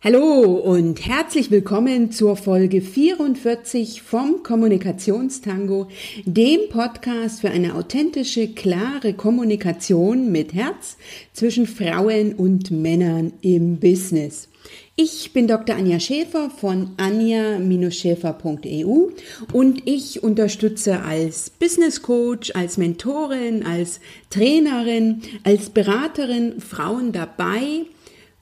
Hallo 0.00 0.54
und 0.54 1.08
herzlich 1.08 1.50
willkommen 1.50 2.12
zur 2.12 2.36
Folge 2.36 2.82
44 2.82 4.00
vom 4.00 4.44
Kommunikationstango, 4.44 5.88
dem 6.24 6.68
Podcast 6.70 7.40
für 7.40 7.50
eine 7.50 7.74
authentische, 7.74 8.46
klare 8.46 9.14
Kommunikation 9.14 10.30
mit 10.30 10.54
Herz 10.54 10.98
zwischen 11.32 11.66
Frauen 11.66 12.34
und 12.34 12.70
Männern 12.70 13.32
im 13.40 13.80
Business. 13.80 14.48
Ich 14.94 15.32
bin 15.32 15.48
Dr. 15.48 15.74
Anja 15.74 15.98
Schäfer 15.98 16.48
von 16.48 16.92
anja-schäfer.eu 16.96 19.08
und 19.52 19.82
ich 19.84 20.22
unterstütze 20.22 21.02
als 21.02 21.50
Business 21.50 22.02
Coach, 22.02 22.52
als 22.54 22.78
Mentorin, 22.78 23.66
als 23.66 23.98
Trainerin, 24.30 25.22
als 25.42 25.70
Beraterin 25.70 26.60
Frauen 26.60 27.10
dabei, 27.10 27.86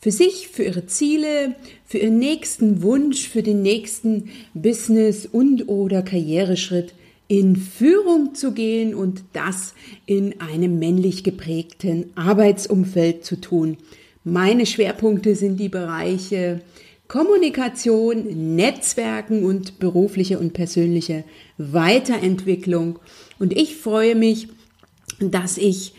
für 0.07 0.13
sich, 0.13 0.47
für 0.47 0.63
ihre 0.63 0.87
Ziele, 0.87 1.57
für 1.85 1.99
ihren 1.99 2.21
nächsten 2.21 2.81
Wunsch, 2.83 3.29
für 3.29 3.43
den 3.43 3.63
nächsten 3.63 4.29
Business- 4.55 5.27
und 5.27 5.69
oder 5.69 6.03
Karriereschritt 6.03 6.95
in 7.27 7.57
Führung 7.57 8.33
zu 8.37 8.53
gehen 8.53 8.95
und 8.95 9.25
das 9.33 9.75
in 10.07 10.41
einem 10.41 10.79
männlich 10.79 11.25
geprägten 11.25 12.13
Arbeitsumfeld 12.15 13.25
zu 13.25 13.41
tun. 13.41 13.79
Meine 14.23 14.65
Schwerpunkte 14.65 15.35
sind 15.35 15.59
die 15.59 15.69
Bereiche 15.69 16.61
Kommunikation, 17.09 18.55
Netzwerken 18.55 19.45
und 19.45 19.81
berufliche 19.81 20.39
und 20.39 20.53
persönliche 20.53 21.25
Weiterentwicklung. 21.59 23.01
Und 23.41 23.57
ich 23.57 23.75
freue 23.75 24.15
mich, 24.15 24.47
dass 25.19 25.59
ich 25.59 25.95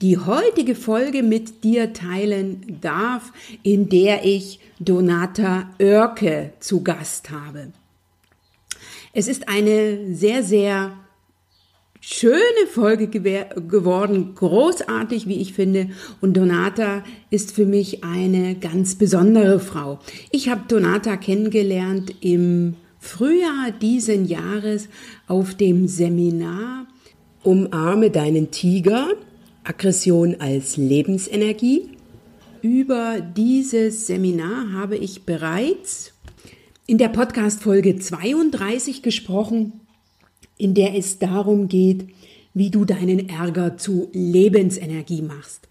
die 0.00 0.18
heutige 0.18 0.74
Folge 0.74 1.22
mit 1.22 1.64
dir 1.64 1.92
teilen 1.92 2.78
darf, 2.80 3.32
in 3.62 3.88
der 3.88 4.24
ich 4.24 4.60
Donata 4.78 5.70
Oerke 5.80 6.52
zu 6.60 6.84
Gast 6.84 7.30
habe. 7.30 7.72
Es 9.12 9.26
ist 9.26 9.48
eine 9.48 10.14
sehr, 10.14 10.44
sehr 10.44 10.92
schöne 12.00 12.66
Folge 12.70 13.08
geworden, 13.08 14.34
großartig, 14.36 15.26
wie 15.26 15.40
ich 15.40 15.52
finde. 15.52 15.88
Und 16.20 16.36
Donata 16.36 17.02
ist 17.30 17.52
für 17.52 17.66
mich 17.66 18.04
eine 18.04 18.54
ganz 18.54 18.94
besondere 18.94 19.58
Frau. 19.58 19.98
Ich 20.30 20.48
habe 20.48 20.62
Donata 20.68 21.16
kennengelernt 21.16 22.14
im 22.20 22.76
Frühjahr 23.00 23.72
diesen 23.80 24.26
Jahres 24.26 24.88
auf 25.26 25.54
dem 25.54 25.88
Seminar 25.88 26.86
Umarme 27.42 28.10
deinen 28.10 28.50
Tiger 28.50 29.08
Aggression 29.68 30.36
als 30.40 30.78
Lebensenergie. 30.78 31.90
Über 32.62 33.20
dieses 33.20 34.06
Seminar 34.06 34.72
habe 34.72 34.96
ich 34.96 35.24
bereits 35.24 36.14
in 36.86 36.96
der 36.96 37.08
Podcast-Folge 37.08 37.98
32 37.98 39.02
gesprochen, 39.02 39.80
in 40.56 40.72
der 40.72 40.96
es 40.96 41.18
darum 41.18 41.68
geht, 41.68 42.08
wie 42.54 42.70
du 42.70 42.86
deinen 42.86 43.28
Ärger 43.28 43.76
zu 43.76 44.08
Lebensenergie 44.12 45.20
machst. 45.20 45.68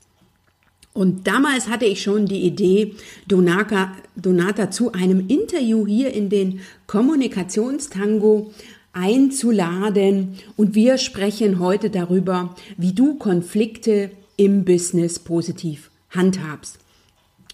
Und 0.93 1.27
damals 1.27 1.67
hatte 1.67 1.85
ich 1.85 2.01
schon 2.01 2.27
die 2.27 2.41
Idee, 2.41 2.93
Donata, 3.27 3.91
Donata 4.15 4.69
zu 4.69 4.91
einem 4.91 5.27
Interview 5.27 5.87
hier 5.87 6.13
in 6.13 6.29
den 6.29 6.59
Kommunikationstango 6.85 8.51
einzuladen 8.93 10.37
und 10.55 10.75
wir 10.75 10.97
sprechen 10.97 11.59
heute 11.59 11.89
darüber, 11.89 12.55
wie 12.77 12.93
du 12.93 13.15
Konflikte 13.15 14.11
im 14.37 14.65
Business 14.65 15.19
positiv 15.19 15.91
handhabst. 16.09 16.79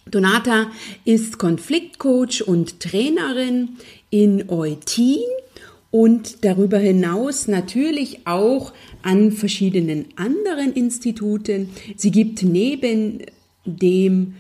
Donata 0.10 0.68
ist 1.06 1.38
Konfliktcoach 1.38 2.46
und 2.46 2.80
Trainerin 2.80 3.70
in 4.10 4.50
Eutin 4.50 5.24
und 5.92 6.44
darüber 6.44 6.78
hinaus 6.78 7.48
natürlich 7.48 8.26
auch 8.26 8.74
an 9.02 9.32
verschiedenen 9.32 10.06
anderen 10.16 10.74
Instituten. 10.74 11.70
Sie 11.96 12.12
gibt 12.12 12.44
neben 12.44 13.20
dem 13.66 14.34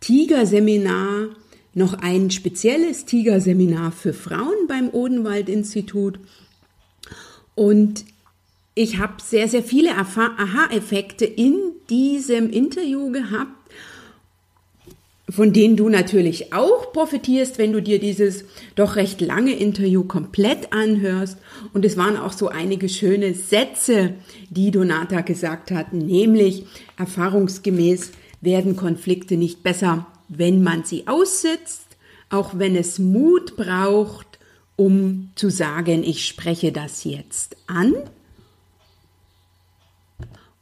Tiger-Seminar 0.00 1.28
noch 1.74 1.94
ein 1.94 2.30
spezielles 2.30 3.04
Tiger-Seminar 3.04 3.92
für 3.92 4.12
Frauen 4.12 4.66
beim 4.68 4.90
Odenwald-Institut 4.90 6.18
und 7.54 8.04
ich 8.74 8.98
habe 8.98 9.14
sehr, 9.22 9.48
sehr 9.48 9.62
viele 9.62 9.90
Aha-Effekte 9.96 11.26
in 11.26 11.58
diesem 11.90 12.48
Interview 12.50 13.10
gehabt, 13.10 13.52
von 15.28 15.52
denen 15.52 15.76
du 15.76 15.88
natürlich 15.88 16.52
auch 16.52 16.92
profitierst, 16.92 17.58
wenn 17.58 17.72
du 17.72 17.82
dir 17.82 18.00
dieses 18.00 18.44
doch 18.76 18.96
recht 18.96 19.20
lange 19.20 19.52
Interview 19.52 20.04
komplett 20.04 20.72
anhörst. 20.72 21.38
Und 21.74 21.84
es 21.84 21.96
waren 21.96 22.16
auch 22.16 22.32
so 22.32 22.48
einige 22.48 22.88
schöne 22.88 23.34
Sätze, 23.34 24.14
die 24.48 24.70
Donata 24.70 25.20
gesagt 25.20 25.70
hat, 25.70 25.92
nämlich 25.92 26.64
erfahrungsgemäß 26.96 28.12
werden 28.40 28.74
Konflikte 28.74 29.36
nicht 29.36 29.62
besser, 29.62 30.06
wenn 30.30 30.62
man 30.62 30.84
sie 30.84 31.06
aussitzt, 31.06 31.96
auch 32.30 32.52
wenn 32.56 32.76
es 32.76 32.98
Mut 32.98 33.56
braucht, 33.56 34.38
um 34.76 35.30
zu 35.34 35.50
sagen, 35.50 36.02
ich 36.04 36.26
spreche 36.26 36.72
das 36.72 37.04
jetzt 37.04 37.56
an. 37.66 37.94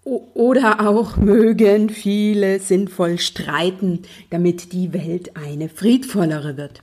Oder 0.03 0.89
auch 0.89 1.19
mögen 1.19 1.91
viele 1.91 2.61
sinnvoll 2.61 3.19
streiten, 3.19 4.03
damit 4.31 4.73
die 4.73 4.95
Welt 4.95 5.37
eine 5.37 5.69
friedvollere 5.69 6.57
wird. 6.57 6.81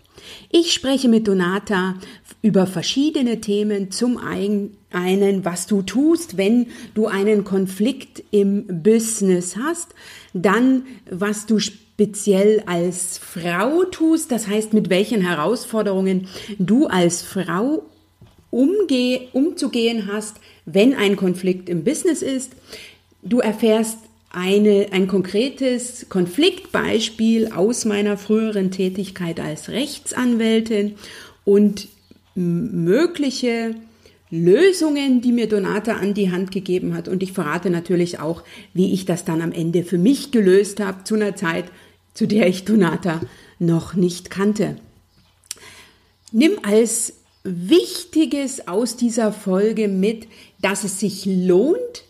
Ich 0.51 0.71
spreche 0.73 1.09
mit 1.09 1.27
Donata 1.27 1.95
über 2.43 2.67
verschiedene 2.67 3.41
Themen. 3.41 3.89
Zum 3.89 4.17
einen, 4.17 5.43
was 5.43 5.65
du 5.65 5.81
tust, 5.81 6.37
wenn 6.37 6.67
du 6.93 7.07
einen 7.07 7.43
Konflikt 7.43 8.23
im 8.29 8.83
Business 8.83 9.55
hast. 9.57 9.95
Dann, 10.33 10.83
was 11.09 11.47
du 11.47 11.59
speziell 11.95 12.61
als 12.65 13.17
Frau 13.17 13.85
tust, 13.85 14.29
das 14.29 14.47
heißt 14.47 14.73
mit 14.73 14.89
welchen 14.89 15.21
Herausforderungen 15.21 16.27
du 16.59 16.87
als 16.87 17.21
Frau 17.21 17.83
umgeh, 18.51 19.29
umzugehen 19.31 20.11
hast, 20.11 20.35
wenn 20.65 20.93
ein 20.93 21.15
Konflikt 21.15 21.69
im 21.69 21.85
Business 21.85 22.21
ist. 22.21 22.51
Du 23.21 23.39
erfährst 23.39 23.97
eine, 24.29 24.87
ein 24.91 25.07
konkretes 25.07 26.07
Konfliktbeispiel 26.09 27.53
aus 27.53 27.85
meiner 27.85 28.17
früheren 28.17 28.71
Tätigkeit 28.71 29.39
als 29.39 29.69
Rechtsanwältin 29.69 30.95
und 31.45 31.87
mögliche 32.35 33.75
Lösungen, 34.31 35.21
die 35.21 35.31
mir 35.31 35.47
Donata 35.47 35.93
an 35.93 36.13
die 36.13 36.31
Hand 36.31 36.51
gegeben 36.51 36.93
hat. 36.93 37.07
Und 37.07 37.23
ich 37.23 37.31
verrate 37.31 37.69
natürlich 37.69 38.19
auch, 38.19 38.43
wie 38.73 38.93
ich 38.93 39.05
das 39.05 39.23
dann 39.23 39.41
am 39.41 39.53
Ende 39.53 39.83
für 39.83 39.97
mich 39.97 40.31
gelöst 40.31 40.81
habe, 40.81 41.03
zu 41.05 41.15
einer 41.15 41.35
Zeit, 41.35 41.65
zu 42.15 42.25
der 42.25 42.47
ich 42.47 42.65
Donata 42.65 43.21
noch 43.59 43.93
nicht 43.93 44.31
kannte. 44.31 44.77
Nimm 46.31 46.53
als 46.63 47.13
Wichtiges 47.43 48.67
aus 48.67 48.97
dieser 48.97 49.31
Folge 49.31 49.87
mit, 49.87 50.27
dass 50.59 50.83
es 50.83 50.99
sich 50.99 51.25
lohnt, 51.27 52.03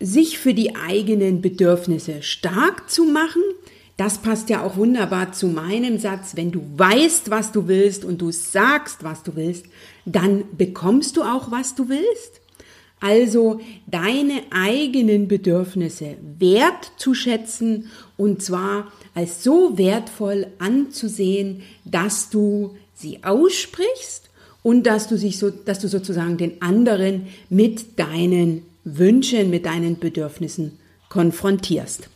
sich 0.00 0.38
für 0.38 0.54
die 0.54 0.74
eigenen 0.74 1.40
Bedürfnisse 1.40 2.22
stark 2.22 2.90
zu 2.90 3.04
machen. 3.04 3.42
Das 3.96 4.18
passt 4.18 4.48
ja 4.48 4.64
auch 4.64 4.76
wunderbar 4.76 5.32
zu 5.32 5.46
meinem 5.48 5.98
Satz, 5.98 6.34
wenn 6.34 6.50
du 6.50 6.62
weißt, 6.76 7.30
was 7.30 7.52
du 7.52 7.68
willst 7.68 8.04
und 8.04 8.20
du 8.20 8.30
sagst, 8.32 9.04
was 9.04 9.22
du 9.22 9.36
willst, 9.36 9.66
dann 10.04 10.44
bekommst 10.56 11.16
du 11.16 11.22
auch, 11.22 11.50
was 11.50 11.74
du 11.74 11.88
willst. 11.88 12.40
Also 13.00 13.60
deine 13.86 14.42
eigenen 14.50 15.28
Bedürfnisse 15.28 16.16
wertzuschätzen 16.38 17.90
und 18.16 18.42
zwar 18.42 18.90
als 19.14 19.44
so 19.44 19.78
wertvoll 19.78 20.48
anzusehen, 20.58 21.62
dass 21.84 22.30
du 22.30 22.76
sie 22.94 23.22
aussprichst 23.22 24.30
und 24.62 24.84
dass 24.84 25.08
du 25.08 25.16
sich 25.16 25.38
so, 25.38 25.50
dass 25.50 25.78
du 25.78 25.88
sozusagen 25.88 26.36
den 26.36 26.60
anderen 26.60 27.28
mit 27.48 27.98
deinen 27.98 28.64
Wünschen, 28.84 29.50
mit 29.50 29.66
deinen 29.66 29.98
Bedürfnissen 29.98 30.78
konfrontierst. 31.08 32.08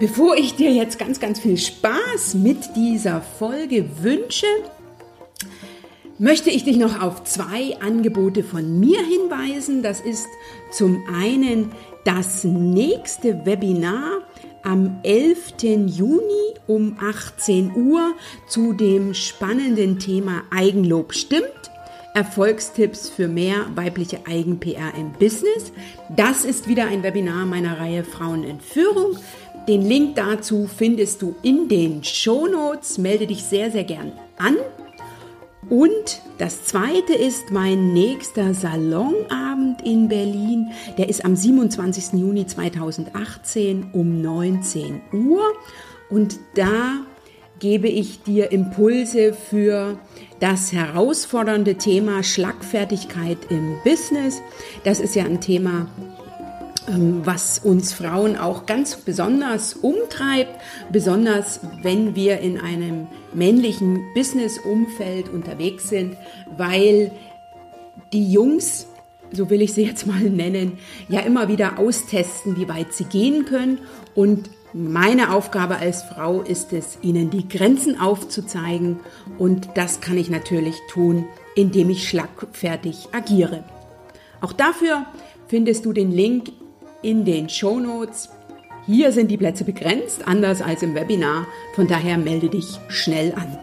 Bevor 0.00 0.36
ich 0.36 0.54
dir 0.54 0.72
jetzt 0.72 0.98
ganz, 0.98 1.20
ganz 1.20 1.40
viel 1.40 1.58
Spaß 1.58 2.34
mit 2.34 2.74
dieser 2.74 3.20
Folge 3.20 3.84
wünsche, 4.02 4.46
möchte 6.18 6.50
ich 6.50 6.64
dich 6.64 6.76
noch 6.76 7.00
auf 7.00 7.24
zwei 7.24 7.76
Angebote 7.80 8.44
von 8.44 8.78
mir 8.78 9.00
hinweisen. 9.00 9.82
Das 9.82 10.00
ist 10.00 10.26
zum 10.70 11.02
einen 11.12 11.72
das 12.04 12.44
nächste 12.44 13.44
Webinar 13.44 14.22
am 14.62 15.00
11. 15.02 15.54
Juni 15.86 16.54
um 16.66 16.96
18 17.00 17.74
Uhr 17.76 18.14
zu 18.48 18.72
dem 18.72 19.14
spannenden 19.14 19.98
Thema 19.98 20.42
Eigenlob 20.50 21.14
stimmt. 21.14 21.70
Erfolgstipps 22.14 23.10
für 23.10 23.26
mehr 23.26 23.66
weibliche 23.74 24.20
Eigen-PR 24.26 24.94
im 24.96 25.12
Business. 25.12 25.72
Das 26.14 26.44
ist 26.44 26.68
wieder 26.68 26.86
ein 26.86 27.02
Webinar 27.02 27.44
meiner 27.44 27.80
Reihe 27.80 28.04
Frauen 28.04 28.44
in 28.44 28.60
Führung. 28.60 29.16
Den 29.66 29.82
Link 29.82 30.14
dazu 30.14 30.68
findest 30.68 31.22
du 31.22 31.34
in 31.42 31.68
den 31.68 32.04
Show 32.04 32.46
Notes. 32.46 32.98
Melde 32.98 33.26
dich 33.26 33.42
sehr, 33.42 33.72
sehr 33.72 33.84
gern 33.84 34.12
an. 34.38 34.56
Und 35.70 36.20
das 36.38 36.64
zweite 36.64 37.14
ist 37.14 37.50
mein 37.50 37.92
nächster 37.92 38.54
Salonabend 38.54 39.82
in 39.82 40.08
Berlin. 40.08 40.70
Der 40.98 41.08
ist 41.08 41.24
am 41.24 41.36
27. 41.36 42.18
Juni 42.20 42.46
2018 42.46 43.90
um 43.92 44.20
19 44.20 45.00
Uhr. 45.12 45.42
Und 46.10 46.38
da 46.54 47.04
gebe 47.60 47.88
ich 47.88 48.22
dir 48.22 48.52
Impulse 48.52 49.32
für 49.32 49.98
das 50.40 50.72
herausfordernde 50.72 51.76
Thema 51.76 52.22
Schlagfertigkeit 52.22 53.38
im 53.48 53.76
Business. 53.84 54.42
Das 54.84 55.00
ist 55.00 55.14
ja 55.14 55.24
ein 55.24 55.40
Thema, 55.40 55.86
was 56.86 57.60
uns 57.60 57.92
Frauen 57.92 58.36
auch 58.36 58.66
ganz 58.66 58.96
besonders 58.96 59.74
umtreibt, 59.74 60.60
besonders 60.92 61.60
wenn 61.82 62.14
wir 62.14 62.40
in 62.40 62.60
einem 62.60 63.06
männlichen 63.32 64.02
Business-Umfeld 64.14 65.28
unterwegs 65.28 65.88
sind, 65.88 66.16
weil 66.56 67.10
die 68.12 68.30
Jungs, 68.30 68.86
so 69.32 69.48
will 69.50 69.62
ich 69.62 69.72
sie 69.72 69.84
jetzt 69.84 70.06
mal 70.06 70.20
nennen, 70.20 70.78
ja 71.08 71.20
immer 71.20 71.48
wieder 71.48 71.78
austesten, 71.78 72.56
wie 72.56 72.68
weit 72.68 72.92
sie 72.92 73.04
gehen 73.04 73.44
können 73.46 73.78
und 74.14 74.50
meine 74.76 75.32
Aufgabe 75.32 75.76
als 75.76 76.02
Frau 76.02 76.42
ist 76.42 76.72
es, 76.72 76.98
Ihnen 77.00 77.30
die 77.30 77.48
Grenzen 77.48 78.00
aufzuzeigen 78.00 78.98
und 79.38 79.68
das 79.76 80.00
kann 80.00 80.18
ich 80.18 80.30
natürlich 80.30 80.74
tun, 80.90 81.26
indem 81.54 81.90
ich 81.90 82.08
schlagfertig 82.08 83.06
agiere. 83.12 83.62
Auch 84.40 84.52
dafür 84.52 85.06
findest 85.46 85.84
du 85.84 85.92
den 85.92 86.10
Link 86.10 86.50
in 87.04 87.24
den 87.24 87.48
Show 87.48 87.78
Notes. 87.78 88.30
Hier 88.86 89.12
sind 89.12 89.30
die 89.30 89.36
Plätze 89.36 89.64
begrenzt, 89.64 90.26
anders 90.26 90.60
als 90.62 90.82
im 90.82 90.94
Webinar, 90.94 91.46
von 91.74 91.86
daher 91.86 92.18
melde 92.18 92.48
dich 92.48 92.78
schnell 92.88 93.32
an. 93.34 93.58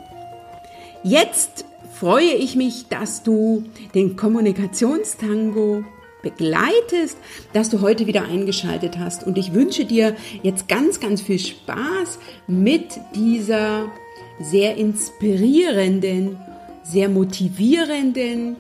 Jetzt 1.04 1.66
freue 1.94 2.34
ich 2.34 2.56
mich, 2.56 2.88
dass 2.88 3.24
du 3.24 3.64
den 3.94 4.16
Kommunikationstango 4.16 5.84
begleitest, 6.22 7.18
dass 7.54 7.70
du 7.70 7.82
heute 7.82 8.08
wieder 8.08 8.24
eingeschaltet 8.24 8.98
hast. 9.00 9.26
Und 9.26 9.38
ich 9.38 9.54
wünsche 9.54 9.86
dir 9.86 10.16
jetzt 10.44 10.68
ganz, 10.68 11.00
ganz 11.00 11.22
viel 11.22 11.40
Spaß 11.40 12.20
mit 12.48 13.00
dieser 13.16 13.92
sehr 14.40 14.78
inspirierenden, 14.78 16.38
sehr 16.84 17.10
motivierenden 17.10 18.58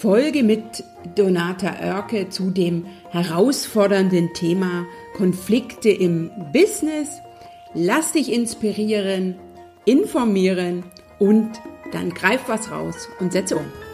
Folge 0.00 0.44
mit 0.44 0.84
Donata 1.16 1.74
Oerke 1.82 2.28
zu 2.28 2.50
dem 2.50 2.86
herausfordernden 3.10 4.32
Thema 4.32 4.86
Konflikte 5.16 5.88
im 5.90 6.30
Business. 6.52 7.20
Lass 7.74 8.12
dich 8.12 8.32
inspirieren, 8.32 9.34
informieren 9.86 10.84
und 11.18 11.50
dann 11.90 12.14
greif 12.14 12.42
was 12.46 12.70
raus 12.70 13.08
und 13.18 13.32
setze 13.32 13.56
um. 13.56 13.87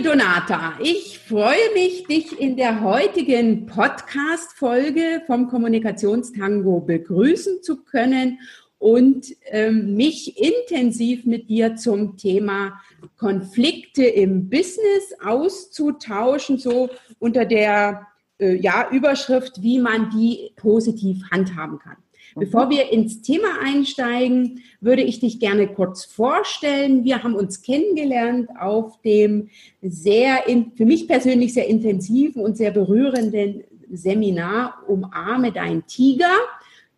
Liebe 0.00 0.16
Donata, 0.16 0.78
ich 0.82 1.18
freue 1.18 1.74
mich, 1.74 2.06
dich 2.06 2.40
in 2.40 2.56
der 2.56 2.80
heutigen 2.80 3.66
Podcast-Folge 3.66 5.20
vom 5.26 5.48
Kommunikationstango 5.48 6.80
begrüßen 6.80 7.62
zu 7.62 7.84
können 7.84 8.38
und 8.78 9.26
ähm, 9.50 9.96
mich 9.96 10.40
intensiv 10.40 11.26
mit 11.26 11.50
dir 11.50 11.76
zum 11.76 12.16
Thema 12.16 12.80
Konflikte 13.18 14.06
im 14.06 14.48
Business 14.48 15.12
auszutauschen, 15.22 16.56
so 16.56 16.88
unter 17.18 17.44
der 17.44 18.06
äh, 18.38 18.54
ja, 18.54 18.88
Überschrift, 18.90 19.60
wie 19.60 19.80
man 19.80 20.08
die 20.08 20.54
positiv 20.56 21.30
handhaben 21.30 21.78
kann. 21.78 21.98
Bevor 22.36 22.66
mhm. 22.66 22.70
wir 22.70 22.92
ins 22.92 23.22
Thema 23.22 23.60
einsteigen, 23.62 24.62
würde 24.80 25.02
ich 25.02 25.20
dich 25.20 25.40
gerne 25.40 25.68
kurz 25.68 26.04
vorstellen. 26.04 27.04
Wir 27.04 27.22
haben 27.22 27.34
uns 27.34 27.62
kennengelernt 27.62 28.48
auf 28.58 29.00
dem 29.02 29.48
sehr, 29.82 30.44
für 30.76 30.86
mich 30.86 31.08
persönlich 31.08 31.54
sehr 31.54 31.68
intensiven 31.68 32.42
und 32.42 32.56
sehr 32.56 32.70
berührenden 32.70 33.64
Seminar 33.90 34.82
Umarme 34.86 35.52
dein 35.52 35.86
Tiger. 35.86 36.30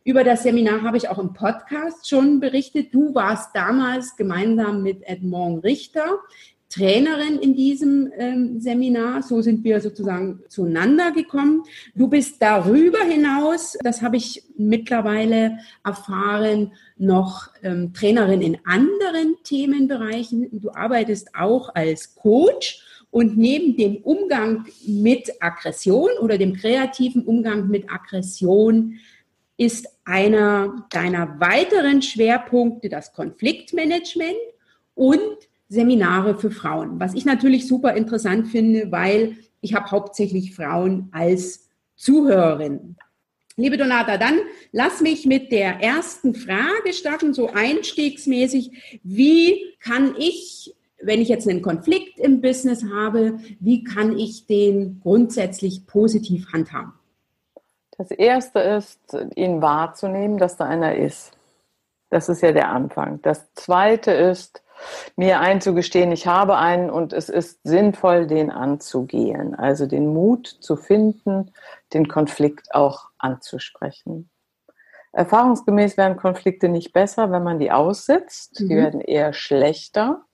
Über 0.05 0.25
das 0.25 0.43
Seminar 0.43 0.83
habe 0.83 0.97
ich 0.97 1.09
auch 1.09 1.19
im 1.19 1.33
Podcast 1.33 2.09
schon 2.09 2.41
berichtet. 2.41 2.93
Du 2.93 3.15
warst 3.15 3.55
damals 3.55 4.17
gemeinsam 4.17 4.83
mit 4.83 5.03
Edmond 5.05 5.63
Richter 5.63 6.19
Trainerin 6.73 7.39
in 7.39 7.55
diesem 7.55 8.11
ähm, 8.17 8.59
Seminar. 8.61 9.23
So 9.23 9.43
sind 9.43 9.63
wir 9.63 9.81
sozusagen 9.81 10.41
zueinander 10.49 11.13
gekommen. 11.13 11.65
Du 11.95 12.09
bist 12.09 12.41
darüber 12.41 13.05
hinaus, 13.05 13.77
das 13.83 14.01
habe 14.01 14.17
ich 14.17 14.45
mittlerweile 14.57 15.59
erfahren, 15.85 16.73
noch 16.97 17.49
ähm, 17.63 17.93
Trainerin 17.93 18.41
in 18.41 18.59
anderen 18.65 19.37
Themenbereichen. 19.45 20.49
Du 20.61 20.71
arbeitest 20.71 21.35
auch 21.35 21.75
als 21.75 22.15
Coach. 22.15 22.89
Und 23.11 23.37
neben 23.37 23.77
dem 23.77 23.97
Umgang 23.99 24.65
mit 24.87 25.31
Aggression 25.43 26.09
oder 26.23 26.39
dem 26.39 26.55
kreativen 26.55 27.27
Umgang 27.27 27.69
mit 27.69 27.93
Aggression 27.93 28.99
ist 29.59 29.87
einer 30.07 30.87
deiner 30.89 31.39
weiteren 31.39 32.01
Schwerpunkte 32.01 32.89
das 32.89 33.13
Konfliktmanagement 33.13 34.39
und 34.95 35.21
Seminare 35.73 36.37
für 36.37 36.51
Frauen, 36.51 37.01
was 37.01 37.15
ich 37.15 37.25
natürlich 37.25 37.67
super 37.67 37.95
interessant 37.95 38.49
finde, 38.49 38.93
weil 38.93 39.37
ich 39.63 39.73
habe 39.73 39.91
hauptsächlich 39.91 40.55
Frauen 40.55 41.09
als 41.13 41.71
Zuhörerin. 41.97 42.97
Liebe 43.57 43.79
Donata, 43.79 44.19
dann 44.19 44.41
lass 44.73 45.01
mich 45.01 45.25
mit 45.25 45.51
der 45.51 45.81
ersten 45.81 46.35
Frage 46.35 46.93
starten, 46.93 47.33
so 47.33 47.49
einstiegsmäßig. 47.49 49.01
Wie 49.03 49.75
kann 49.81 50.15
ich, 50.19 50.75
wenn 51.01 51.23
ich 51.23 51.31
jetzt 51.31 51.49
einen 51.49 51.63
Konflikt 51.63 52.19
im 52.19 52.43
Business 52.43 52.85
habe, 52.93 53.39
wie 53.59 53.83
kann 53.83 54.19
ich 54.19 54.47
den 54.47 55.01
grundsätzlich 55.01 55.87
positiv 55.87 56.53
handhaben? 56.53 56.93
Das 57.97 58.11
erste 58.11 58.59
ist, 58.59 59.01
ihn 59.37 59.63
wahrzunehmen, 59.63 60.37
dass 60.37 60.59
da 60.59 60.67
einer 60.67 60.97
ist. 60.97 61.33
Das 62.11 62.29
ist 62.29 62.43
ja 62.43 62.53
der 62.53 62.69
Anfang. 62.69 63.21
Das 63.23 63.55
zweite 63.55 64.11
ist, 64.11 64.62
mir 65.17 65.41
einzugestehen, 65.41 66.13
ich 66.13 66.27
habe 66.27 66.57
einen 66.57 66.91
und 66.91 67.13
es 67.13 67.29
ist 67.29 67.61
sinnvoll, 67.65 68.27
den 68.27 68.51
anzugehen. 68.51 69.55
Also 69.55 69.87
den 69.87 70.13
Mut 70.13 70.47
zu 70.47 70.77
finden, 70.77 71.53
den 71.93 72.09
Konflikt 72.09 72.75
auch 72.75 73.11
anzusprechen. 73.19 74.31
Erfahrungsgemäß 75.13 75.97
werden 75.97 76.17
Konflikte 76.17 76.69
nicht 76.69 76.93
besser, 76.93 77.31
wenn 77.31 77.43
man 77.43 77.59
die 77.59 77.71
aussitzt. 77.71 78.61
Mhm. 78.61 78.69
Die 78.69 78.77
werden 78.77 79.01
eher 79.01 79.33
schlechter. 79.33 80.25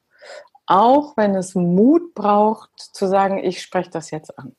Auch 0.67 1.17
wenn 1.17 1.35
es 1.35 1.55
Mut 1.55 2.15
braucht, 2.15 2.71
zu 2.79 3.07
sagen, 3.07 3.39
ich 3.39 3.63
spreche 3.63 3.91
das 3.91 4.11
jetzt 4.11 4.39
an. 4.39 4.55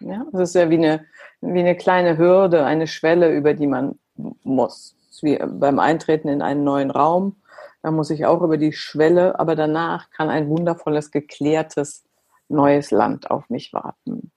Ja, 0.00 0.24
das 0.32 0.50
ist 0.50 0.54
ja 0.54 0.70
wie 0.70 0.76
eine, 0.76 1.04
wie 1.40 1.60
eine 1.60 1.76
kleine 1.76 2.16
Hürde, 2.16 2.64
eine 2.64 2.86
Schwelle, 2.86 3.34
über 3.34 3.54
die 3.54 3.66
man 3.66 3.98
muss. 4.42 4.96
Wie 5.22 5.36
beim 5.36 5.78
Eintreten 5.78 6.28
in 6.28 6.40
einen 6.40 6.64
neuen 6.64 6.90
Raum 6.90 7.36
da 7.82 7.90
muss 7.90 8.10
ich 8.10 8.26
auch 8.26 8.42
über 8.42 8.58
die 8.58 8.72
Schwelle, 8.72 9.38
aber 9.38 9.56
danach 9.56 10.10
kann 10.10 10.28
ein 10.28 10.48
wundervolles, 10.48 11.10
geklärtes 11.10 12.04
neues 12.48 12.90
Land 12.90 13.30
auf 13.30 13.48
mich 13.48 13.72
warten. 13.72 14.32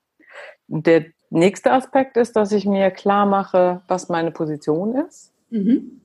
Der 0.68 1.06
nächste 1.30 1.72
Aspekt 1.72 2.16
ist, 2.16 2.36
dass 2.36 2.52
ich 2.52 2.66
mir 2.66 2.92
klar 2.92 3.26
mache, 3.26 3.82
was 3.88 4.08
meine 4.08 4.32
Position 4.32 4.96
ist, 4.96 5.34
mhm. 5.50 6.02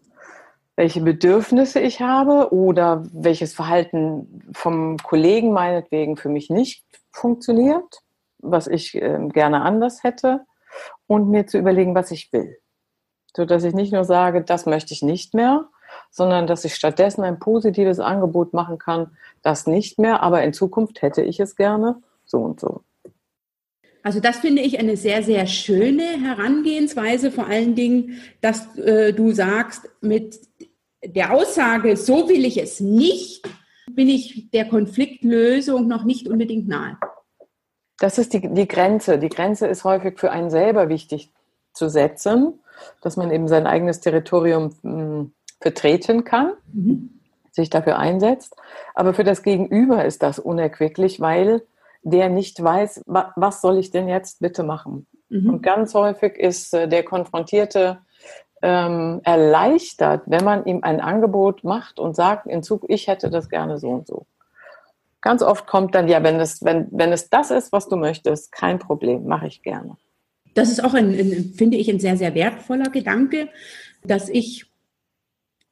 welche 0.75 1.00
Bedürfnisse 1.00 1.80
ich 1.80 2.00
habe 2.00 2.52
oder 2.52 3.07
welches 3.12 3.54
Verhalten 3.54 4.50
vom 4.52 4.97
Kollegen 4.97 5.52
meinetwegen 5.52 6.16
für 6.16 6.28
mich 6.30 6.50
nicht 6.50 6.85
funktioniert, 7.12 8.00
was 8.38 8.66
ich 8.66 8.95
äh, 8.97 9.28
gerne 9.28 9.62
anders 9.62 10.02
hätte 10.02 10.45
und 11.07 11.28
mir 11.28 11.47
zu 11.47 11.59
überlegen, 11.59 11.95
was 11.95 12.11
ich 12.11 12.33
will. 12.33 12.59
So 13.37 13.45
dass 13.45 13.64
ich 13.64 13.75
nicht 13.75 13.92
nur 13.92 14.04
sage, 14.04 14.42
das 14.42 14.66
möchte 14.66 14.95
ich 14.95 15.02
nicht 15.02 15.35
mehr, 15.35 15.68
sondern 16.11 16.47
dass 16.47 16.65
ich 16.65 16.75
stattdessen 16.75 17.23
ein 17.23 17.38
positives 17.38 18.00
Angebot 18.00 18.55
machen 18.55 18.79
kann, 18.79 19.11
das 19.43 19.67
nicht 19.67 19.99
mehr, 19.99 20.23
aber 20.23 20.43
in 20.43 20.53
Zukunft 20.53 21.03
hätte 21.03 21.23
ich 21.23 21.41
es 21.41 21.57
gerne, 21.57 22.03
so 22.25 22.38
und 22.38 22.61
so. 22.61 22.83
Also 24.03 24.21
das 24.21 24.38
finde 24.38 24.62
ich 24.62 24.79
eine 24.79 24.97
sehr, 24.97 25.23
sehr 25.23 25.47
schöne 25.47 26.03
Herangehensweise, 26.03 27.31
vor 27.31 27.47
allen 27.47 27.75
Dingen, 27.75 28.21
dass 28.41 28.77
äh, 28.79 29.12
du 29.12 29.33
sagst, 29.33 29.88
mit 30.00 30.41
der 31.05 31.33
Aussage, 31.33 31.97
so 31.97 32.29
will 32.29 32.45
ich 32.45 32.59
es 32.59 32.81
nicht, 32.81 33.49
bin 33.91 34.09
ich 34.09 34.50
der 34.50 34.67
Konfliktlösung 34.67 35.88
noch 35.88 36.05
nicht 36.05 36.29
unbedingt 36.29 36.69
nahe. 36.69 36.97
Das 37.99 38.19
ist 38.19 38.33
die, 38.33 38.49
die 38.53 38.69
Grenze. 38.69 39.19
Die 39.19 39.29
Grenze 39.29 39.67
ist 39.67 39.85
häufig 39.85 40.19
für 40.19 40.31
einen 40.31 40.50
selber 40.50 40.88
wichtig 40.88 41.33
zu 41.73 41.88
setzen, 41.88 42.61
dass 43.00 43.17
man 43.17 43.31
eben 43.31 43.49
sein 43.49 43.67
eigenes 43.67 44.00
Territorium 44.00 44.75
hm, 44.83 45.33
vertreten 45.61 46.25
kann, 46.25 46.53
mhm. 46.73 47.21
sich 47.50 47.71
dafür 47.71 47.99
einsetzt. 47.99 48.57
Aber 48.95 49.15
für 49.15 49.25
das 49.25 49.43
Gegenüber 49.43 50.05
ist 50.05 50.23
das 50.23 50.38
unerquicklich, 50.38 51.21
weil 51.21 51.62
der 52.03 52.29
nicht 52.29 52.62
weiß, 52.62 53.03
wa 53.07 53.33
was 53.37 53.61
soll 53.61 53.79
ich 53.79 53.91
denn 53.91 54.09
jetzt 54.09 54.41
bitte 54.41 54.62
machen. 54.62 55.07
Mhm. 55.29 55.50
Und 55.50 55.62
ganz 55.62 55.95
häufig 55.95 56.37
ist 56.37 56.75
äh, 56.75 56.88
der 56.88 57.03
Konfrontierte 57.03 57.99
ähm, 58.62 59.21
erleichtert, 59.25 60.23
wenn 60.27 60.45
man 60.45 60.65
ihm 60.65 60.81
ein 60.83 61.00
Angebot 61.00 61.65
macht 61.65 61.99
und 61.99 62.17
sagt, 62.17 62.47
in 62.47 62.62
Zug, 62.62 62.85
ich 62.88 63.07
hätte 63.07 63.31
das 63.31 63.49
gerne 63.49 63.79
so 63.79 63.91
und 63.91 64.07
so. 64.07 64.27
Ganz 65.21 65.43
oft 65.43 65.67
kommt 65.67 65.95
dann, 65.95 66.09
ja, 66.09 66.23
wenn 66.23 66.38
es, 66.41 66.65
wenn, 66.65 66.87
wenn 66.91 67.12
es 67.12 67.29
das 67.29 67.50
ist, 67.50 67.73
was 67.73 67.88
du 67.88 67.97
möchtest, 67.97 68.53
kein 68.53 68.79
Problem, 68.79 69.27
mache 69.27 69.49
ich 69.49 69.62
gerne. 69.62 69.97
Das 70.55 70.71
ist 70.71 70.83
auch, 70.83 70.95
ein, 70.95 71.11
ein, 71.11 71.53
finde 71.57 71.77
ich, 71.77 71.88
ein 71.91 72.00
sehr, 72.00 72.17
sehr 72.17 72.35
wertvoller 72.35 72.91
Gedanke, 72.91 73.49
dass 74.05 74.29
ich 74.29 74.68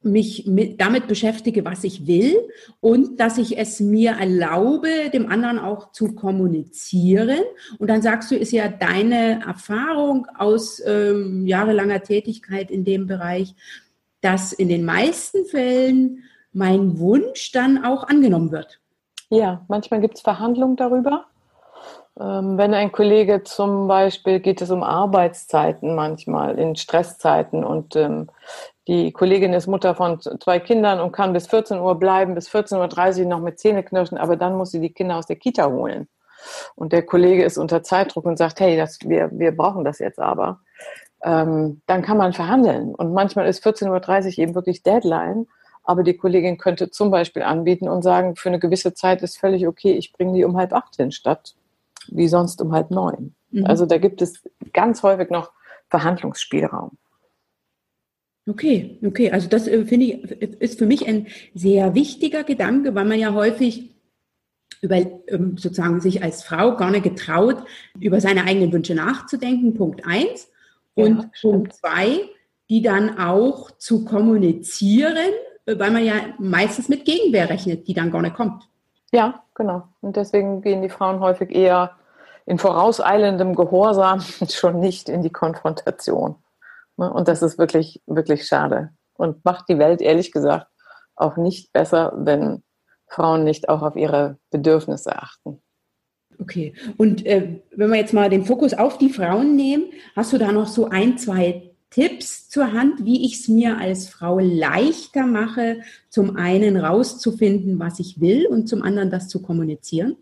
mich 0.01 0.45
mit, 0.45 0.79
damit 0.79 1.07
beschäftige, 1.07 1.65
was 1.65 1.83
ich 1.83 2.07
will 2.07 2.35
und 2.79 3.19
dass 3.19 3.37
ich 3.37 3.57
es 3.57 3.79
mir 3.79 4.11
erlaube, 4.11 5.09
dem 5.11 5.29
anderen 5.29 5.59
auch 5.59 5.91
zu 5.91 6.13
kommunizieren. 6.15 7.41
Und 7.79 7.89
dann 7.89 8.01
sagst 8.01 8.31
du, 8.31 8.35
ist 8.35 8.51
ja 8.51 8.67
deine 8.67 9.41
Erfahrung 9.45 10.27
aus 10.37 10.81
ähm, 10.85 11.45
jahrelanger 11.45 12.01
Tätigkeit 12.03 12.71
in 12.71 12.85
dem 12.85 13.07
Bereich, 13.07 13.55
dass 14.21 14.53
in 14.53 14.69
den 14.69 14.85
meisten 14.85 15.45
Fällen 15.45 16.23
mein 16.53 16.99
Wunsch 16.99 17.51
dann 17.51 17.83
auch 17.83 18.07
angenommen 18.07 18.51
wird. 18.51 18.79
Ja, 19.29 19.65
manchmal 19.67 20.01
gibt 20.01 20.15
es 20.15 20.21
Verhandlungen 20.21 20.75
darüber. 20.75 21.25
Ähm, 22.19 22.57
wenn 22.57 22.73
ein 22.73 22.91
Kollege 22.91 23.43
zum 23.43 23.87
Beispiel 23.87 24.39
geht 24.39 24.61
es 24.61 24.71
um 24.71 24.81
Arbeitszeiten 24.81 25.93
manchmal 25.93 26.57
in 26.57 26.75
Stresszeiten 26.75 27.63
und 27.63 27.95
ähm, 27.95 28.29
die 28.87 29.11
Kollegin 29.11 29.53
ist 29.53 29.67
Mutter 29.67 29.95
von 29.95 30.19
zwei 30.21 30.59
Kindern 30.59 30.99
und 30.99 31.11
kann 31.11 31.33
bis 31.33 31.47
14 31.47 31.79
Uhr 31.79 31.95
bleiben, 31.95 32.35
bis 32.35 32.49
14.30 32.49 33.23
Uhr 33.23 33.25
noch 33.27 33.41
mit 33.41 33.59
Zähne 33.59 33.83
knirschen, 33.83 34.17
aber 34.17 34.37
dann 34.37 34.55
muss 34.55 34.71
sie 34.71 34.79
die 34.79 34.93
Kinder 34.93 35.17
aus 35.17 35.25
der 35.27 35.35
Kita 35.35 35.67
holen. 35.67 36.07
Und 36.75 36.93
der 36.93 37.03
Kollege 37.03 37.43
ist 37.43 37.57
unter 37.57 37.83
Zeitdruck 37.83 38.25
und 38.25 38.37
sagt, 38.37 38.59
hey, 38.59 38.77
das, 38.77 38.99
wir, 39.01 39.29
wir 39.33 39.51
brauchen 39.51 39.83
das 39.83 39.99
jetzt 39.99 40.19
aber. 40.19 40.61
Ähm, 41.23 41.81
dann 41.87 42.01
kann 42.01 42.17
man 42.17 42.31
verhandeln. 42.31 42.95
Und 42.95 43.13
manchmal 43.13 43.47
ist 43.47 43.65
14.30 43.65 44.25
Uhr 44.25 44.39
eben 44.39 44.55
wirklich 44.55 44.83
Deadline. 44.83 45.47
Aber 45.83 46.03
die 46.03 46.15
Kollegin 46.15 46.57
könnte 46.57 46.91
zum 46.91 47.11
Beispiel 47.11 47.43
anbieten 47.43 47.89
und 47.89 48.03
sagen, 48.03 48.35
für 48.35 48.49
eine 48.49 48.59
gewisse 48.59 48.93
Zeit 48.93 49.21
ist 49.21 49.37
völlig 49.37 49.67
okay, 49.67 49.93
ich 49.93 50.13
bringe 50.13 50.33
die 50.33 50.43
um 50.43 50.57
halb 50.57 50.73
acht 50.73 50.95
hin, 50.97 51.11
statt 51.11 51.55
wie 52.09 52.27
sonst 52.27 52.61
um 52.61 52.73
halb 52.73 52.91
neun. 52.91 53.35
Mhm. 53.51 53.65
Also 53.65 53.85
da 53.85 53.97
gibt 53.97 54.21
es 54.21 54.43
ganz 54.73 55.01
häufig 55.03 55.29
noch 55.29 55.51
Verhandlungsspielraum. 55.89 56.97
Okay, 58.47 58.97
okay. 59.05 59.31
Also 59.31 59.49
das 59.49 59.67
äh, 59.67 59.85
finde 59.85 60.05
ich 60.05 60.31
ist 60.41 60.79
für 60.79 60.85
mich 60.85 61.07
ein 61.07 61.27
sehr 61.53 61.95
wichtiger 61.95 62.43
Gedanke, 62.43 62.95
weil 62.95 63.05
man 63.05 63.19
ja 63.19 63.33
häufig 63.33 63.93
über 64.81 64.97
ähm, 65.27 65.57
sozusagen 65.57 65.99
sich 65.99 66.23
als 66.23 66.43
Frau 66.43 66.75
gar 66.75 66.91
nicht 66.91 67.03
getraut, 67.03 67.63
über 67.99 68.21
seine 68.21 68.45
eigenen 68.45 68.71
Wünsche 68.71 68.95
nachzudenken. 68.95 69.73
Punkt 69.73 70.05
eins. 70.05 70.49
Und 70.95 71.23
ja, 71.23 71.29
Punkt 71.41 71.73
zwei, 71.73 72.21
die 72.69 72.81
dann 72.81 73.19
auch 73.19 73.71
zu 73.71 74.05
kommunizieren, 74.05 75.33
äh, 75.65 75.77
weil 75.77 75.91
man 75.91 76.05
ja 76.05 76.13
meistens 76.39 76.87
mit 76.89 77.05
Gegenwehr 77.05 77.49
rechnet, 77.49 77.87
die 77.87 77.93
dann 77.93 78.11
gar 78.11 78.21
nicht 78.21 78.35
kommt. 78.35 78.63
Ja, 79.11 79.43
genau. 79.55 79.87
Und 80.01 80.15
deswegen 80.15 80.61
gehen 80.61 80.81
die 80.81 80.89
Frauen 80.89 81.19
häufig 81.19 81.53
eher 81.53 81.97
in 82.45 82.59
vorauseilendem 82.59 83.55
Gehorsam 83.55 84.21
schon 84.49 84.79
nicht 84.79 85.09
in 85.09 85.21
die 85.21 85.31
Konfrontation. 85.31 86.35
Ne? 86.97 87.11
Und 87.11 87.27
das 87.27 87.41
ist 87.41 87.57
wirklich, 87.57 88.01
wirklich 88.05 88.45
schade 88.45 88.91
und 89.13 89.43
macht 89.45 89.69
die 89.69 89.79
Welt 89.79 90.01
ehrlich 90.01 90.31
gesagt 90.31 90.67
auch 91.15 91.37
nicht 91.37 91.73
besser, 91.73 92.13
wenn 92.15 92.63
Frauen 93.07 93.43
nicht 93.43 93.69
auch 93.69 93.81
auf 93.81 93.95
ihre 93.95 94.37
Bedürfnisse 94.51 95.15
achten. 95.17 95.61
Okay, 96.39 96.73
und 96.97 97.25
äh, 97.25 97.61
wenn 97.75 97.89
wir 97.89 97.97
jetzt 97.97 98.13
mal 98.13 98.29
den 98.29 98.45
Fokus 98.45 98.75
auf 98.75 98.99
die 98.99 99.09
Frauen 99.09 99.55
nehmen, 99.55 99.85
hast 100.15 100.33
du 100.33 100.37
da 100.37 100.51
noch 100.51 100.67
so 100.67 100.87
ein, 100.89 101.17
zwei 101.17 101.71
Tipps 101.89 102.49
zur 102.49 102.73
Hand, 102.73 103.05
wie 103.05 103.25
ich 103.25 103.39
es 103.39 103.47
mir 103.47 103.77
als 103.79 104.07
Frau 104.07 104.37
leichter 104.37 105.25
mache, 105.25 105.81
zum 106.09 106.35
einen 106.35 106.77
rauszufinden, 106.77 107.79
was 107.79 107.99
ich 107.99 108.21
will 108.21 108.45
und 108.45 108.67
zum 108.67 108.83
anderen 108.83 109.09
das 109.09 109.29
zu 109.29 109.41
kommunizieren? 109.41 110.17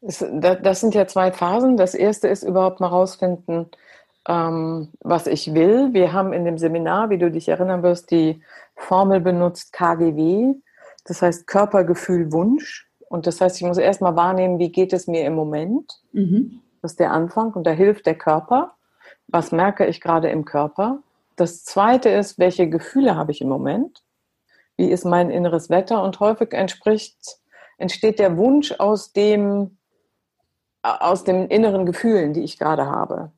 Das 0.00 0.80
sind 0.80 0.94
ja 0.94 1.06
zwei 1.06 1.32
Phasen. 1.32 1.76
Das 1.76 1.94
erste 1.94 2.28
ist 2.28 2.42
überhaupt 2.42 2.80
mal 2.80 2.88
rausfinden, 2.88 3.66
ähm, 4.28 4.88
was 5.00 5.26
ich 5.26 5.54
will. 5.54 5.92
Wir 5.92 6.12
haben 6.12 6.32
in 6.32 6.44
dem 6.44 6.58
Seminar, 6.58 7.10
wie 7.10 7.18
du 7.18 7.30
dich 7.30 7.48
erinnern 7.48 7.82
wirst, 7.82 8.10
die 8.10 8.42
Formel 8.74 9.20
benutzt 9.20 9.72
KGW. 9.72 10.54
Das 11.04 11.22
heißt 11.22 11.46
Körpergefühl, 11.46 12.32
Wunsch. 12.32 12.88
Und 13.08 13.26
das 13.26 13.40
heißt, 13.40 13.56
ich 13.56 13.62
muss 13.62 13.78
erstmal 13.78 14.16
wahrnehmen, 14.16 14.58
wie 14.58 14.72
geht 14.72 14.92
es 14.92 15.06
mir 15.06 15.24
im 15.24 15.34
Moment. 15.34 16.00
Mhm. 16.12 16.60
Das 16.82 16.92
ist 16.92 17.00
der 17.00 17.12
Anfang 17.12 17.52
und 17.52 17.64
da 17.64 17.70
hilft 17.70 18.06
der 18.06 18.16
Körper. 18.16 18.74
Was 19.28 19.52
merke 19.52 19.86
ich 19.86 20.00
gerade 20.00 20.28
im 20.28 20.44
Körper? 20.44 21.02
Das 21.36 21.64
zweite 21.64 22.08
ist, 22.08 22.38
welche 22.38 22.68
Gefühle 22.68 23.14
habe 23.14 23.30
ich 23.32 23.40
im 23.40 23.48
Moment? 23.48 24.02
Wie 24.76 24.90
ist 24.90 25.04
mein 25.04 25.30
inneres 25.30 25.70
Wetter? 25.70 26.02
Und 26.02 26.20
häufig 26.20 26.52
entspricht, 26.52 27.38
entsteht 27.78 28.18
der 28.18 28.36
Wunsch 28.36 28.72
aus 28.72 29.12
dem, 29.12 29.78
aus 30.82 31.24
den 31.24 31.48
inneren 31.48 31.86
Gefühlen, 31.86 32.32
die 32.32 32.42
ich 32.42 32.58
gerade 32.58 32.86
habe. 32.86 33.30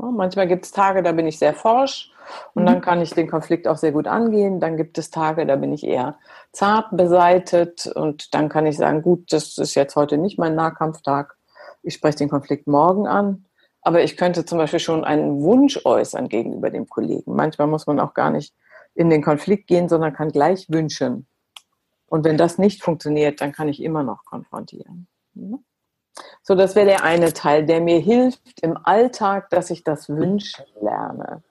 Manchmal 0.00 0.48
gibt 0.48 0.64
es 0.64 0.72
Tage, 0.72 1.02
da 1.02 1.12
bin 1.12 1.26
ich 1.26 1.38
sehr 1.38 1.54
forsch 1.54 2.10
und 2.54 2.62
mhm. 2.62 2.66
dann 2.66 2.80
kann 2.80 3.00
ich 3.00 3.12
den 3.12 3.30
Konflikt 3.30 3.68
auch 3.68 3.76
sehr 3.76 3.92
gut 3.92 4.06
angehen. 4.06 4.60
Dann 4.60 4.76
gibt 4.76 4.98
es 4.98 5.10
Tage, 5.10 5.46
da 5.46 5.56
bin 5.56 5.72
ich 5.72 5.84
eher 5.84 6.18
zart 6.52 6.88
beseitet 6.92 7.86
und 7.86 8.34
dann 8.34 8.48
kann 8.48 8.66
ich 8.66 8.76
sagen, 8.76 9.02
gut, 9.02 9.32
das 9.32 9.58
ist 9.58 9.74
jetzt 9.74 9.96
heute 9.96 10.16
nicht 10.18 10.38
mein 10.38 10.54
Nahkampftag. 10.54 11.36
Ich 11.82 11.94
spreche 11.94 12.18
den 12.18 12.28
Konflikt 12.28 12.66
morgen 12.66 13.06
an. 13.06 13.44
Aber 13.82 14.02
ich 14.02 14.16
könnte 14.16 14.44
zum 14.44 14.58
Beispiel 14.58 14.80
schon 14.80 15.04
einen 15.04 15.40
Wunsch 15.42 15.80
äußern 15.84 16.28
gegenüber 16.28 16.70
dem 16.70 16.88
Kollegen. 16.88 17.34
Manchmal 17.34 17.66
muss 17.66 17.86
man 17.86 17.98
auch 17.98 18.12
gar 18.14 18.30
nicht 18.30 18.54
in 18.94 19.08
den 19.08 19.22
Konflikt 19.22 19.68
gehen, 19.68 19.88
sondern 19.88 20.12
kann 20.12 20.30
gleich 20.30 20.66
wünschen. 20.68 21.26
Und 22.06 22.24
wenn 22.24 22.36
das 22.36 22.58
nicht 22.58 22.82
funktioniert, 22.82 23.40
dann 23.40 23.52
kann 23.52 23.68
ich 23.68 23.82
immer 23.82 24.02
noch 24.02 24.24
konfrontieren. 24.24 25.06
So, 26.42 26.54
das 26.54 26.74
wäre 26.74 26.86
der 26.86 27.04
eine 27.04 27.32
Teil, 27.32 27.64
der 27.64 27.80
mir 27.80 27.98
hilft 27.98 28.60
im 28.62 28.76
Alltag, 28.82 29.50
dass 29.50 29.70
ich 29.70 29.84
das 29.84 30.08
Wünschen 30.08 30.64
lerne. 30.80 31.42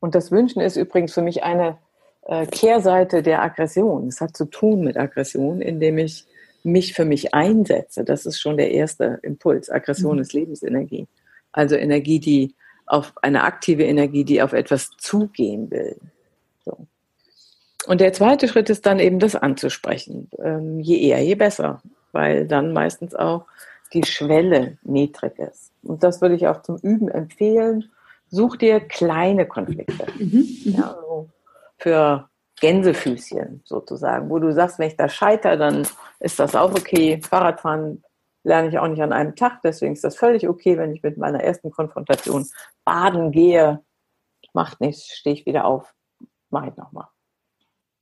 Und 0.00 0.14
das 0.14 0.30
Wünschen 0.30 0.60
ist 0.60 0.76
übrigens 0.76 1.14
für 1.14 1.22
mich 1.22 1.44
eine 1.44 1.78
äh, 2.26 2.46
Kehrseite 2.46 3.22
der 3.22 3.42
Aggression. 3.42 4.08
Es 4.08 4.20
hat 4.20 4.36
zu 4.36 4.46
tun 4.46 4.80
mit 4.82 4.96
Aggression, 4.96 5.60
indem 5.60 5.98
ich 5.98 6.26
mich 6.62 6.94
für 6.94 7.04
mich 7.04 7.34
einsetze. 7.34 8.04
Das 8.04 8.26
ist 8.26 8.40
schon 8.40 8.56
der 8.56 8.72
erste 8.72 9.18
Impuls. 9.22 9.70
Aggression 9.70 10.16
mhm. 10.16 10.22
ist 10.22 10.32
Lebensenergie. 10.32 11.06
Also 11.52 11.76
Energie, 11.76 12.18
die 12.18 12.54
auf 12.86 13.12
eine 13.22 13.44
aktive 13.44 13.84
Energie, 13.84 14.24
die 14.24 14.42
auf 14.42 14.52
etwas 14.52 14.90
zugehen 14.98 15.70
will. 15.70 15.96
So. 16.64 16.86
Und 17.86 18.00
der 18.00 18.12
zweite 18.12 18.48
Schritt 18.48 18.70
ist 18.70 18.86
dann 18.86 18.98
eben 18.98 19.18
das 19.18 19.36
anzusprechen. 19.36 20.30
Ähm, 20.38 20.80
je 20.80 20.98
eher, 21.00 21.22
je 21.22 21.34
besser, 21.34 21.82
weil 22.14 22.46
dann 22.46 22.72
meistens 22.72 23.14
auch 23.14 23.46
die 23.92 24.04
Schwelle 24.04 24.78
niedrig 24.82 25.38
ist. 25.38 25.72
Und 25.82 26.02
das 26.02 26.20
würde 26.20 26.34
ich 26.34 26.46
auch 26.46 26.62
zum 26.62 26.78
Üben 26.78 27.08
empfehlen. 27.08 27.90
Such 28.28 28.56
dir 28.56 28.80
kleine 28.80 29.46
Konflikte. 29.46 30.06
Mhm, 30.18 30.48
mhm. 30.64 30.72
ja, 30.72 30.96
so 31.00 31.28
für 31.78 32.28
Gänsefüßchen 32.60 33.62
sozusagen, 33.64 34.30
wo 34.30 34.38
du 34.38 34.52
sagst, 34.52 34.78
wenn 34.78 34.88
ich 34.88 34.96
da 34.96 35.08
scheitere, 35.08 35.58
dann 35.58 35.86
ist 36.20 36.38
das 36.38 36.54
auch 36.54 36.72
okay. 36.72 37.20
Fahrradfahren 37.20 38.02
lerne 38.44 38.68
ich 38.68 38.78
auch 38.78 38.88
nicht 38.88 39.02
an 39.02 39.12
einem 39.12 39.36
Tag, 39.36 39.60
deswegen 39.62 39.94
ist 39.94 40.04
das 40.04 40.16
völlig 40.16 40.48
okay, 40.48 40.78
wenn 40.78 40.92
ich 40.94 41.02
mit 41.02 41.18
meiner 41.18 41.42
ersten 41.42 41.70
Konfrontation 41.70 42.46
baden 42.84 43.32
gehe. 43.32 43.82
Macht 44.52 44.80
nichts, 44.80 45.14
stehe 45.14 45.34
ich 45.34 45.46
wieder 45.46 45.64
auf, 45.64 45.94
mache 46.50 46.68
ich 46.68 46.76
nochmal. 46.76 47.08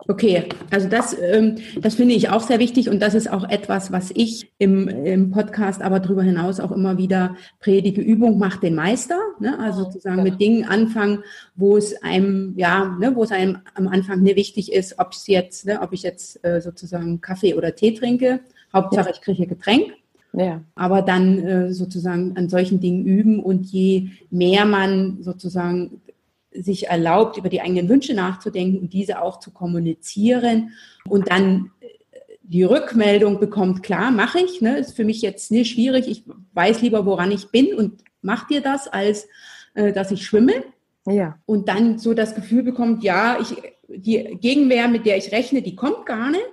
Okay, 0.08 0.44
also 0.70 0.88
das, 0.88 1.16
ähm, 1.18 1.58
das 1.80 1.94
finde 1.94 2.14
ich 2.14 2.28
auch 2.28 2.40
sehr 2.40 2.58
wichtig 2.58 2.88
und 2.88 3.00
das 3.00 3.14
ist 3.14 3.30
auch 3.30 3.48
etwas, 3.48 3.92
was 3.92 4.10
ich 4.12 4.50
im, 4.58 4.88
im 4.88 5.30
Podcast, 5.30 5.80
aber 5.80 6.00
darüber 6.00 6.22
hinaus 6.22 6.58
auch 6.58 6.72
immer 6.72 6.98
wieder 6.98 7.36
predige. 7.60 8.00
Übung 8.00 8.38
macht 8.38 8.64
den 8.64 8.74
Meister, 8.74 9.18
ne? 9.38 9.58
also 9.60 9.84
sozusagen 9.84 10.24
mit 10.24 10.40
Dingen 10.40 10.64
anfangen, 10.64 11.22
wo 11.54 11.76
es 11.76 12.02
einem, 12.02 12.54
ja, 12.56 12.96
ne, 12.98 13.14
wo 13.14 13.22
es 13.22 13.30
einem 13.30 13.58
am 13.74 13.86
Anfang 13.86 14.22
nicht 14.22 14.36
wichtig 14.36 14.72
ist, 14.72 14.98
ob 14.98 15.12
es 15.12 15.28
jetzt, 15.28 15.66
ne, 15.66 15.80
ob 15.80 15.92
ich 15.92 16.02
jetzt 16.02 16.44
äh, 16.44 16.60
sozusagen 16.60 17.20
Kaffee 17.20 17.54
oder 17.54 17.74
Tee 17.74 17.94
trinke. 17.94 18.40
Hauptsache, 18.72 19.10
ich 19.12 19.20
kriege 19.20 19.46
Getränk. 19.46 19.92
Ja. 20.32 20.62
Aber 20.74 21.02
dann 21.02 21.38
äh, 21.38 21.72
sozusagen 21.72 22.36
an 22.36 22.48
solchen 22.48 22.80
Dingen 22.80 23.04
üben 23.04 23.38
und 23.38 23.66
je 23.66 24.08
mehr 24.30 24.64
man 24.64 25.18
sozusagen 25.20 26.00
sich 26.54 26.88
erlaubt, 26.88 27.36
über 27.36 27.48
die 27.48 27.60
eigenen 27.60 27.88
Wünsche 27.88 28.14
nachzudenken 28.14 28.80
und 28.80 28.92
diese 28.92 29.22
auch 29.22 29.38
zu 29.38 29.50
kommunizieren 29.50 30.72
und 31.08 31.30
dann 31.30 31.70
die 32.42 32.64
Rückmeldung 32.64 33.40
bekommt, 33.40 33.82
klar, 33.82 34.10
mache 34.10 34.40
ich, 34.40 34.60
ne, 34.60 34.78
ist 34.78 34.94
für 34.94 35.04
mich 35.04 35.22
jetzt 35.22 35.50
nicht 35.50 35.72
schwierig, 35.72 36.08
ich 36.08 36.24
weiß 36.52 36.82
lieber, 36.82 37.06
woran 37.06 37.32
ich 37.32 37.50
bin 37.50 37.74
und 37.74 38.02
mach 38.20 38.46
dir 38.46 38.60
das, 38.60 38.88
als 38.88 39.26
äh, 39.74 39.92
dass 39.92 40.10
ich 40.10 40.24
schwimme. 40.24 40.52
Ja. 41.06 41.38
Und 41.46 41.68
dann 41.68 41.98
so 41.98 42.14
das 42.14 42.34
Gefühl 42.34 42.62
bekommt, 42.62 43.02
ja, 43.02 43.38
ich, 43.40 43.56
die 43.88 44.38
Gegenwehr, 44.40 44.88
mit 44.88 45.06
der 45.06 45.16
ich 45.16 45.32
rechne, 45.32 45.62
die 45.62 45.76
kommt 45.76 46.06
gar 46.06 46.30
nicht. 46.30 46.44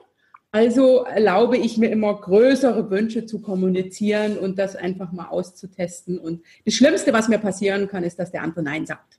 Also 0.52 1.04
erlaube 1.04 1.58
ich 1.58 1.78
mir 1.78 1.92
immer 1.92 2.20
größere 2.20 2.90
Wünsche 2.90 3.28
zu 3.28 3.40
kommunizieren 3.40 4.38
und 4.38 4.58
das 4.58 4.76
einfach 4.76 5.12
mal 5.12 5.28
auszutesten. 5.28 6.18
Und 6.18 6.42
das 6.66 6.74
Schlimmste, 6.74 7.14
was 7.14 7.28
mir 7.28 7.38
passieren 7.38 7.88
kann, 7.88 8.04
ist, 8.04 8.18
dass 8.18 8.32
der 8.32 8.42
andere 8.42 8.64
Nein 8.64 8.88
sagt. 8.88 9.19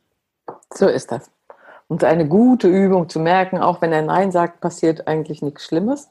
So 0.72 0.86
ist 0.86 1.12
das. 1.12 1.30
Und 1.88 2.04
eine 2.04 2.28
gute 2.28 2.68
Übung 2.68 3.08
zu 3.08 3.18
merken, 3.18 3.58
auch 3.58 3.82
wenn 3.82 3.92
er 3.92 4.02
Nein 4.02 4.30
sagt, 4.30 4.60
passiert 4.60 5.08
eigentlich 5.08 5.42
nichts 5.42 5.64
Schlimmes. 5.64 6.08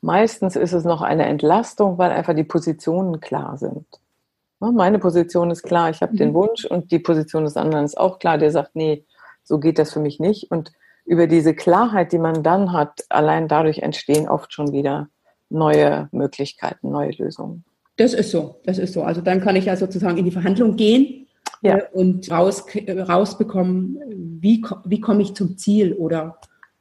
Meistens 0.00 0.56
ist 0.56 0.72
es 0.72 0.84
noch 0.84 1.02
eine 1.02 1.24
Entlastung, 1.24 1.98
weil 1.98 2.10
einfach 2.10 2.34
die 2.34 2.44
Positionen 2.44 3.20
klar 3.20 3.56
sind. 3.56 3.86
Ne, 4.60 4.72
meine 4.72 4.98
Position 4.98 5.50
ist 5.50 5.62
klar, 5.62 5.90
ich 5.90 6.02
habe 6.02 6.12
mhm. 6.12 6.18
den 6.18 6.34
Wunsch 6.34 6.64
und 6.64 6.90
die 6.90 6.98
Position 6.98 7.44
des 7.44 7.56
anderen 7.56 7.84
ist 7.84 7.98
auch 7.98 8.18
klar, 8.18 8.38
der 8.38 8.50
sagt, 8.50 8.74
nee, 8.74 9.04
so 9.42 9.58
geht 9.58 9.78
das 9.78 9.92
für 9.92 10.00
mich 10.00 10.20
nicht. 10.20 10.50
Und 10.50 10.72
über 11.04 11.26
diese 11.26 11.54
Klarheit, 11.54 12.12
die 12.12 12.18
man 12.18 12.42
dann 12.42 12.72
hat, 12.72 13.04
allein 13.08 13.48
dadurch 13.48 13.78
entstehen 13.78 14.28
oft 14.28 14.52
schon 14.52 14.72
wieder 14.72 15.08
neue 15.48 16.08
Möglichkeiten, 16.10 16.90
neue 16.90 17.12
Lösungen. 17.12 17.64
Das 17.96 18.12
ist 18.12 18.30
so, 18.30 18.60
das 18.64 18.78
ist 18.78 18.92
so. 18.92 19.02
Also 19.02 19.20
dann 19.20 19.40
kann 19.40 19.56
ich 19.56 19.66
ja 19.66 19.76
sozusagen 19.76 20.18
in 20.18 20.24
die 20.24 20.30
Verhandlung 20.30 20.76
gehen 20.76 21.25
ja. 21.62 21.78
äh, 21.78 21.82
und 21.92 22.30
raus, 22.30 22.64
rausbekommen, 22.86 23.98
wie, 24.40 24.64
wie 24.84 25.00
komme 25.00 25.22
ich 25.22 25.34
zum 25.34 25.56
Ziel 25.56 25.92
oder 25.92 26.38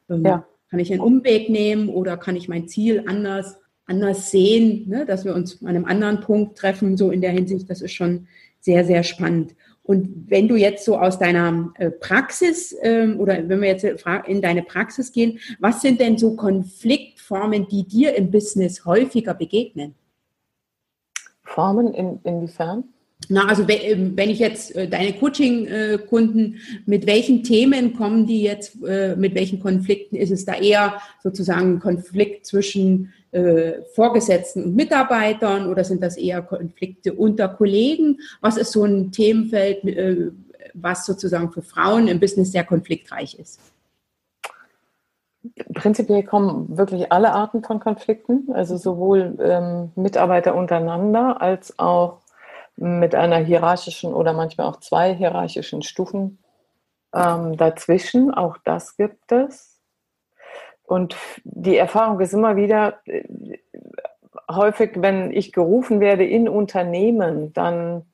ähm, 0.09 0.25
ja. 0.25 0.45
kann 0.69 0.79
ich 0.79 0.91
einen 0.91 1.01
Umweg 1.01 1.49
nehmen 1.49 1.89
oder 1.89 2.17
kann 2.17 2.35
ich 2.35 2.47
mein 2.47 2.67
Ziel 2.67 3.03
anders 3.07 3.57
anders 3.87 4.31
sehen, 4.31 4.87
ne, 4.89 5.05
dass 5.05 5.25
wir 5.25 5.35
uns 5.35 5.61
an 5.61 5.69
einem 5.69 5.85
anderen 5.85 6.19
Punkt 6.21 6.57
treffen, 6.57 6.97
so 6.97 7.11
in 7.11 7.21
der 7.21 7.31
Hinsicht, 7.31 7.69
das 7.69 7.81
ist 7.81 7.93
schon 7.93 8.27
sehr, 8.59 8.83
sehr 8.83 9.03
spannend. 9.03 9.55
Und 9.83 10.31
wenn 10.31 10.47
du 10.47 10.55
jetzt 10.55 10.83
so 10.83 10.97
aus 10.97 11.19
deiner 11.19 11.71
äh, 11.75 11.91
Praxis 11.91 12.75
ähm, 12.81 13.19
oder 13.19 13.47
wenn 13.47 13.61
wir 13.61 13.67
jetzt 13.67 13.85
in 14.25 14.41
deine 14.41 14.63
Praxis 14.63 15.11
gehen, 15.11 15.39
was 15.59 15.81
sind 15.81 15.99
denn 15.99 16.17
so 16.17 16.35
Konfliktformen, 16.35 17.67
die 17.67 17.87
dir 17.87 18.15
im 18.15 18.31
Business 18.31 18.85
häufiger 18.85 19.35
begegnen? 19.35 19.93
Formen 21.43 21.93
in, 21.93 22.19
inwiefern? 22.23 22.85
Na, 23.29 23.47
also 23.47 23.67
wenn, 23.67 24.15
wenn 24.17 24.29
ich 24.29 24.39
jetzt 24.39 24.75
äh, 24.75 24.87
deine 24.87 25.13
Coaching-Kunden, 25.13 26.57
mit 26.85 27.07
welchen 27.07 27.43
Themen 27.43 27.95
kommen 27.95 28.27
die 28.27 28.43
jetzt, 28.43 28.77
äh, 28.83 29.15
mit 29.15 29.35
welchen 29.35 29.59
Konflikten? 29.59 30.15
Ist 30.15 30.31
es 30.31 30.45
da 30.45 30.55
eher 30.55 31.01
sozusagen 31.23 31.75
ein 31.75 31.79
Konflikt 31.79 32.45
zwischen 32.45 33.13
äh, 33.31 33.83
Vorgesetzten 33.93 34.63
und 34.63 34.75
Mitarbeitern 34.75 35.67
oder 35.67 35.83
sind 35.83 36.03
das 36.03 36.17
eher 36.17 36.41
Konflikte 36.41 37.13
unter 37.13 37.47
Kollegen? 37.47 38.19
Was 38.41 38.57
ist 38.57 38.71
so 38.71 38.83
ein 38.83 39.11
Themenfeld, 39.11 39.83
äh, 39.85 40.31
was 40.73 41.05
sozusagen 41.05 41.51
für 41.51 41.61
Frauen 41.61 42.07
im 42.07 42.19
Business 42.19 42.51
sehr 42.51 42.63
konfliktreich 42.63 43.39
ist? 43.39 43.59
Prinzipiell 45.73 46.23
kommen 46.23 46.77
wirklich 46.77 47.11
alle 47.11 47.31
Arten 47.31 47.63
von 47.63 47.79
Konflikten, 47.79 48.51
also 48.53 48.77
sowohl 48.77 49.37
ähm, 49.39 49.91
Mitarbeiter 49.95 50.55
untereinander 50.55 51.39
als 51.41 51.77
auch 51.77 52.21
mit 52.77 53.15
einer 53.15 53.37
hierarchischen 53.37 54.13
oder 54.13 54.33
manchmal 54.33 54.67
auch 54.67 54.79
zwei 54.79 55.13
hierarchischen 55.13 55.81
Stufen 55.81 56.39
ähm, 57.13 57.57
dazwischen. 57.57 58.33
Auch 58.33 58.57
das 58.63 58.97
gibt 58.97 59.31
es. 59.31 59.79
Und 60.83 61.15
die 61.43 61.77
Erfahrung 61.77 62.19
ist 62.19 62.33
immer 62.33 62.55
wieder, 62.55 62.99
äh, 63.05 63.23
häufig, 64.49 64.91
wenn 64.95 65.31
ich 65.31 65.51
gerufen 65.51 65.99
werde 65.99 66.25
in 66.25 66.47
Unternehmen, 66.47 67.53
dann 67.53 68.05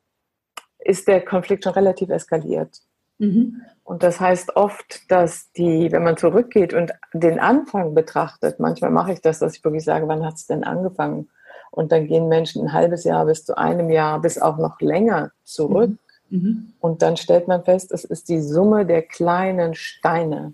ist 0.79 1.07
der 1.07 1.23
Konflikt 1.23 1.63
schon 1.63 1.73
relativ 1.73 2.09
eskaliert. 2.09 2.81
Mhm. 3.17 3.61
Und 3.83 4.03
das 4.03 4.19
heißt 4.19 4.55
oft, 4.55 5.11
dass 5.11 5.51
die, 5.51 5.91
wenn 5.91 6.03
man 6.03 6.17
zurückgeht 6.17 6.73
und 6.73 6.91
den 7.13 7.39
Anfang 7.39 7.93
betrachtet, 7.93 8.59
manchmal 8.59 8.89
mache 8.89 9.13
ich 9.13 9.21
das, 9.21 9.39
dass 9.39 9.55
ich 9.55 9.63
wirklich 9.63 9.83
sage, 9.83 10.07
wann 10.07 10.25
hat 10.25 10.35
es 10.35 10.47
denn 10.47 10.63
angefangen? 10.63 11.29
Und 11.71 11.91
dann 11.91 12.07
gehen 12.07 12.27
Menschen 12.27 12.63
ein 12.63 12.73
halbes 12.73 13.05
Jahr 13.05 13.25
bis 13.25 13.45
zu 13.45 13.57
einem 13.57 13.89
Jahr, 13.89 14.19
bis 14.19 14.37
auch 14.37 14.57
noch 14.57 14.79
länger 14.81 15.31
zurück. 15.43 15.91
Mhm. 16.29 16.37
mhm. 16.37 16.73
Und 16.79 17.01
dann 17.01 17.17
stellt 17.17 17.47
man 17.47 17.63
fest, 17.63 17.91
es 17.91 18.03
ist 18.03 18.29
die 18.29 18.41
Summe 18.41 18.85
der 18.85 19.01
kleinen 19.01 19.73
Steine. 19.73 20.53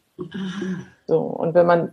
So, 1.08 1.19
und 1.19 1.53
wenn 1.53 1.65
man 1.65 1.91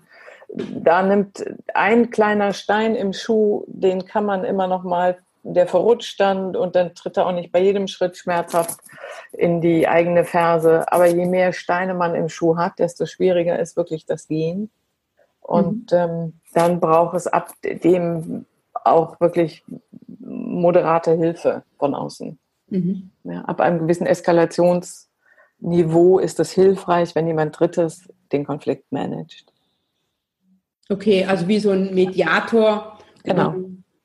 da 0.55 1.03
nimmt 1.03 1.45
ein 1.75 2.11
kleiner 2.11 2.53
Stein 2.53 2.95
im 2.95 3.13
Schuh, 3.13 3.65
den 3.67 4.05
kann 4.05 4.25
man 4.25 4.45
immer 4.45 4.67
noch 4.67 4.85
mal, 4.85 5.19
der 5.43 5.67
verrutscht 5.67 6.19
dann 6.21 6.57
und 6.57 6.77
dann 6.77 6.95
tritt 6.95 7.17
er 7.17 7.27
auch 7.27 7.33
nicht 7.33 7.53
bei 7.53 7.61
jedem 7.61 7.87
Schritt 7.89 8.17
schmerzhaft 8.17 8.81
in 9.33 9.61
die 9.61 9.89
eigene 9.89 10.25
Ferse. 10.25 10.91
Aber 10.91 11.07
je 11.07 11.27
mehr 11.27 11.53
Steine 11.53 11.95
man 11.95 12.15
im 12.15 12.29
Schuh 12.29 12.57
hat, 12.57 12.79
desto 12.79 13.05
schwieriger 13.05 13.59
ist 13.59 13.77
wirklich 13.77 14.07
das 14.07 14.29
Gehen. 14.29 14.71
Und 15.41 15.93
mhm. 15.93 15.99
ähm, 15.99 16.33
dann 16.55 16.81
braucht 16.81 17.17
es 17.17 17.27
ab 17.27 17.53
dem 17.63 18.47
auch 18.85 19.21
wirklich 19.21 19.65
moderate 20.21 21.17
Hilfe 21.17 21.65
von 21.79 21.95
außen. 21.95 22.39
Mhm. 22.69 23.11
Ja, 23.25 23.43
ab 23.43 23.61
einem 23.61 23.81
gewissen 23.81 24.07
Eskalationsniveau 24.07 26.19
ist 26.19 26.41
es 26.41 26.53
hilfreich, 26.53 27.15
wenn 27.15 27.27
jemand 27.27 27.59
Drittes 27.59 28.09
den 28.33 28.45
Konflikt 28.45 28.91
managt. 28.93 29.47
Okay, 30.89 31.25
also 31.25 31.49
wie 31.49 31.59
so 31.59 31.71
ein 31.71 31.95
Mediator, 31.95 32.99
genau. 33.23 33.55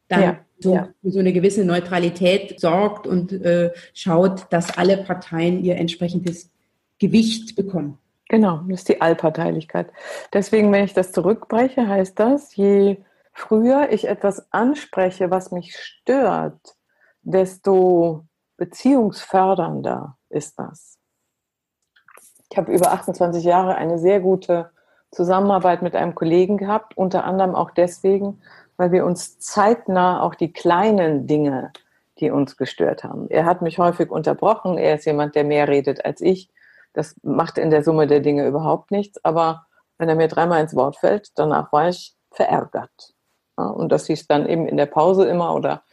dann 0.07 0.21
ja. 0.21 0.39
So, 0.61 0.75
ja. 0.75 0.89
für 1.01 1.11
so 1.11 1.19
eine 1.19 1.31
gewisse 1.31 1.63
Neutralität 1.63 2.59
sorgt 2.59 3.07
und 3.07 3.31
äh, 3.31 3.71
schaut, 3.93 4.47
dass 4.49 4.77
alle 4.77 4.97
Parteien 4.97 5.63
ihr 5.63 5.77
entsprechendes 5.77 6.51
Gewicht 6.99 7.55
bekommen. 7.55 7.97
Genau, 8.27 8.63
das 8.67 8.81
ist 8.81 8.89
die 8.89 8.99
Allparteilichkeit. 8.99 9.87
Deswegen, 10.33 10.69
wenn 10.73 10.83
ich 10.83 10.93
das 10.93 11.13
zurückbreche, 11.13 11.87
heißt 11.87 12.19
das, 12.19 12.53
je 12.55 12.97
früher 13.39 13.91
ich 13.91 14.07
etwas 14.07 14.51
anspreche, 14.51 15.31
was 15.31 15.51
mich 15.51 15.75
stört, 15.75 16.75
desto 17.21 18.25
beziehungsfördernder 18.57 20.17
ist 20.29 20.59
das. 20.59 20.97
Ich 22.51 22.57
habe 22.57 22.73
über 22.73 22.91
28 22.91 23.43
Jahre 23.43 23.75
eine 23.75 23.97
sehr 23.97 24.19
gute 24.19 24.71
Zusammenarbeit 25.11 25.81
mit 25.81 25.95
einem 25.95 26.15
Kollegen 26.15 26.57
gehabt, 26.57 26.97
unter 26.97 27.23
anderem 27.23 27.55
auch 27.55 27.71
deswegen, 27.71 28.41
weil 28.77 28.91
wir 28.91 29.05
uns 29.05 29.39
zeitnah 29.39 30.21
auch 30.21 30.35
die 30.35 30.51
kleinen 30.51 31.25
Dinge, 31.25 31.71
die 32.19 32.31
uns 32.31 32.57
gestört 32.57 33.03
haben. 33.03 33.29
Er 33.29 33.45
hat 33.45 33.61
mich 33.61 33.79
häufig 33.79 34.11
unterbrochen, 34.11 34.77
er 34.77 34.95
ist 34.95 35.05
jemand, 35.05 35.35
der 35.35 35.45
mehr 35.45 35.67
redet 35.67 36.03
als 36.03 36.21
ich. 36.21 36.49
Das 36.93 37.15
macht 37.23 37.57
in 37.57 37.69
der 37.69 37.83
Summe 37.83 38.07
der 38.07 38.19
Dinge 38.19 38.45
überhaupt 38.45 38.91
nichts, 38.91 39.23
aber 39.23 39.65
wenn 39.97 40.09
er 40.09 40.15
mir 40.15 40.27
dreimal 40.27 40.61
ins 40.61 40.75
Wort 40.75 40.97
fällt, 40.97 41.31
danach 41.35 41.71
war 41.71 41.89
ich 41.89 42.15
verärgert. 42.31 43.13
Und 43.67 43.91
das 43.91 44.07
hieß 44.07 44.27
dann 44.27 44.47
eben 44.47 44.67
in 44.67 44.77
der 44.77 44.85
Pause 44.85 45.25
immer 45.25 45.55
oder 45.55 45.83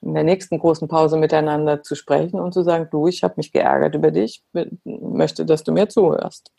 in 0.00 0.14
der 0.14 0.24
nächsten 0.24 0.58
großen 0.58 0.88
Pause 0.88 1.16
miteinander 1.16 1.82
zu 1.82 1.94
sprechen 1.94 2.40
und 2.40 2.52
zu 2.52 2.62
sagen, 2.62 2.88
du, 2.90 3.06
ich 3.06 3.22
habe 3.22 3.34
mich 3.36 3.52
geärgert 3.52 3.94
über 3.94 4.10
dich, 4.10 4.42
möchte, 4.84 5.46
dass 5.46 5.64
du 5.64 5.72
mir 5.72 5.88
zuhörst. 5.88 6.50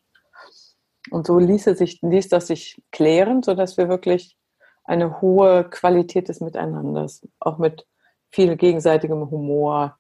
Und 1.12 1.28
so 1.28 1.38
ließe 1.38 1.76
sich, 1.76 2.02
ließ 2.02 2.30
das 2.30 2.48
sich 2.48 2.82
klären, 2.92 3.44
sodass 3.44 3.78
wir 3.78 3.90
wirklich 3.90 4.38
eine 4.86 5.22
hohe 5.22 5.66
Qualität 5.70 6.30
des 6.30 6.42
Miteinanders, 6.42 7.22
auch 7.40 7.58
mit 7.58 7.86
viel 8.32 8.56
gegenseitigem 8.56 9.30
Humor 9.30 9.98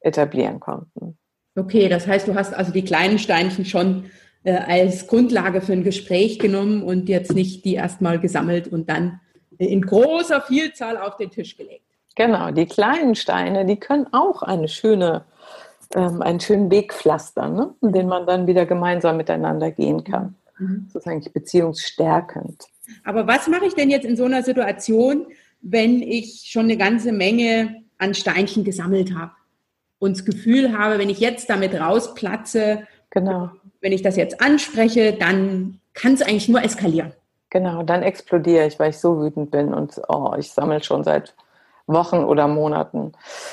etablieren 0.00 0.60
konnten. 0.60 1.18
Okay, 1.56 1.88
das 1.88 2.06
heißt, 2.06 2.28
du 2.28 2.34
hast 2.34 2.54
also 2.54 2.72
die 2.72 2.84
kleinen 2.84 3.18
Steinchen 3.18 3.64
schon 3.64 4.10
äh, 4.44 4.52
als 4.52 5.06
Grundlage 5.06 5.60
für 5.60 5.72
ein 5.72 5.84
Gespräch 5.84 6.38
genommen 6.38 6.82
und 6.82 7.08
jetzt 7.08 7.34
nicht 7.34 7.64
die 7.64 7.74
erstmal 7.74 8.20
gesammelt 8.20 8.68
und 8.68 8.90
dann 8.90 9.20
in 9.58 9.82
großer 9.82 10.42
Vielzahl 10.42 10.96
auf 10.98 11.16
den 11.16 11.30
Tisch 11.30 11.56
gelegt. 11.56 11.82
Genau, 12.16 12.50
die 12.50 12.66
kleinen 12.66 13.14
Steine, 13.14 13.66
die 13.66 13.76
können 13.76 14.06
auch 14.12 14.42
eine 14.42 14.68
schöne, 14.68 15.24
ähm, 15.94 16.22
einen 16.22 16.40
schönen 16.40 16.70
Weg 16.70 16.94
pflastern, 16.94 17.54
ne? 17.54 17.74
den 17.82 18.08
man 18.08 18.26
dann 18.26 18.46
wieder 18.46 18.64
gemeinsam 18.64 19.18
miteinander 19.18 19.70
gehen 19.70 20.02
kann. 20.02 20.34
Mhm. 20.58 20.88
Das 20.92 21.02
ist 21.02 21.08
eigentlich 21.08 21.32
beziehungsstärkend. 21.32 22.64
Aber 23.04 23.26
was 23.26 23.48
mache 23.48 23.66
ich 23.66 23.74
denn 23.74 23.90
jetzt 23.90 24.06
in 24.06 24.16
so 24.16 24.24
einer 24.24 24.42
Situation, 24.42 25.26
wenn 25.60 26.00
ich 26.02 26.46
schon 26.50 26.64
eine 26.64 26.76
ganze 26.76 27.12
Menge 27.12 27.82
an 27.98 28.14
Steinchen 28.14 28.64
gesammelt 28.64 29.14
habe 29.14 29.32
und 29.98 30.16
das 30.16 30.24
Gefühl 30.24 30.76
habe, 30.76 30.98
wenn 30.98 31.10
ich 31.10 31.20
jetzt 31.20 31.50
damit 31.50 31.74
rausplatze, 31.74 32.86
genau. 33.10 33.50
wenn 33.80 33.92
ich 33.92 34.02
das 34.02 34.16
jetzt 34.16 34.40
anspreche, 34.40 35.12
dann 35.12 35.80
kann 35.92 36.14
es 36.14 36.22
eigentlich 36.22 36.48
nur 36.48 36.62
eskalieren. 36.62 37.12
Genau, 37.56 37.82
dann 37.82 38.02
explodiere 38.02 38.66
ich, 38.66 38.78
weil 38.78 38.90
ich 38.90 38.98
so 38.98 39.18
wütend 39.18 39.50
bin 39.50 39.72
und 39.72 39.98
oh, 40.08 40.34
ich 40.36 40.52
sammle 40.52 40.82
schon 40.82 41.04
seit 41.04 41.34
Wochen 41.86 42.18
oder 42.18 42.48
Monaten. 42.48 43.12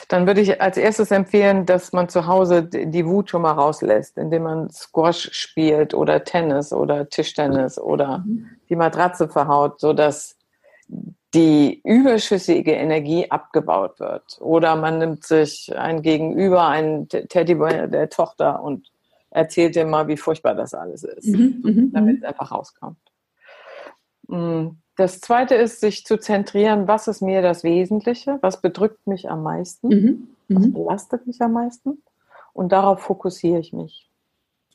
Dann 0.09 0.27
würde 0.27 0.41
ich 0.41 0.61
als 0.61 0.75
erstes 0.75 1.09
empfehlen, 1.11 1.65
dass 1.65 1.93
man 1.93 2.09
zu 2.09 2.27
Hause 2.27 2.63
die 2.63 3.05
Wut 3.05 3.29
schon 3.29 3.43
mal 3.43 3.53
rauslässt, 3.53 4.17
indem 4.17 4.43
man 4.43 4.69
Squash 4.71 5.29
spielt 5.31 5.93
oder 5.93 6.25
Tennis 6.25 6.73
oder 6.73 7.07
Tischtennis 7.07 7.79
oder 7.79 8.17
mhm. 8.17 8.49
die 8.67 8.75
Matratze 8.75 9.29
verhaut, 9.29 9.79
sodass 9.79 10.35
die 11.33 11.79
überschüssige 11.85 12.73
Energie 12.73 13.31
abgebaut 13.31 14.01
wird. 14.01 14.37
Oder 14.41 14.75
man 14.75 14.97
nimmt 14.97 15.23
sich 15.23 15.73
ein 15.77 16.01
Gegenüber, 16.01 16.67
einen 16.67 17.07
Teddybär 17.07 17.87
der 17.87 18.09
Tochter 18.09 18.61
und 18.61 18.91
erzählt 19.29 19.77
dir 19.77 19.85
mal, 19.85 20.09
wie 20.09 20.17
furchtbar 20.17 20.55
das 20.55 20.73
alles 20.73 21.05
ist, 21.05 21.27
mhm, 21.27 21.61
mhm 21.63 21.91
damit 21.93 22.17
es 22.17 22.23
einfach 22.25 22.51
rauskommt. 22.51 22.97
Mm, 24.33 24.77
das 24.95 25.21
zweite 25.21 25.55
ist, 25.55 25.79
sich 25.79 26.05
zu 26.05 26.17
zentrieren, 26.17 26.87
was 26.87 27.07
ist 27.07 27.21
mir 27.21 27.41
das 27.41 27.63
Wesentliche, 27.63 28.37
was 28.41 28.61
bedrückt 28.61 29.07
mich 29.07 29.29
am 29.29 29.43
meisten, 29.43 29.87
mhm, 29.87 30.27
was 30.49 30.65
mhm. 30.67 30.73
belastet 30.73 31.27
mich 31.27 31.41
am 31.41 31.53
meisten 31.53 32.01
und 32.53 32.71
darauf 32.71 33.01
fokussiere 33.01 33.59
ich 33.59 33.73
mich. 33.73 34.09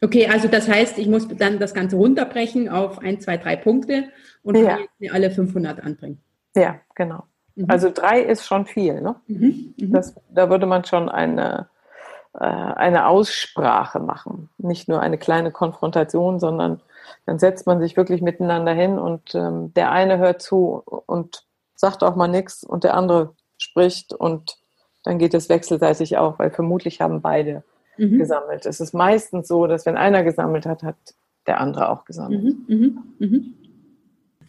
Okay, 0.01 0.29
also 0.29 0.47
das 0.47 0.69
heißt, 0.69 0.99
ich 0.99 1.09
muss 1.09 1.27
dann 1.29 1.59
das 1.59 1.75
Ganze 1.75 1.97
runterbrechen 1.97 2.69
auf 2.69 3.01
ein, 3.01 3.21
zwei, 3.21 3.37
drei 3.37 3.57
Punkte 3.57 4.09
und 4.43 4.57
ja. 4.57 4.79
mir 4.99 5.13
alle 5.13 5.31
500 5.31 5.83
anbringen. 5.83 6.21
Ja, 6.55 6.77
genau. 6.95 7.25
Mhm. 7.57 7.67
Also 7.69 7.91
drei 7.91 8.21
ist 8.21 8.47
schon 8.47 8.67
viel. 8.67 9.01
Ne? 9.01 9.17
Mhm. 9.27 9.75
Mhm. 9.77 9.93
Das, 9.93 10.15
da 10.31 10.51
würde 10.51 10.67
man 10.67 10.85
schon 10.85 11.09
eine, 11.09 11.69
äh, 12.35 12.45
eine 12.45 13.09
Aussprache 13.09 13.99
machen. 13.99 14.51
Nicht 14.59 14.89
nur 14.89 15.01
eine 15.01 15.19
kleine 15.19 15.51
Konfrontation, 15.51 16.39
sondern 16.39 16.81
dann 17.27 17.39
setzt 17.39 17.67
man 17.67 17.81
sich 17.81 17.97
wirklich 17.97 18.23
miteinander 18.23 18.73
hin 18.73 18.99
und 18.99 19.35
ähm, 19.35 19.73
der 19.75 19.93
eine 19.93 20.19
hört 20.19 20.43
zu 20.43 20.83
und 21.07 21.45
sagt 21.75 22.03
auch 22.03 22.17
mal 22.17 22.29
nichts 22.29 22.65
und 22.65 22.85
der 22.85 22.95
andere 22.95 23.35
spricht 23.57 24.13
und 24.13 24.59
dann 25.05 25.19
geht 25.19 25.35
es 25.35 25.49
wechselseitig 25.49 26.19
auch, 26.19 26.39
weil 26.39 26.51
vermutlich 26.51 27.01
haben 27.01 27.23
beide 27.23 27.63
mhm. 27.97 28.19
gesammelt. 28.19 28.67
Es 28.67 28.81
ist 28.81 28.95
meistens 28.95 29.49
so, 29.49 29.67
dass 29.67 29.87
wenn 29.87 29.97
einer 29.97 30.23
gesammelt 30.25 30.67
hat, 30.67 30.83
hat 30.83 30.97
der 31.47 31.61
andere 31.61 31.91
auch 31.91 32.05
gesammelt. 32.05 32.43
Mhm. 32.43 32.65
mhm, 32.69 33.03
mhm. 33.19 33.55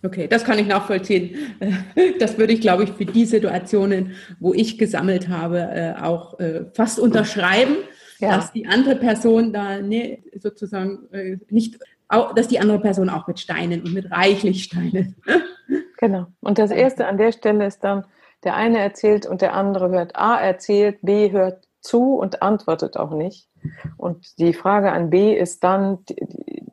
Okay, 0.01 0.27
das 0.29 0.45
kann 0.45 0.59
ich 0.59 0.67
nachvollziehen. 0.67 1.35
Das 2.19 2.37
würde 2.37 2.53
ich, 2.53 2.61
glaube 2.61 2.83
ich, 2.83 2.91
für 2.91 3.05
die 3.05 3.25
Situationen, 3.25 4.13
wo 4.39 4.53
ich 4.53 4.77
gesammelt 4.77 5.27
habe, 5.27 5.59
äh, 5.59 5.93
auch 6.01 6.39
äh, 6.39 6.65
fast 6.73 6.99
unterschreiben, 6.99 7.75
ja. 8.19 8.35
dass 8.35 8.53
die 8.53 8.65
andere 8.65 8.95
Person 8.95 9.51
da 9.51 9.81
ne, 9.81 10.23
sozusagen 10.39 11.11
äh, 11.11 11.37
nicht, 12.11 12.37
dass 12.37 12.47
die 12.47 12.59
andere 12.59 12.79
Person 12.79 13.09
auch 13.09 13.27
mit 13.27 13.39
Steinen 13.39 13.81
und 13.83 13.93
mit 13.93 14.11
reichlich 14.11 14.63
Steinen. 14.63 15.15
Genau. 15.97 16.27
Und 16.39 16.57
das 16.57 16.71
Erste 16.71 17.07
an 17.07 17.17
der 17.17 17.31
Stelle 17.31 17.65
ist 17.65 17.83
dann, 17.83 18.05
der 18.43 18.55
eine 18.55 18.79
erzählt 18.79 19.25
und 19.25 19.41
der 19.41 19.53
andere 19.53 19.89
hört 19.89 20.15
A 20.15 20.37
erzählt, 20.37 20.99
B 21.01 21.31
hört 21.31 21.67
zu 21.81 22.15
und 22.15 22.41
antwortet 22.41 22.95
auch 22.95 23.11
nicht. 23.11 23.49
Und 23.97 24.39
die 24.39 24.53
Frage 24.53 24.91
an 24.91 25.09
B 25.09 25.37
ist 25.37 25.63
dann, 25.63 25.99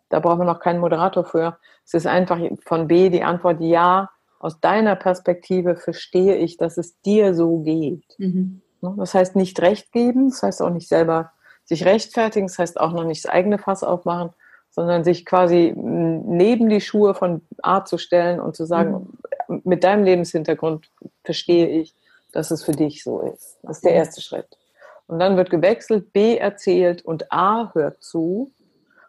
da 0.08 0.20
brauchen 0.20 0.40
wir 0.40 0.44
noch 0.44 0.60
keinen 0.60 0.78
Moderator 0.78 1.24
für, 1.24 1.58
es 1.84 1.94
ist 1.94 2.06
einfach 2.06 2.38
von 2.64 2.88
B 2.88 3.10
die 3.10 3.22
Antwort 3.22 3.60
ja. 3.60 4.10
Aus 4.38 4.60
deiner 4.60 4.96
Perspektive 4.96 5.76
verstehe 5.76 6.36
ich, 6.36 6.56
dass 6.56 6.76
es 6.76 7.00
dir 7.00 7.34
so 7.34 7.60
geht. 7.60 8.04
Mhm. 8.18 8.60
Ne? 8.82 8.94
Das 8.98 9.14
heißt 9.14 9.34
nicht 9.34 9.60
recht 9.60 9.92
geben, 9.92 10.30
das 10.30 10.42
heißt 10.42 10.62
auch 10.62 10.70
nicht 10.70 10.88
selber 10.88 11.32
sich 11.64 11.84
rechtfertigen, 11.84 12.48
das 12.48 12.58
heißt 12.58 12.78
auch 12.78 12.92
noch 12.92 13.04
nicht 13.04 13.24
das 13.24 13.32
eigene 13.32 13.58
Fass 13.58 13.82
aufmachen, 13.82 14.30
sondern 14.76 15.04
sich 15.04 15.24
quasi 15.24 15.72
neben 15.74 16.68
die 16.68 16.82
Schuhe 16.82 17.14
von 17.14 17.40
A 17.62 17.84
zu 17.86 17.96
stellen 17.96 18.38
und 18.40 18.54
zu 18.54 18.66
sagen, 18.66 19.08
mhm. 19.48 19.62
mit 19.64 19.82
deinem 19.82 20.04
Lebenshintergrund 20.04 20.90
verstehe 21.24 21.66
ich, 21.66 21.94
dass 22.30 22.50
es 22.50 22.62
für 22.62 22.72
dich 22.72 23.02
so 23.02 23.20
ist. 23.20 23.56
Das 23.62 23.78
ist 23.78 23.84
der 23.86 23.94
erste 23.94 24.20
Schritt. 24.20 24.58
Und 25.06 25.18
dann 25.18 25.38
wird 25.38 25.48
gewechselt, 25.48 26.12
B 26.12 26.36
erzählt 26.36 27.02
und 27.02 27.32
A 27.32 27.72
hört 27.72 28.04
zu 28.04 28.52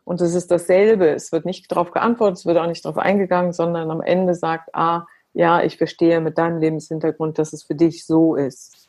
und 0.05 0.21
es 0.21 0.35
ist 0.35 0.51
dasselbe. 0.51 1.09
Es 1.09 1.33
wird 1.33 1.43
nicht 1.43 1.69
darauf 1.69 1.91
geantwortet, 1.91 2.39
es 2.39 2.45
wird 2.45 2.57
auch 2.57 2.67
nicht 2.67 2.85
darauf 2.85 2.97
eingegangen, 2.97 3.51
sondern 3.51 3.91
am 3.91 4.01
Ende 4.01 4.35
sagt 4.35 4.73
A, 4.73 5.05
ja, 5.33 5.61
ich 5.63 5.77
verstehe 5.77 6.21
mit 6.21 6.37
deinem 6.37 6.59
Lebenshintergrund, 6.59 7.37
dass 7.39 7.51
es 7.51 7.63
für 7.63 7.75
dich 7.75 8.05
so 8.05 8.35
ist. 8.35 8.86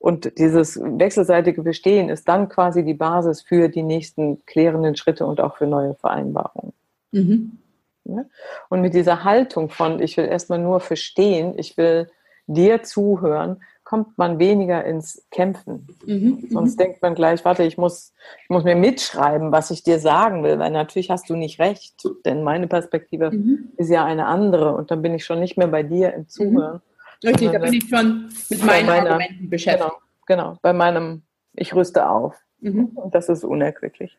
Und 0.00 0.38
dieses 0.38 0.80
wechselseitige 0.82 1.62
Verstehen 1.62 2.08
ist 2.08 2.26
dann 2.26 2.48
quasi 2.48 2.82
die 2.84 2.94
Basis 2.94 3.42
für 3.42 3.68
die 3.68 3.82
nächsten 3.82 4.44
klärenden 4.46 4.96
Schritte 4.96 5.26
und 5.26 5.42
auch 5.42 5.58
für 5.58 5.66
neue 5.66 5.94
Vereinbarungen. 5.94 6.72
Mhm. 7.12 7.58
Ja? 8.04 8.24
Und 8.70 8.80
mit 8.80 8.94
dieser 8.94 9.24
Haltung 9.24 9.68
von, 9.68 10.00
ich 10.00 10.16
will 10.16 10.24
erstmal 10.24 10.58
nur 10.58 10.80
verstehen, 10.80 11.52
ich 11.58 11.76
will 11.76 12.10
dir 12.46 12.82
zuhören, 12.82 13.62
kommt 13.84 14.16
man 14.16 14.38
weniger 14.38 14.84
ins 14.84 15.26
Kämpfen. 15.30 15.86
Mhm, 16.06 16.46
Sonst 16.48 16.78
mhm. 16.78 16.82
denkt 16.82 17.02
man 17.02 17.14
gleich, 17.14 17.44
warte, 17.44 17.64
ich 17.64 17.76
muss, 17.76 18.14
ich 18.42 18.48
muss 18.48 18.64
mir 18.64 18.76
mitschreiben, 18.76 19.52
was 19.52 19.70
ich 19.70 19.82
dir 19.82 19.98
sagen 19.98 20.42
will, 20.44 20.58
weil 20.58 20.70
natürlich 20.70 21.10
hast 21.10 21.28
du 21.28 21.36
nicht 21.36 21.58
recht, 21.58 22.08
denn 22.24 22.42
meine 22.42 22.68
Perspektive 22.68 23.32
mhm. 23.32 23.72
ist 23.76 23.90
ja 23.90 24.04
eine 24.04 24.26
andere 24.26 24.74
und 24.74 24.90
dann 24.90 25.02
bin 25.02 25.12
ich 25.12 25.26
schon 25.26 25.40
nicht 25.40 25.58
mehr 25.58 25.66
bei 25.66 25.82
dir 25.82 26.14
im 26.14 26.26
Zuhören. 26.28 26.76
Mhm. 26.76 26.89
Richtig, 27.24 27.52
da 27.52 27.58
bin 27.58 27.72
ich 27.74 27.88
schon 27.88 28.32
mit 28.48 28.64
meinen 28.64 28.86
meiner, 28.86 29.10
Argumenten 29.10 29.50
beschäftigt. 29.50 29.90
Genau, 30.26 30.46
genau, 30.50 30.58
bei 30.62 30.72
meinem, 30.72 31.22
ich 31.54 31.74
rüste 31.74 32.08
auf. 32.08 32.34
Mhm. 32.60 32.86
Und 32.94 33.14
das 33.14 33.28
ist 33.28 33.44
unerquicklich. 33.44 34.16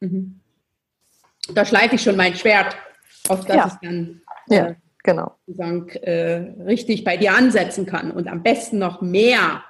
Mhm. 0.00 0.40
Da 1.54 1.64
schleife 1.64 1.96
ich 1.96 2.02
schon 2.02 2.16
mein 2.16 2.34
Schwert, 2.34 2.76
auf 3.28 3.44
das 3.44 3.56
ja. 3.56 3.66
ich 3.66 3.88
dann 3.88 4.20
äh, 4.48 4.56
ja 4.56 4.76
genau. 5.02 5.32
Sozusagen, 5.46 5.88
äh, 5.88 6.62
richtig 6.64 7.04
bei 7.04 7.16
dir 7.16 7.34
ansetzen 7.34 7.86
kann 7.86 8.10
und 8.10 8.28
am 8.28 8.42
besten 8.42 8.78
noch 8.78 9.00
mehr. 9.00 9.62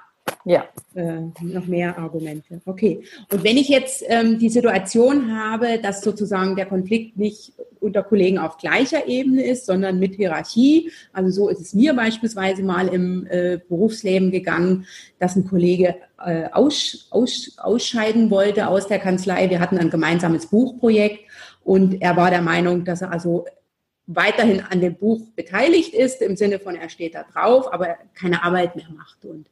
Ja. 0.45 0.65
Äh, 0.95 1.21
noch 1.41 1.67
mehr 1.67 1.97
Argumente. 1.97 2.61
Okay. 2.65 3.03
Und 3.31 3.43
wenn 3.43 3.57
ich 3.57 3.69
jetzt 3.69 4.03
ähm, 4.07 4.39
die 4.39 4.49
Situation 4.49 5.35
habe, 5.35 5.79
dass 5.79 6.01
sozusagen 6.01 6.55
der 6.55 6.65
Konflikt 6.65 7.17
nicht 7.17 7.53
unter 7.81 8.03
Kollegen 8.03 8.37
auf 8.37 8.57
gleicher 8.57 9.07
Ebene 9.07 9.43
ist, 9.43 9.65
sondern 9.65 9.99
mit 9.99 10.15
Hierarchie, 10.15 10.91
also 11.11 11.31
so 11.31 11.49
ist 11.49 11.59
es 11.59 11.73
mir 11.73 11.93
beispielsweise 11.93 12.63
mal 12.63 12.87
im 12.87 13.27
äh, 13.27 13.59
Berufsleben 13.67 14.31
gegangen, 14.31 14.85
dass 15.19 15.35
ein 15.35 15.47
Kollege 15.47 15.95
äh, 16.23 16.45
aus, 16.51 17.07
aus, 17.09 17.55
ausscheiden 17.57 18.29
wollte 18.29 18.67
aus 18.67 18.87
der 18.87 18.99
Kanzlei. 18.99 19.49
Wir 19.49 19.59
hatten 19.59 19.77
ein 19.77 19.89
gemeinsames 19.89 20.45
Buchprojekt 20.45 21.19
und 21.63 22.01
er 22.01 22.15
war 22.15 22.29
der 22.29 22.41
Meinung, 22.41 22.85
dass 22.85 23.01
er 23.01 23.11
also 23.11 23.45
weiterhin 24.05 24.61
an 24.61 24.81
dem 24.81 24.95
Buch 24.95 25.21
beteiligt 25.35 25.93
ist, 25.93 26.21
im 26.21 26.35
Sinne 26.35 26.59
von, 26.59 26.75
er 26.75 26.89
steht 26.89 27.15
da 27.15 27.23
drauf, 27.23 27.71
aber 27.73 27.97
keine 28.13 28.43
Arbeit 28.43 28.75
mehr 28.75 28.89
macht. 28.95 29.25
Und 29.25 29.47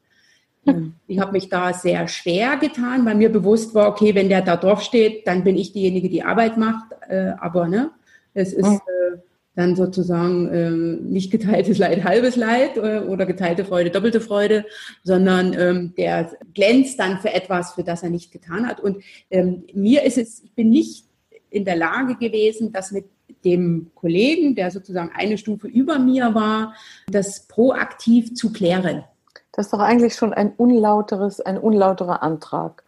ähm, 0.68 0.94
ich 1.08 1.20
habe 1.20 1.32
mich 1.32 1.50
da 1.50 1.74
sehr 1.74 2.08
schwer 2.08 2.58
getan, 2.58 3.06
weil 3.06 3.16
mir 3.16 3.32
bewusst 3.32 3.74
war, 3.74 3.88
okay, 3.88 4.14
wenn 4.16 4.30
der 4.30 4.42
da 4.42 4.58
drauf 4.58 4.82
steht, 4.82 5.26
dann 5.28 5.44
bin 5.44 5.58
ich 5.58 5.72
diejenige, 5.72 6.10
die 6.10 6.24
Arbeit 6.24 6.58
macht. 6.58 6.92
Äh, 7.08 7.34
aber 7.40 7.68
ne, 7.68 7.92
es 8.34 8.54
ist 8.54 8.66
äh, 8.66 9.18
dann 9.56 9.76
sozusagen 9.76 10.48
äh, 10.48 10.70
nicht 10.72 11.32
geteiltes 11.32 11.78
Leid, 11.78 12.04
halbes 12.04 12.36
Leid 12.36 12.78
äh, 12.78 13.00
oder 13.00 13.26
geteilte 13.26 13.66
Freude, 13.66 13.92
doppelte 13.92 14.22
Freude, 14.22 14.66
sondern 15.04 15.54
ähm, 15.54 15.94
der 15.98 16.32
glänzt 16.54 17.00
dann 17.00 17.20
für 17.20 17.34
etwas, 17.34 17.74
für 17.74 17.84
das 17.84 18.04
er 18.04 18.10
nicht 18.10 18.32
getan 18.32 18.68
hat. 18.68 18.80
Und 18.80 19.04
ähm, 19.30 19.66
mir 19.74 20.04
ist 20.04 20.18
es, 20.18 20.44
ich 20.44 20.54
bin 20.54 20.70
nicht 20.70 21.06
in 21.50 21.66
der 21.66 21.76
Lage 21.76 22.16
gewesen, 22.16 22.72
das 22.72 22.92
mit 22.92 23.06
dem 23.44 23.92
Kollegen, 23.96 24.56
der 24.56 24.72
sozusagen 24.72 25.12
eine 25.14 25.38
Stufe 25.38 25.68
über 25.68 26.00
mir 26.00 26.34
war, 26.36 26.74
das 27.08 27.48
proaktiv 27.48 28.36
zu 28.36 28.52
klären. 28.52 29.04
Das 29.52 29.68
ist 29.68 29.74
doch 29.74 29.80
eigentlich 29.80 30.16
schon 30.16 30.34
ein 30.34 30.54
unlauteres, 30.56 31.42
ein 31.42 31.58
unlauterer 31.58 32.24
Antrag, 32.24 32.84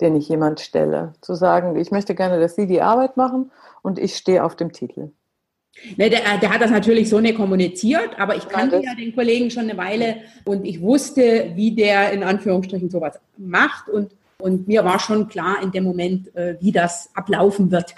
den 0.00 0.16
ich 0.16 0.28
jemand 0.28 0.60
stelle. 0.60 1.12
Zu 1.20 1.34
sagen, 1.34 1.76
ich 1.76 1.90
möchte 1.90 2.14
gerne, 2.14 2.40
dass 2.40 2.56
Sie 2.56 2.66
die 2.66 2.82
Arbeit 2.82 3.16
machen 3.16 3.50
und 3.86 4.00
ich 4.00 4.16
stehe 4.16 4.42
auf 4.42 4.56
dem 4.56 4.72
Titel. 4.72 5.12
Ne, 5.96 6.10
der, 6.10 6.38
der, 6.38 6.52
hat 6.52 6.60
das 6.60 6.70
natürlich 6.70 7.08
so 7.08 7.20
nicht 7.20 7.36
kommuniziert, 7.36 8.18
aber 8.18 8.34
ich 8.34 8.48
kannte 8.48 8.76
ja, 8.76 8.82
ja 8.82 8.94
den 8.96 9.14
Kollegen 9.14 9.50
schon 9.50 9.64
eine 9.64 9.76
Weile 9.76 10.16
und 10.44 10.64
ich 10.64 10.80
wusste, 10.80 11.52
wie 11.54 11.72
der 11.72 12.12
in 12.12 12.24
Anführungsstrichen 12.24 12.90
sowas 12.90 13.20
macht 13.36 13.88
und, 13.88 14.12
und 14.40 14.66
mir 14.66 14.84
war 14.84 14.98
schon 14.98 15.28
klar 15.28 15.62
in 15.62 15.70
dem 15.70 15.84
Moment, 15.84 16.34
äh, 16.34 16.56
wie 16.60 16.72
das 16.72 17.10
ablaufen 17.14 17.70
wird. 17.70 17.94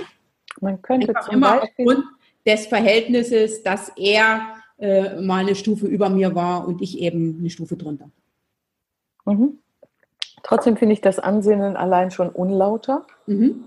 Man 0.61 0.83
könnte 0.83 1.09
Einfach 1.09 1.25
zum 1.25 1.35
immer 1.35 1.61
Beispiel 1.61 1.87
aufgrund 1.87 2.05
des 2.45 2.67
Verhältnisses, 2.67 3.63
dass 3.63 3.91
er 3.97 4.57
äh, 4.79 5.21
mal 5.23 5.41
eine 5.41 5.55
Stufe 5.55 5.87
über 5.87 6.11
mir 6.11 6.35
war 6.35 6.69
und 6.69 6.83
ich 6.83 6.99
eben 6.99 7.39
eine 7.39 7.49
Stufe 7.49 7.77
drunter. 7.77 8.11
Mhm. 9.25 9.59
Trotzdem 10.43 10.77
finde 10.77 10.95
ich 10.95 11.01
das 11.01 11.19
Ansinnen 11.19 11.77
allein 11.77 12.11
schon 12.11 12.29
unlauter. 12.29 13.07
Mhm. 13.27 13.65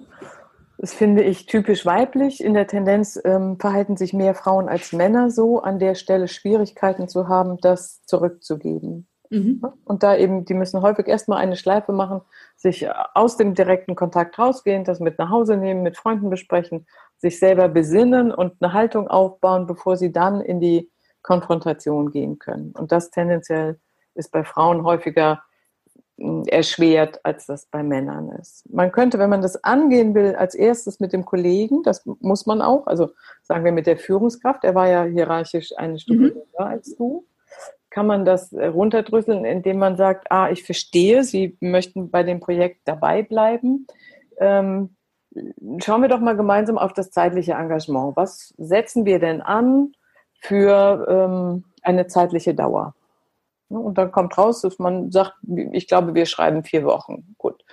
Das 0.82 0.96
finde 0.96 1.22
ich 1.22 1.46
typisch 1.46 1.86
weiblich. 1.86 2.44
In 2.44 2.56
der 2.56 2.66
Tendenz 2.66 3.22
ähm, 3.24 3.60
verhalten 3.60 3.98
sich 3.98 4.14
mehr 4.14 4.34
Frauen 4.34 4.68
als 4.68 4.94
Männer 4.94 5.30
so, 5.30 5.62
an 5.62 5.78
der 5.78 5.94
Stelle 5.94 6.28
Schwierigkeiten 6.28 7.08
zu 7.08 7.28
haben, 7.28 7.60
das 7.62 8.04
zurückzugeben. 8.06 9.08
Mhm. 9.30 9.62
Und 9.86 10.02
da 10.02 10.18
eben, 10.18 10.44
die 10.44 10.56
müssen 10.56 10.82
häufig 10.82 11.08
erstmal 11.08 11.38
eine 11.38 11.56
Schleife 11.56 11.92
machen, 11.92 12.22
sich 12.56 12.90
aus 13.14 13.38
dem 13.38 13.54
direkten 13.54 13.94
Kontakt 13.94 14.40
rausgehen, 14.40 14.84
das 14.84 15.00
mit 15.00 15.20
nach 15.20 15.30
Hause 15.30 15.56
nehmen, 15.56 15.84
mit 15.84 15.98
Freunden 15.98 16.32
besprechen, 16.32 16.88
sich 17.18 17.38
selber 17.38 17.70
besinnen 17.70 18.34
und 18.34 18.56
eine 18.60 18.74
Haltung 18.74 19.08
aufbauen, 19.08 19.68
bevor 19.68 19.98
sie 19.98 20.12
dann 20.12 20.42
in 20.42 20.60
die 20.60 20.90
Konfrontation 21.22 22.10
gehen 22.10 22.40
können. 22.40 22.72
Und 22.72 22.92
das 22.92 23.12
tendenziell 23.12 23.80
ist 24.16 24.32
bei 24.32 24.44
Frauen 24.44 24.84
häufiger 24.84 25.44
erschwert, 26.48 27.20
als 27.24 27.48
das 27.48 27.66
bei 27.66 27.84
Männern 27.84 28.30
ist. 28.30 28.72
Man 28.72 28.92
könnte, 28.92 29.18
wenn 29.18 29.30
man 29.30 29.42
das 29.42 29.64
angehen 29.64 30.14
will, 30.14 30.36
als 30.36 30.54
erstes 30.56 31.00
mit 31.00 31.14
dem 31.14 31.26
Kollegen, 31.26 31.84
das 31.84 32.06
muss 32.06 32.46
man 32.46 32.62
auch, 32.62 32.86
also 32.88 33.10
sagen 33.42 33.66
wir 33.66 33.72
mit 33.72 33.88
der 33.88 33.98
Führungskraft, 33.98 34.64
er 34.64 34.76
war 34.76 34.88
ja 34.88 35.04
hierarchisch 35.04 35.72
eine 35.78 36.00
Stufe 36.00 36.20
mhm. 36.20 36.34
höher 36.34 36.68
als 36.68 36.96
du, 36.96 37.26
kann 37.90 38.08
man 38.08 38.24
das 38.24 38.54
äh, 38.54 38.68
runterdrüsseln, 38.68 39.46
indem 39.46 39.80
man 39.80 39.98
sagt, 39.98 40.32
ah, 40.32 40.50
ich 40.50 40.64
verstehe, 40.64 41.24
Sie 41.24 41.58
möchten 41.60 42.10
bei 42.10 42.24
dem 42.24 42.40
Projekt 42.40 42.82
dabei 42.86 43.22
bleiben. 43.24 43.88
Ähm, 44.38 44.96
schauen 45.80 46.02
wir 46.02 46.10
doch 46.10 46.20
mal 46.20 46.38
gemeinsam 46.38 46.78
auf 46.78 46.94
das 46.94 47.12
zeitliche 47.12 47.54
Engagement. 47.54 48.16
Was 48.16 48.54
setzen 48.58 49.06
wir 49.06 49.20
denn 49.20 49.42
an 49.42 49.94
für 50.40 51.06
ähm, 51.10 51.64
eine 51.84 52.08
zeitliche 52.08 52.54
Dauer? 52.54 52.96
Und 53.78 53.98
dann 53.98 54.12
kommt 54.12 54.38
raus, 54.38 54.62
dass 54.62 54.80
man 54.80 55.12
sagt, 55.12 55.34
ich 55.72 55.88
glaube, 55.88 56.14
wir 56.14 56.26
schreiben 56.26 56.64
vier 56.64 56.84
Wochen. 56.84 57.36
Gut. 57.38 57.64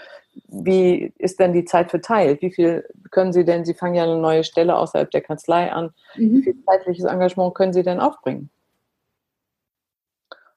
Wie 0.46 1.12
ist 1.18 1.40
denn 1.40 1.52
die 1.52 1.64
Zeit 1.64 1.90
verteilt? 1.90 2.42
Wie 2.42 2.52
viel 2.52 2.84
können 3.10 3.32
Sie 3.32 3.44
denn, 3.44 3.64
Sie 3.64 3.74
fangen 3.74 3.94
ja 3.94 4.04
eine 4.04 4.18
neue 4.18 4.44
Stelle 4.44 4.76
außerhalb 4.76 5.10
der 5.10 5.20
Kanzlei 5.20 5.72
an, 5.72 5.92
mhm. 6.16 6.38
wie 6.38 6.42
viel 6.42 6.64
zeitliches 6.64 7.04
Engagement 7.04 7.54
können 7.54 7.72
Sie 7.72 7.82
denn 7.82 8.00
aufbringen? 8.00 8.50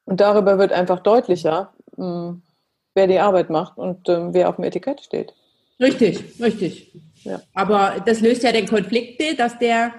Und 0.06 0.20
darüber 0.20 0.58
wird 0.58 0.72
einfach 0.72 1.00
deutlicher, 1.00 1.74
hm, 1.96 2.42
wer 2.94 3.08
die 3.08 3.20
Arbeit 3.20 3.50
macht 3.50 3.78
und 3.78 4.10
ähm, 4.10 4.34
wer 4.34 4.50
auf 4.50 4.58
dem 4.58 4.66
Etikett 4.66 5.02
steht. 5.02 5.34
Richtig, 5.80 6.40
richtig. 6.40 6.94
Ja. 7.24 7.42
Aber 7.54 7.96
das 8.06 8.22
löst 8.22 8.44
ja 8.44 8.52
den 8.52 8.68
Konflikt 8.68 9.22
dass 9.40 9.58
der, 9.58 9.94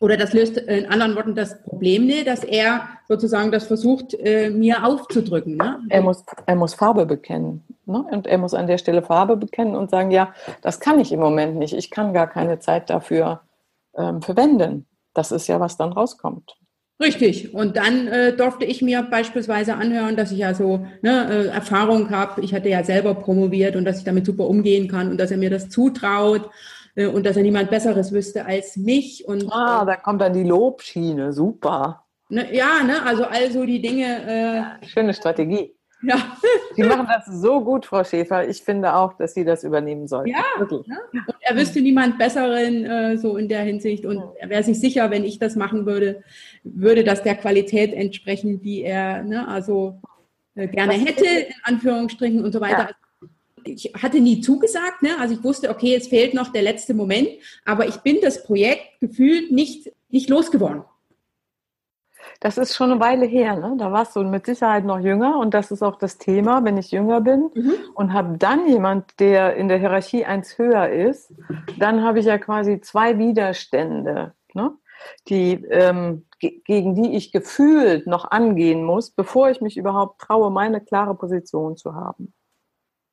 oder 0.00 0.16
das 0.16 0.32
löst 0.32 0.56
in 0.56 0.86
anderen 0.86 1.16
Worten 1.16 1.34
das 1.34 1.60
Problem 1.62 2.06
nicht, 2.06 2.26
dass 2.26 2.44
er 2.44 2.88
sozusagen 3.08 3.50
das 3.50 3.66
versucht, 3.66 4.14
äh, 4.14 4.50
mir 4.50 4.84
aufzudrücken. 4.86 5.56
Ne? 5.56 5.80
Er, 5.88 6.02
muss, 6.02 6.24
er 6.46 6.54
muss 6.54 6.74
Farbe 6.74 7.04
bekennen. 7.04 7.64
Ne? 7.84 8.04
Und 8.10 8.26
er 8.26 8.38
muss 8.38 8.54
an 8.54 8.68
der 8.68 8.78
Stelle 8.78 9.02
Farbe 9.02 9.36
bekennen 9.36 9.74
und 9.74 9.90
sagen, 9.90 10.10
ja, 10.10 10.32
das 10.62 10.78
kann 10.78 11.00
ich 11.00 11.10
im 11.12 11.20
Moment 11.20 11.56
nicht. 11.56 11.74
Ich 11.74 11.90
kann 11.90 12.12
gar 12.12 12.28
keine 12.28 12.60
Zeit 12.60 12.90
dafür 12.90 13.40
ähm, 13.96 14.22
verwenden. 14.22 14.86
Das 15.14 15.32
ist 15.32 15.48
ja, 15.48 15.58
was 15.58 15.76
dann 15.76 15.92
rauskommt. 15.92 16.54
Richtig. 17.00 17.54
Und 17.54 17.76
dann 17.76 18.08
äh, 18.08 18.36
durfte 18.36 18.64
ich 18.64 18.82
mir 18.82 19.02
beispielsweise 19.02 19.74
anhören, 19.76 20.16
dass 20.16 20.32
ich 20.32 20.38
ja 20.38 20.54
so 20.54 20.86
ne, 21.00 21.28
äh, 21.30 21.46
Erfahrung 21.46 22.10
habe. 22.10 22.40
Ich 22.42 22.54
hatte 22.54 22.68
ja 22.68 22.84
selber 22.84 23.14
promoviert 23.14 23.76
und 23.76 23.84
dass 23.84 23.98
ich 23.98 24.04
damit 24.04 24.26
super 24.26 24.48
umgehen 24.48 24.88
kann 24.88 25.10
und 25.10 25.18
dass 25.18 25.30
er 25.30 25.38
mir 25.38 25.50
das 25.50 25.68
zutraut 25.68 26.50
und 27.06 27.24
dass 27.24 27.36
er 27.36 27.42
niemand 27.42 27.70
Besseres 27.70 28.12
wüsste 28.12 28.44
als 28.44 28.76
mich. 28.76 29.26
Und, 29.26 29.50
ah, 29.50 29.84
da 29.84 29.96
kommt 29.96 30.20
dann 30.20 30.32
die 30.32 30.44
Lobschiene. 30.44 31.32
Super. 31.32 32.04
Ne, 32.28 32.54
ja, 32.54 32.82
ne, 32.82 33.02
also 33.04 33.24
also 33.24 33.64
die 33.64 33.80
Dinge. 33.80 34.80
Äh, 34.82 34.86
Schöne 34.86 35.14
Strategie. 35.14 35.74
Ja. 36.02 36.16
Sie 36.76 36.82
machen 36.82 37.08
das 37.08 37.26
so 37.26 37.60
gut, 37.62 37.86
Frau 37.86 38.04
Schäfer. 38.04 38.48
Ich 38.48 38.62
finde 38.62 38.94
auch, 38.94 39.14
dass 39.14 39.34
Sie 39.34 39.44
das 39.44 39.64
übernehmen 39.64 40.06
sollten. 40.06 40.30
Ja, 40.30 40.44
ne? 40.58 40.66
und 40.68 41.36
er 41.40 41.56
wüsste 41.56 41.80
niemand 41.80 42.18
Besseren 42.18 42.84
äh, 42.84 43.18
so 43.18 43.36
in 43.36 43.48
der 43.48 43.62
Hinsicht. 43.62 44.06
Und 44.06 44.22
er 44.38 44.48
wäre 44.48 44.62
sich 44.62 44.78
sicher, 44.78 45.10
wenn 45.10 45.24
ich 45.24 45.38
das 45.38 45.56
machen 45.56 45.86
würde, 45.86 46.22
würde 46.62 47.02
das 47.02 47.22
der 47.22 47.34
Qualität 47.34 47.92
entsprechen, 47.92 48.60
die 48.60 48.82
er 48.82 49.24
ne, 49.24 49.48
also 49.48 50.00
äh, 50.54 50.68
gerne 50.68 50.92
hätte, 50.92 51.26
in 51.26 51.54
Anführungsstrichen 51.62 52.44
und 52.44 52.52
so 52.52 52.60
weiter. 52.60 52.90
Ja. 52.90 53.07
Ich 53.72 53.92
hatte 53.94 54.20
nie 54.20 54.40
zugesagt, 54.40 55.02
ne? 55.02 55.10
also 55.18 55.34
ich 55.34 55.44
wusste, 55.44 55.70
okay, 55.70 55.94
es 55.94 56.08
fehlt 56.08 56.34
noch 56.34 56.52
der 56.52 56.62
letzte 56.62 56.94
Moment, 56.94 57.28
aber 57.64 57.86
ich 57.86 57.96
bin 57.96 58.18
das 58.22 58.44
Projekt 58.44 59.00
gefühlt 59.00 59.50
nicht, 59.52 59.90
nicht 60.08 60.28
losgeworden 60.28 60.84
das 62.40 62.56
ist 62.56 62.76
schon 62.76 62.92
eine 62.92 63.00
Weile 63.00 63.26
her. 63.26 63.56
Ne? 63.56 63.74
Da 63.78 63.90
warst 63.92 64.14
du 64.14 64.22
mit 64.22 64.46
Sicherheit 64.46 64.84
noch 64.84 65.00
jünger 65.00 65.38
und 65.38 65.54
das 65.54 65.70
ist 65.70 65.82
auch 65.82 65.96
das 65.96 66.18
Thema, 66.18 66.64
wenn 66.64 66.76
ich 66.76 66.90
jünger 66.90 67.20
bin 67.20 67.50
mhm. 67.54 67.74
und 67.94 68.12
habe 68.12 68.38
dann 68.38 68.68
jemand, 68.68 69.18
der 69.18 69.56
in 69.56 69.68
der 69.68 69.78
Hierarchie 69.78 70.24
eins 70.24 70.56
höher 70.58 70.88
ist, 70.88 71.32
dann 71.78 72.02
habe 72.02 72.20
ich 72.20 72.26
ja 72.26 72.38
quasi 72.38 72.80
zwei 72.80 73.18
Widerstände, 73.18 74.34
ne? 74.54 74.72
die, 75.28 75.52
ähm, 75.70 76.26
gegen 76.38 76.94
die 76.94 77.16
ich 77.16 77.32
gefühlt 77.32 78.06
noch 78.06 78.30
angehen 78.30 78.84
muss, 78.84 79.10
bevor 79.10 79.50
ich 79.50 79.60
mich 79.60 79.76
überhaupt 79.76 80.20
traue, 80.20 80.50
meine 80.50 80.80
klare 80.80 81.14
Position 81.16 81.76
zu 81.76 81.94
haben. 81.94 82.32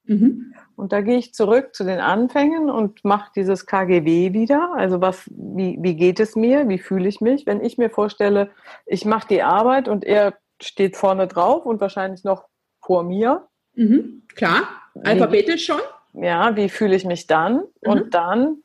Mhm. 0.08 0.54
Und 0.76 0.92
da 0.92 1.02
gehe 1.02 1.18
ich 1.18 1.34
zurück 1.34 1.74
zu 1.74 1.84
den 1.84 2.00
Anfängen 2.00 2.70
und 2.70 3.04
mache 3.04 3.32
dieses 3.36 3.66
KGB 3.66 4.34
wieder. 4.34 4.74
Also 4.76 5.02
was, 5.02 5.30
wie, 5.32 5.78
wie 5.80 5.96
geht 5.96 6.20
es 6.20 6.36
mir? 6.36 6.68
Wie 6.68 6.80
fühle 6.80 7.08
ich 7.08 7.22
mich? 7.22 7.46
Wenn 7.46 7.64
ich 7.64 7.78
mir 7.78 7.90
vorstelle, 7.90 8.50
ich 8.86 9.06
mache 9.06 9.28
die 9.28 9.42
Arbeit 9.42 9.88
und 9.88 10.04
er 10.04 10.36
steht 10.62 10.98
vorne 10.98 11.28
drauf 11.28 11.66
und 11.66 11.82
wahrscheinlich 11.82 12.24
noch 12.24 12.46
vor 12.82 13.04
mir. 13.04 13.48
Mhm. 13.74 14.24
Klar, 14.36 14.64
alphabetisch 15.04 15.66
schon. 15.66 15.80
Ja, 16.14 16.56
wie 16.56 16.70
fühle 16.70 16.96
ich 16.96 17.06
mich 17.06 17.28
dann? 17.28 17.56
Mhm. 17.56 17.64
Und 17.82 18.14
dann 18.14 18.58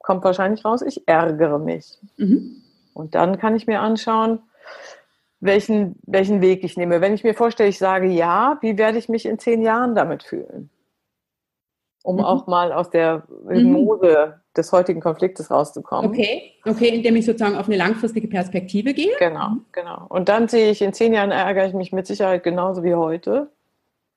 kommt 0.00 0.24
wahrscheinlich 0.24 0.64
raus, 0.64 0.82
ich 0.82 1.06
ärgere 1.08 1.58
mich. 1.58 1.98
Mhm. 2.16 2.62
Und 2.92 3.14
dann 3.14 3.38
kann 3.38 3.56
ich 3.56 3.66
mir 3.66 3.80
anschauen, 3.80 4.40
welchen, 5.44 5.96
welchen 6.06 6.40
Weg 6.40 6.64
ich 6.64 6.76
nehme. 6.76 7.00
Wenn 7.00 7.14
ich 7.14 7.22
mir 7.22 7.34
vorstelle, 7.34 7.68
ich 7.68 7.78
sage 7.78 8.06
ja, 8.06 8.58
wie 8.62 8.78
werde 8.78 8.96
ich 8.96 9.10
mich 9.10 9.26
in 9.26 9.38
zehn 9.38 9.60
Jahren 9.60 9.94
damit 9.94 10.22
fühlen? 10.22 10.70
Um 12.02 12.16
mhm. 12.16 12.24
auch 12.24 12.46
mal 12.46 12.72
aus 12.72 12.90
der 12.90 13.24
Hypnose 13.46 14.34
mhm. 14.34 14.40
des 14.56 14.72
heutigen 14.72 15.00
Konfliktes 15.00 15.50
rauszukommen. 15.50 16.10
Okay, 16.10 16.52
okay, 16.64 16.88
indem 16.88 17.16
ich 17.16 17.26
sozusagen 17.26 17.56
auf 17.56 17.66
eine 17.66 17.76
langfristige 17.76 18.26
Perspektive 18.26 18.94
gehe. 18.94 19.14
Genau, 19.18 19.50
mhm. 19.50 19.64
genau. 19.72 20.06
Und 20.08 20.28
dann 20.30 20.48
sehe 20.48 20.70
ich, 20.70 20.80
in 20.80 20.94
zehn 20.94 21.12
Jahren 21.12 21.30
ärgere 21.30 21.66
ich 21.66 21.74
mich 21.74 21.92
mit 21.92 22.06
Sicherheit 22.06 22.42
genauso 22.42 22.82
wie 22.82 22.94
heute. 22.94 23.50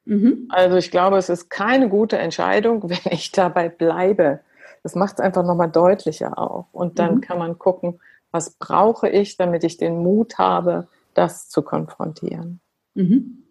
Mhm. 0.06 0.48
Also 0.50 0.78
ich 0.78 0.92
glaube, 0.92 1.18
es 1.18 1.28
ist 1.28 1.50
keine 1.50 1.90
gute 1.90 2.18
Entscheidung, 2.18 2.84
wenn 2.90 3.12
ich 3.12 3.34
dabei 3.34 3.68
bleibe. 3.68 4.40
Das 4.84 4.96
macht 4.96 5.16
es 5.16 5.20
einfach 5.20 5.44
nochmal 5.44 5.70
deutlicher 5.70 6.38
auch. 6.38 6.68
Und 6.72 7.00
dann 7.00 7.16
mhm. 7.16 7.22
kann 7.22 7.38
man 7.38 7.60
gucken, 7.60 8.00
was 8.32 8.52
brauche 8.52 9.10
ich, 9.10 9.36
damit 9.36 9.66
ich 9.66 9.78
den 9.78 10.04
Mut 10.04 10.38
habe, 10.38 10.88
das 11.18 11.50
zu 11.50 11.62
konfrontieren. 11.62 12.62
Mhm. 12.94 13.44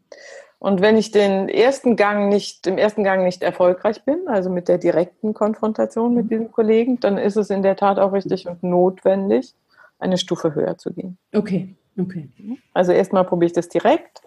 Und 0.58 0.80
wenn 0.80 0.96
ich 0.96 1.10
den 1.10 1.48
ersten 1.48 1.96
Gang 1.96 2.28
nicht, 2.28 2.66
im 2.66 2.78
ersten 2.78 3.04
Gang 3.04 3.24
nicht 3.24 3.42
erfolgreich 3.42 4.04
bin, 4.04 4.26
also 4.26 4.48
mit 4.48 4.68
der 4.68 4.78
direkten 4.78 5.34
Konfrontation 5.34 6.14
mit 6.14 6.26
mhm. 6.26 6.28
diesem 6.28 6.52
Kollegen, 6.52 6.98
dann 7.00 7.18
ist 7.18 7.36
es 7.36 7.50
in 7.50 7.62
der 7.62 7.76
Tat 7.76 7.98
auch 7.98 8.12
richtig 8.12 8.48
und 8.48 8.62
notwendig, 8.62 9.54
eine 9.98 10.18
Stufe 10.18 10.54
höher 10.54 10.78
zu 10.78 10.92
gehen. 10.92 11.18
Okay, 11.34 11.74
okay. 11.98 12.30
Also 12.72 12.92
erstmal 12.92 13.24
probiere 13.24 13.48
ich 13.48 13.52
das 13.52 13.68
direkt. 13.68 14.22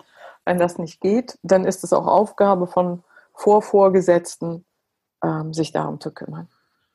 Wenn 0.45 0.57
das 0.57 0.77
nicht 0.77 1.01
geht, 1.01 1.37
dann 1.43 1.65
ist 1.65 1.83
es 1.83 1.93
auch 1.93 2.07
Aufgabe 2.07 2.67
von 2.67 3.03
Vorvorgesetzten, 3.33 4.65
ähm, 5.23 5.53
sich 5.53 5.71
darum 5.71 5.99
zu 5.99 6.11
kümmern. 6.11 6.47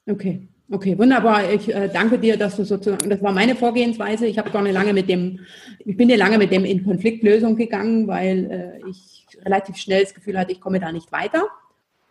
Okay. 0.08 0.48
Okay, 0.74 0.98
wunderbar. 0.98 1.52
Ich 1.52 1.72
äh, 1.72 1.88
danke 1.88 2.18
dir, 2.18 2.36
dass 2.36 2.56
du 2.56 2.64
sozusagen, 2.64 3.08
das 3.08 3.22
war 3.22 3.30
meine 3.30 3.54
Vorgehensweise. 3.54 4.26
Ich 4.26 4.38
habe 4.38 4.50
gar 4.50 4.60
nicht 4.60 4.72
lange 4.72 4.92
mit 4.92 5.08
dem, 5.08 5.38
ich 5.78 5.96
bin 5.96 6.08
ja 6.08 6.16
lange 6.16 6.36
mit 6.36 6.50
dem 6.50 6.64
in 6.64 6.84
Konfliktlösung 6.84 7.54
gegangen, 7.54 8.08
weil 8.08 8.80
äh, 8.82 8.90
ich 8.90 9.24
relativ 9.44 9.76
schnell 9.76 10.02
das 10.02 10.14
Gefühl 10.14 10.36
hatte, 10.36 10.50
ich 10.50 10.60
komme 10.60 10.80
da 10.80 10.90
nicht 10.90 11.12
weiter. 11.12 11.44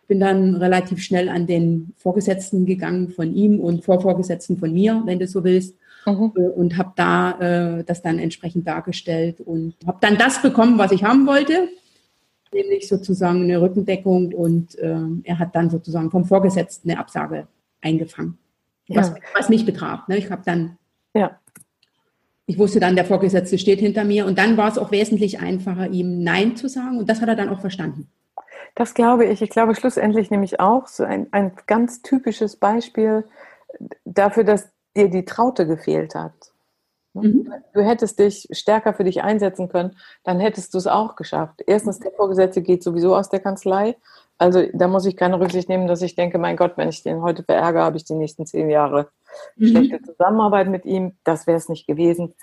Bin 0.08 0.18
dann 0.18 0.56
relativ 0.56 1.02
schnell 1.02 1.28
an 1.28 1.46
den 1.46 1.92
Vorgesetzten 1.98 2.64
gegangen 2.64 3.10
von 3.10 3.34
ihm 3.34 3.60
und 3.60 3.84
Vorvorgesetzten 3.84 4.56
von 4.56 4.72
mir, 4.72 5.02
wenn 5.04 5.18
du 5.18 5.26
so 5.26 5.44
willst. 5.44 5.76
Mhm. 6.06 6.32
Äh, 6.34 6.48
und 6.48 6.78
habe 6.78 6.92
da 6.96 7.80
äh, 7.80 7.84
das 7.84 8.00
dann 8.00 8.18
entsprechend 8.18 8.66
dargestellt 8.66 9.42
und 9.42 9.74
habe 9.86 9.98
dann 10.00 10.16
das 10.16 10.40
bekommen, 10.40 10.78
was 10.78 10.90
ich 10.90 11.04
haben 11.04 11.26
wollte, 11.26 11.68
nämlich 12.50 12.88
sozusagen 12.88 13.42
eine 13.42 13.60
Rückendeckung 13.60 14.32
und 14.32 14.78
äh, 14.78 14.96
er 15.24 15.38
hat 15.38 15.54
dann 15.54 15.68
sozusagen 15.68 16.10
vom 16.10 16.24
Vorgesetzten 16.24 16.88
eine 16.88 16.98
Absage 16.98 17.46
eingefangen 17.82 18.38
was, 18.88 19.08
ja. 19.08 19.16
was 19.34 19.48
mich 19.48 19.64
betraf. 19.64 20.08
Ne? 20.08 20.16
Ich 20.18 20.30
habe 20.30 20.42
dann, 20.44 20.78
ja. 21.14 21.38
ich 22.46 22.58
wusste 22.58 22.80
dann, 22.80 22.96
der 22.96 23.04
Vorgesetzte 23.04 23.58
steht 23.58 23.80
hinter 23.80 24.04
mir 24.04 24.26
und 24.26 24.38
dann 24.38 24.56
war 24.56 24.68
es 24.68 24.78
auch 24.78 24.90
wesentlich 24.90 25.40
einfacher, 25.40 25.88
ihm 25.88 26.22
Nein 26.22 26.56
zu 26.56 26.68
sagen 26.68 26.98
und 26.98 27.08
das 27.08 27.20
hat 27.20 27.28
er 27.28 27.36
dann 27.36 27.48
auch 27.48 27.60
verstanden. 27.60 28.08
Das 28.74 28.94
glaube 28.94 29.24
ich. 29.26 29.40
Ich 29.40 29.50
glaube 29.50 29.74
schlussendlich 29.74 30.30
nämlich 30.30 30.58
auch 30.58 30.88
so 30.88 31.04
ein, 31.04 31.28
ein 31.30 31.52
ganz 31.66 32.02
typisches 32.02 32.56
Beispiel 32.56 33.24
dafür, 34.04 34.44
dass 34.44 34.68
dir 34.96 35.08
die 35.08 35.24
Traute 35.24 35.66
gefehlt 35.66 36.14
hat. 36.14 36.32
Mhm. 37.14 37.52
Du 37.72 37.80
hättest 37.80 38.18
dich 38.18 38.48
stärker 38.50 38.92
für 38.92 39.04
dich 39.04 39.22
einsetzen 39.22 39.68
können, 39.68 39.96
dann 40.24 40.40
hättest 40.40 40.74
du 40.74 40.78
es 40.78 40.88
auch 40.88 41.14
geschafft. 41.14 41.62
Erstens, 41.66 42.00
der 42.00 42.10
Vorgesetzte 42.10 42.62
geht 42.62 42.82
sowieso 42.82 43.14
aus 43.14 43.28
der 43.28 43.40
Kanzlei. 43.40 43.96
Also 44.38 44.64
da 44.72 44.88
muss 44.88 45.06
ich 45.06 45.16
keine 45.16 45.38
Rücksicht 45.38 45.68
nehmen, 45.68 45.86
dass 45.86 46.02
ich 46.02 46.16
denke, 46.16 46.38
mein 46.38 46.56
Gott, 46.56 46.72
wenn 46.76 46.88
ich 46.88 47.02
den 47.02 47.22
heute 47.22 47.44
verärgere, 47.44 47.84
habe 47.84 47.96
ich 47.96 48.04
die 48.04 48.14
nächsten 48.14 48.46
zehn 48.46 48.68
Jahre 48.68 49.08
mhm. 49.56 49.68
schlechte 49.68 50.02
Zusammenarbeit 50.02 50.68
mit 50.68 50.84
ihm. 50.84 51.16
Das 51.24 51.46
wäre 51.46 51.56
es 51.56 51.68
nicht 51.68 51.86
gewesen. 51.86 52.34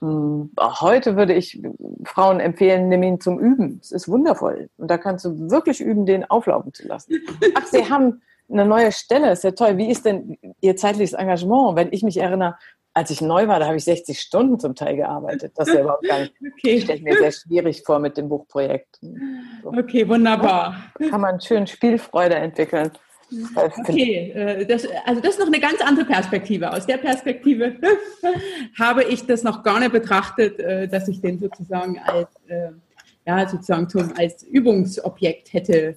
Hm, 0.00 0.52
heute 0.58 1.16
würde 1.16 1.34
ich 1.34 1.60
Frauen 2.04 2.40
empfehlen, 2.40 2.88
nimm 2.88 3.02
ihn 3.02 3.20
zum 3.20 3.38
Üben. 3.38 3.78
Es 3.82 3.92
ist 3.92 4.08
wundervoll. 4.08 4.70
Und 4.76 4.90
da 4.90 4.98
kannst 4.98 5.24
du 5.24 5.50
wirklich 5.50 5.80
üben, 5.80 6.06
den 6.06 6.24
auflaufen 6.24 6.72
zu 6.72 6.86
lassen. 6.86 7.22
Ach, 7.54 7.66
Sie 7.66 7.84
haben 7.90 8.22
eine 8.50 8.66
neue 8.66 8.92
Stelle, 8.92 9.32
ist 9.32 9.44
ja 9.44 9.52
toll. 9.52 9.76
Wie 9.76 9.90
ist 9.90 10.04
denn 10.04 10.38
Ihr 10.60 10.76
zeitliches 10.76 11.14
Engagement? 11.14 11.76
Wenn 11.76 11.92
ich 11.92 12.02
mich 12.02 12.18
erinnere, 12.18 12.56
als 12.94 13.10
ich 13.10 13.20
neu 13.20 13.48
war, 13.48 13.58
da 13.58 13.66
habe 13.66 13.76
ich 13.76 13.84
60 13.84 14.20
Stunden 14.20 14.58
zum 14.60 14.76
Teil 14.76 14.96
gearbeitet. 14.96 15.52
Das 15.56 15.66
ist 15.66 15.74
ja 15.74 15.80
überhaupt 15.80 16.06
gar 16.06 16.20
nicht, 16.20 16.32
okay. 16.58 16.80
stelle 16.80 17.02
mir 17.02 17.18
sehr 17.18 17.32
schwierig 17.32 17.82
vor 17.84 17.98
mit 17.98 18.16
dem 18.16 18.28
Buchprojekt. 18.28 19.00
So. 19.62 19.70
Okay, 19.70 20.08
wunderbar. 20.08 20.76
Da 20.98 21.08
kann 21.08 21.20
man 21.20 21.40
schön 21.40 21.66
Spielfreude 21.66 22.36
entwickeln. 22.36 22.92
Okay, 23.56 24.30
äh, 24.30 24.64
das, 24.64 24.86
also 25.04 25.20
das 25.20 25.32
ist 25.32 25.40
noch 25.40 25.48
eine 25.48 25.58
ganz 25.58 25.80
andere 25.80 26.04
Perspektive. 26.04 26.72
Aus 26.72 26.86
der 26.86 26.98
Perspektive 26.98 27.74
habe 28.78 29.02
ich 29.04 29.26
das 29.26 29.42
noch 29.42 29.64
gar 29.64 29.80
nicht 29.80 29.92
betrachtet, 29.92 30.60
äh, 30.60 30.86
dass 30.86 31.08
ich 31.08 31.20
den 31.20 31.40
sozusagen 31.40 31.98
als, 31.98 32.28
äh, 32.46 32.68
ja, 33.26 33.48
sozusagen 33.48 33.88
zum, 33.88 34.12
als 34.16 34.44
Übungsobjekt 34.44 35.52
hätte 35.52 35.96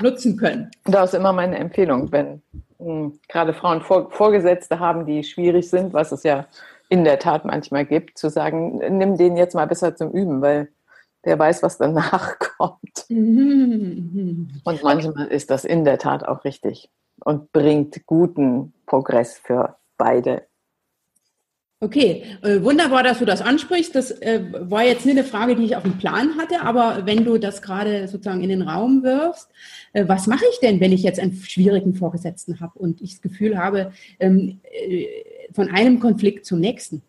nutzen 0.00 0.36
können. 0.36 0.70
Das 0.84 1.12
ist 1.12 1.18
immer 1.18 1.32
meine 1.32 1.56
Empfehlung, 1.56 2.12
wenn 2.12 2.42
mh, 2.82 2.92
hm, 2.92 3.20
gerade 3.28 3.54
Frauen 3.54 3.82
Vor 3.82 4.10
Vorgesetzte 4.10 4.78
haben, 4.78 5.06
die 5.06 5.24
schwierig 5.24 5.68
sind, 5.70 5.92
was 5.92 6.12
es 6.12 6.22
ja 6.22 6.46
in 6.88 7.04
der 7.04 7.18
Tat 7.18 7.44
manchmal 7.44 7.86
gibt, 7.86 8.18
zu 8.18 8.28
sagen, 8.28 8.78
nimm 8.78 9.16
den 9.16 9.36
jetzt 9.36 9.54
mal 9.54 9.66
besser 9.66 9.96
zum 9.96 10.10
Üben, 10.10 10.42
weil 10.42 10.68
der 11.24 11.38
weiß, 11.38 11.62
was 11.62 11.78
danach 11.78 12.38
kommt. 12.58 13.06
Und 13.08 14.82
manchmal 14.82 15.28
ist 15.28 15.50
das 15.50 15.64
in 15.64 15.84
der 15.84 15.98
Tat 15.98 16.26
auch 16.26 16.44
richtig 16.44 16.90
und 17.24 17.52
bringt 17.52 18.04
guten 18.06 18.72
Progress 18.86 19.38
für 19.38 19.76
beide. 19.96 20.46
Okay, 21.82 22.22
äh, 22.42 22.62
wunderbar, 22.62 23.02
dass 23.02 23.18
du 23.18 23.24
das 23.24 23.42
ansprichst. 23.42 23.92
Das 23.96 24.12
äh, 24.12 24.40
war 24.70 24.84
jetzt 24.84 25.04
nicht 25.04 25.18
eine 25.18 25.26
Frage, 25.26 25.56
die 25.56 25.64
ich 25.64 25.74
auf 25.74 25.82
dem 25.82 25.98
Plan 25.98 26.38
hatte, 26.38 26.60
aber 26.62 27.06
wenn 27.06 27.24
du 27.24 27.38
das 27.38 27.60
gerade 27.60 28.06
sozusagen 28.06 28.40
in 28.40 28.50
den 28.50 28.62
Raum 28.62 29.02
wirfst, 29.02 29.50
äh, 29.92 30.06
was 30.06 30.28
mache 30.28 30.44
ich 30.52 30.60
denn, 30.60 30.78
wenn 30.78 30.92
ich 30.92 31.02
jetzt 31.02 31.18
einen 31.18 31.34
schwierigen 31.34 31.96
Vorgesetzten 31.96 32.60
habe 32.60 32.78
und 32.78 33.00
ich 33.02 33.14
das 33.14 33.20
Gefühl 33.20 33.58
habe, 33.58 33.92
ähm, 34.20 34.60
äh, 34.70 35.08
von 35.52 35.72
einem 35.72 35.98
Konflikt 35.98 36.46
zum 36.46 36.60
nächsten? 36.60 37.02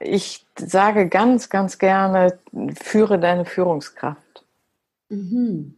Ich 0.00 0.46
sage 0.56 1.08
ganz, 1.08 1.48
ganz 1.48 1.78
gerne, 1.80 2.38
führe 2.80 3.18
deine 3.18 3.44
Führungskraft. 3.44 4.44
Mhm. 5.08 5.74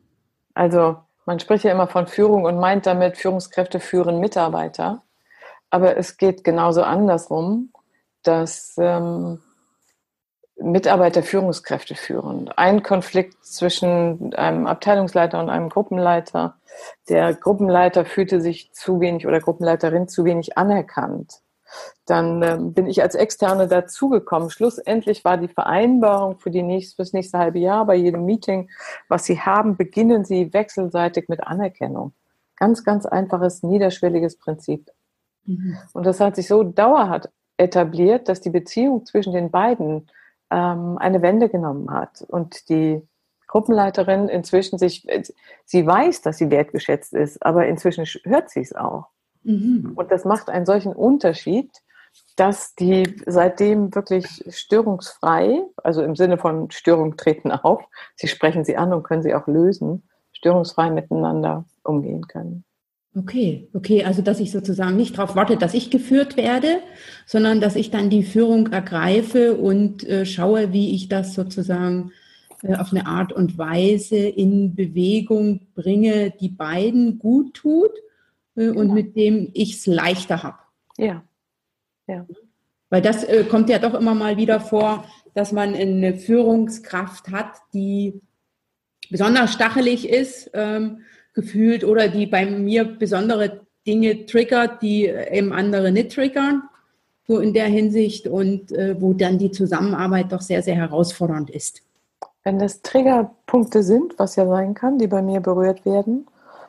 Also 0.53 0.99
man 1.27 1.41
spricht 1.41 1.65
ja 1.65 1.73
immer 1.73 1.89
von 1.89 2.07
Führung 2.07 2.45
und 2.45 2.59
meint 2.59 2.87
damit, 2.87 3.19
Führungskräfte 3.19 3.81
führen 3.81 4.21
Mitarbeiter. 4.21 5.03
Aber 5.69 5.97
es 5.97 6.17
geht 6.17 6.45
genauso 6.45 6.83
andersrum, 6.83 7.73
dass 8.23 8.77
ähm, 8.79 9.43
Mitarbeiter 10.59 11.23
Führungskräfte 11.23 11.95
führen. 11.95 12.49
Ein 12.57 12.83
Konflikt 12.83 13.45
zwischen 13.45 14.35
einem 14.35 14.67
Abteilungsleiter 14.67 15.39
und 15.39 15.51
einem 15.51 15.69
Gruppenleiter. 15.69 16.57
Der 17.09 17.35
Gruppenleiter 17.35 18.05
fühlte 18.05 18.41
sich 18.41 18.73
zu 18.73 19.01
wenig 19.01 19.27
oder 19.27 19.41
Gruppenleiterin 19.41 20.09
zu 20.09 20.25
wenig 20.25 20.57
anerkannt. 20.57 21.41
Dann 22.07 22.43
ähm, 22.43 22.73
bin 22.73 22.87
ich 22.87 23.03
als 23.03 23.15
Externe 23.15 23.69
dazugekommen. 23.69 24.51
Schlussendlich 24.51 25.25
war 25.25 25.37
die 25.37 25.49
Vereinbarung 25.49 26.39
für, 26.39 26.51
die 26.51 26.63
nächste, 26.63 26.97
für 26.97 27.03
das 27.03 27.13
nächste 27.13 27.39
halbe 27.39 27.59
Jahr 27.59 27.85
bei 27.87 27.95
jedem 27.95 28.25
Meeting, 28.25 28.71
was 29.09 29.25
Sie 29.25 29.41
haben, 29.41 29.77
beginnen 29.77 30.25
Sie 30.25 30.53
wechselseitig 30.53 31.29
mit 31.29 31.47
Anerkennung. 31.47 32.13
Ganz, 32.57 32.85
ganz 32.85 33.07
einfaches, 33.07 33.63
niederschwelliges 33.63 34.39
Prinzip. 34.39 34.91
Mhm. 35.45 35.77
Und 35.93 36.07
das 36.07 36.21
hat 36.21 36.37
sich 36.37 36.49
so 36.49 36.63
dauerhaft 36.63 37.29
etabliert, 37.57 38.29
dass 38.29 38.41
die 38.41 38.51
Beziehung 38.51 39.05
zwischen 39.07 39.33
den 39.33 39.51
beiden 39.51 40.09
ähm, 40.51 40.99
eine 40.99 41.23
Wende 41.23 41.49
genommen 41.49 41.91
hat. 41.91 42.23
Und 42.29 42.69
die 42.69 43.03
Gruppenleiterin 43.47 44.29
inzwischen 44.29 44.79
sich, 44.79 45.07
sie 45.65 45.87
weiß, 45.87 46.23
dass 46.23 46.39
sie 46.39 46.51
wertgeschätzt 46.51 47.13
ist, 47.15 47.45
aber 47.45 47.67
inzwischen 47.67 48.05
hört 48.25 48.51
sie 48.51 48.61
es 48.61 48.75
auch. 48.75 49.07
Mhm. 49.47 49.93
Und 49.95 50.11
das 50.11 50.25
macht 50.25 50.49
einen 50.49 50.67
solchen 50.67 50.93
Unterschied, 50.93 51.71
dass 52.35 52.75
die 52.75 53.05
seitdem 53.27 53.95
wirklich 53.95 54.45
störungsfrei, 54.49 55.63
also 55.83 56.03
im 56.03 56.17
Sinne 56.17 56.37
von 56.37 56.71
Störung 56.71 57.17
treten 57.17 57.53
auf, 57.53 57.85
sie 58.17 58.29
sprechen 58.29 58.65
sie 58.65 58.77
an 58.77 58.93
und 58.93 59.05
können 59.05 59.23
sie 59.23 59.35
auch 59.35 59.47
lösen, 59.47 60.03
störungsfrei 60.33 60.91
miteinander 60.91 61.65
umgehen 61.85 62.27
können. 62.27 62.65
Okay, 63.17 63.69
okay, 63.73 64.05
also 64.05 64.21
dass 64.21 64.41
ich 64.41 64.51
sozusagen 64.51 64.97
nicht 64.97 65.17
darauf 65.17 65.37
warte, 65.37 65.57
dass 65.57 65.73
ich 65.73 65.91
geführt 65.91 66.37
werde, 66.37 66.81
sondern 67.25 67.61
dass 67.61 67.77
ich 67.77 67.91
dann 67.91 68.11
die 68.11 68.25
Führung 68.25 68.73
ergreife 68.73 69.55
und 69.55 70.07
äh, 70.07 70.27
schaue, 70.27 70.75
wie 70.75 70.95
ich 70.95 71.09
das 71.09 71.33
sozusagen 71.33 72.13
äh, 72.63 72.75
auf 72.75 72.93
eine 72.93 73.07
Art 73.07 73.33
und 73.33 73.57
Weise 73.57 74.19
in 74.19 74.75
Bewegung 74.75 75.61
bringe, 75.75 76.33
die 76.39 76.51
beiden 76.51 77.19
gut 77.19 77.55
tut 77.55 77.93
und 78.57 78.75
genau. 78.75 78.95
mit 78.95 79.17
dem 79.17 79.51
ich 79.53 79.75
es 79.75 79.87
leichter 79.87 80.43
habe. 80.43 80.59
Ja. 80.97 81.23
ja. 82.07 82.27
Weil 82.91 83.03
das 83.03 83.25
äh, 83.25 83.45
kommt 83.45 83.69
ja 83.69 83.79
doch 83.79 83.95
immer 83.95 84.15
mal 84.15 84.37
wieder 84.37 84.61
vor, 84.61 85.05
dass 85.35 85.53
man 85.53 85.75
eine 85.75 86.15
Führungskraft 86.15 87.29
hat, 87.29 87.53
die 87.75 88.21
besonders 89.11 89.53
stachelig 89.53 90.09
ist, 90.09 90.51
ähm, 90.55 91.01
gefühlt, 91.35 91.85
oder 91.85 92.09
die 92.09 92.27
bei 92.27 92.47
mir 92.47 92.85
besondere 92.85 93.61
Dinge 93.87 94.25
triggert, 94.27 94.83
die 94.83 95.05
eben 95.05 95.53
andere 95.53 95.93
nicht 95.93 96.13
triggern, 96.13 96.63
so 97.29 97.39
in 97.39 97.53
der 97.53 97.67
Hinsicht, 97.67 98.27
und 98.27 98.73
äh, 98.73 99.01
wo 99.01 99.13
dann 99.13 99.39
die 99.39 99.51
Zusammenarbeit 99.51 100.33
doch 100.33 100.41
sehr, 100.41 100.63
sehr 100.63 100.77
herausfordernd 100.77 101.51
ist. 101.51 101.83
Wenn 102.43 102.59
das 102.59 102.81
Triggerpunkte 102.83 103.83
sind, 103.83 104.19
was 104.19 104.37
ja 104.37 104.47
sein 104.47 104.75
kann, 104.75 104.99
die 104.99 105.09
bei 105.09 105.21
mir 105.21 105.41
berührt 105.41 105.85
werden, 105.85 106.27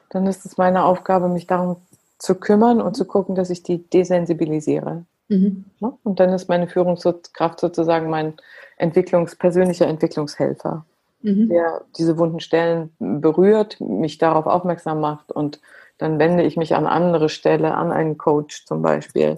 dann 0.09 0.27
ist 0.27 0.45
es 0.45 0.57
meine 0.57 0.83
Aufgabe, 0.83 1.29
mich 1.29 1.47
darum 1.47 1.77
zu 2.17 2.35
kümmern 2.35 2.81
und 2.81 2.95
zu 2.95 3.05
gucken, 3.05 3.35
dass 3.35 3.49
ich 3.49 3.63
die 3.63 3.83
desensibilisiere. 3.89 5.05
Mhm. 5.29 5.65
Und 6.03 6.19
dann 6.19 6.29
ist 6.29 6.47
meine 6.47 6.67
Führungskraft 6.67 7.59
sozusagen 7.59 8.09
mein 8.09 8.33
Entwicklungs-, 8.79 9.37
persönlicher 9.37 9.87
Entwicklungshelfer, 9.87 10.85
mhm. 11.21 11.49
der 11.49 11.81
diese 11.97 12.17
wunden 12.17 12.39
Stellen 12.39 12.91
berührt, 12.99 13.79
mich 13.81 14.17
darauf 14.17 14.45
aufmerksam 14.45 15.01
macht 15.01 15.31
und 15.31 15.59
dann 15.97 16.19
wende 16.19 16.43
ich 16.43 16.57
mich 16.57 16.75
an 16.75 16.85
andere 16.85 17.27
Stelle, 17.27 17.73
an 17.73 17.91
einen 17.91 18.17
Coach 18.17 18.65
zum 18.65 18.81
Beispiel, 18.81 19.35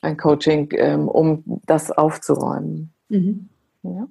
ein 0.00 0.16
Coaching, 0.16 0.68
ähm, 0.72 1.08
um 1.08 1.44
das 1.66 1.92
aufzuräumen. 1.92 2.92
Mhm. 3.08 3.48
Ja? 3.82 4.08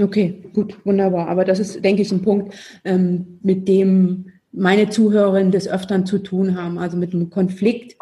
Okay, 0.00 0.42
gut, 0.54 0.78
wunderbar. 0.86 1.28
Aber 1.28 1.44
das 1.44 1.58
ist, 1.58 1.84
denke 1.84 2.02
ich, 2.02 2.12
ein 2.12 2.22
Punkt, 2.22 2.54
ähm, 2.84 3.40
mit 3.42 3.68
dem 3.68 4.32
meine 4.58 4.90
Zuhörerinnen 4.90 5.52
des 5.52 5.68
Öfteren 5.68 6.04
zu 6.04 6.18
tun 6.18 6.60
haben, 6.60 6.78
also 6.78 6.96
mit 6.96 7.14
einem 7.14 7.30
Konflikt 7.30 7.96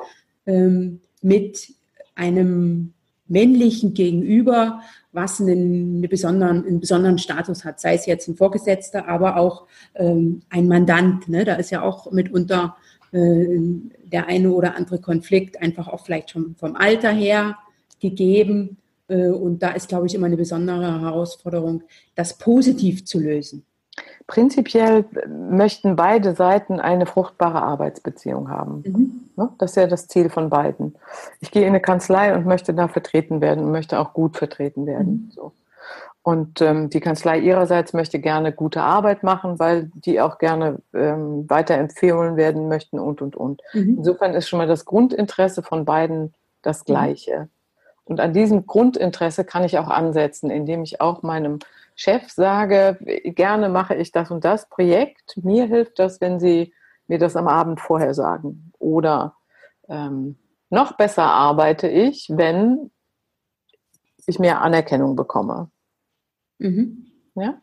ähm, 0.46 1.00
mit 1.22 1.72
einem 2.14 2.92
männlichen 3.28 3.94
Gegenüber, 3.94 4.80
was 5.12 5.40
einen, 5.40 5.98
eine 5.98 6.08
besonderen, 6.08 6.64
einen 6.64 6.80
besonderen 6.80 7.18
Status 7.18 7.64
hat, 7.64 7.80
sei 7.80 7.94
es 7.94 8.06
jetzt 8.06 8.28
ein 8.28 8.36
Vorgesetzter, 8.36 9.08
aber 9.08 9.36
auch 9.36 9.66
ähm, 9.94 10.42
ein 10.50 10.68
Mandant. 10.68 11.28
Ne? 11.28 11.44
Da 11.44 11.54
ist 11.54 11.70
ja 11.70 11.82
auch 11.82 12.12
mitunter 12.12 12.76
äh, 13.12 13.58
der 14.04 14.26
eine 14.26 14.50
oder 14.50 14.76
andere 14.76 15.00
Konflikt 15.00 15.60
einfach 15.60 15.88
auch 15.88 16.04
vielleicht 16.04 16.30
schon 16.30 16.54
vom 16.56 16.76
Alter 16.76 17.10
her 17.10 17.56
gegeben. 18.00 18.76
Äh, 19.08 19.28
und 19.28 19.62
da 19.62 19.70
ist, 19.70 19.88
glaube 19.88 20.06
ich, 20.06 20.14
immer 20.14 20.26
eine 20.26 20.36
besondere 20.36 21.00
Herausforderung, 21.00 21.82
das 22.14 22.38
positiv 22.38 23.04
zu 23.04 23.18
lösen. 23.18 23.64
Prinzipiell 24.26 25.04
möchten 25.28 25.94
beide 25.94 26.34
Seiten 26.34 26.80
eine 26.80 27.06
fruchtbare 27.06 27.62
Arbeitsbeziehung 27.62 28.50
haben. 28.50 28.82
Mhm. 28.84 29.30
Ne? 29.36 29.50
Das 29.58 29.70
ist 29.70 29.76
ja 29.76 29.86
das 29.86 30.08
Ziel 30.08 30.30
von 30.30 30.50
beiden. 30.50 30.96
Ich 31.40 31.52
gehe 31.52 31.62
in 31.62 31.68
eine 31.68 31.80
Kanzlei 31.80 32.34
und 32.34 32.44
möchte 32.44 32.74
da 32.74 32.88
vertreten 32.88 33.40
werden 33.40 33.64
und 33.64 33.70
möchte 33.70 34.00
auch 34.00 34.12
gut 34.14 34.36
vertreten 34.36 34.84
werden. 34.84 35.26
Mhm. 35.26 35.30
So. 35.30 35.52
Und 36.22 36.60
ähm, 36.60 36.90
die 36.90 36.98
Kanzlei 36.98 37.38
ihrerseits 37.38 37.92
möchte 37.92 38.18
gerne 38.18 38.50
gute 38.50 38.82
Arbeit 38.82 39.22
machen, 39.22 39.60
weil 39.60 39.92
die 39.94 40.20
auch 40.20 40.38
gerne 40.38 40.80
ähm, 40.92 41.48
weiterempfehlen 41.48 42.34
werden 42.36 42.66
möchten 42.66 42.98
und, 42.98 43.22
und, 43.22 43.36
und. 43.36 43.62
Mhm. 43.74 43.98
Insofern 43.98 44.34
ist 44.34 44.48
schon 44.48 44.58
mal 44.58 44.66
das 44.66 44.86
Grundinteresse 44.86 45.62
von 45.62 45.84
beiden 45.84 46.34
das 46.62 46.80
mhm. 46.80 46.84
gleiche. 46.86 47.48
Und 48.02 48.18
an 48.18 48.32
diesem 48.32 48.66
Grundinteresse 48.66 49.44
kann 49.44 49.62
ich 49.62 49.78
auch 49.78 49.86
ansetzen, 49.86 50.50
indem 50.50 50.82
ich 50.82 51.00
auch 51.00 51.22
meinem 51.22 51.60
Chef 51.96 52.30
sage, 52.30 52.98
gerne 53.24 53.70
mache 53.70 53.94
ich 53.94 54.12
das 54.12 54.30
und 54.30 54.44
das 54.44 54.68
Projekt. 54.68 55.38
Mir 55.42 55.64
hilft 55.64 55.98
das, 55.98 56.20
wenn 56.20 56.38
Sie 56.38 56.74
mir 57.08 57.18
das 57.18 57.36
am 57.36 57.48
Abend 57.48 57.80
vorher 57.80 58.12
sagen. 58.12 58.70
Oder 58.78 59.34
ähm, 59.88 60.36
noch 60.68 60.96
besser 60.96 61.24
arbeite 61.24 61.88
ich, 61.88 62.28
wenn 62.30 62.90
ich 64.26 64.38
mehr 64.38 64.60
Anerkennung 64.60 65.16
bekomme. 65.16 65.70
Mhm. 66.58 67.06
Ja? 67.34 67.62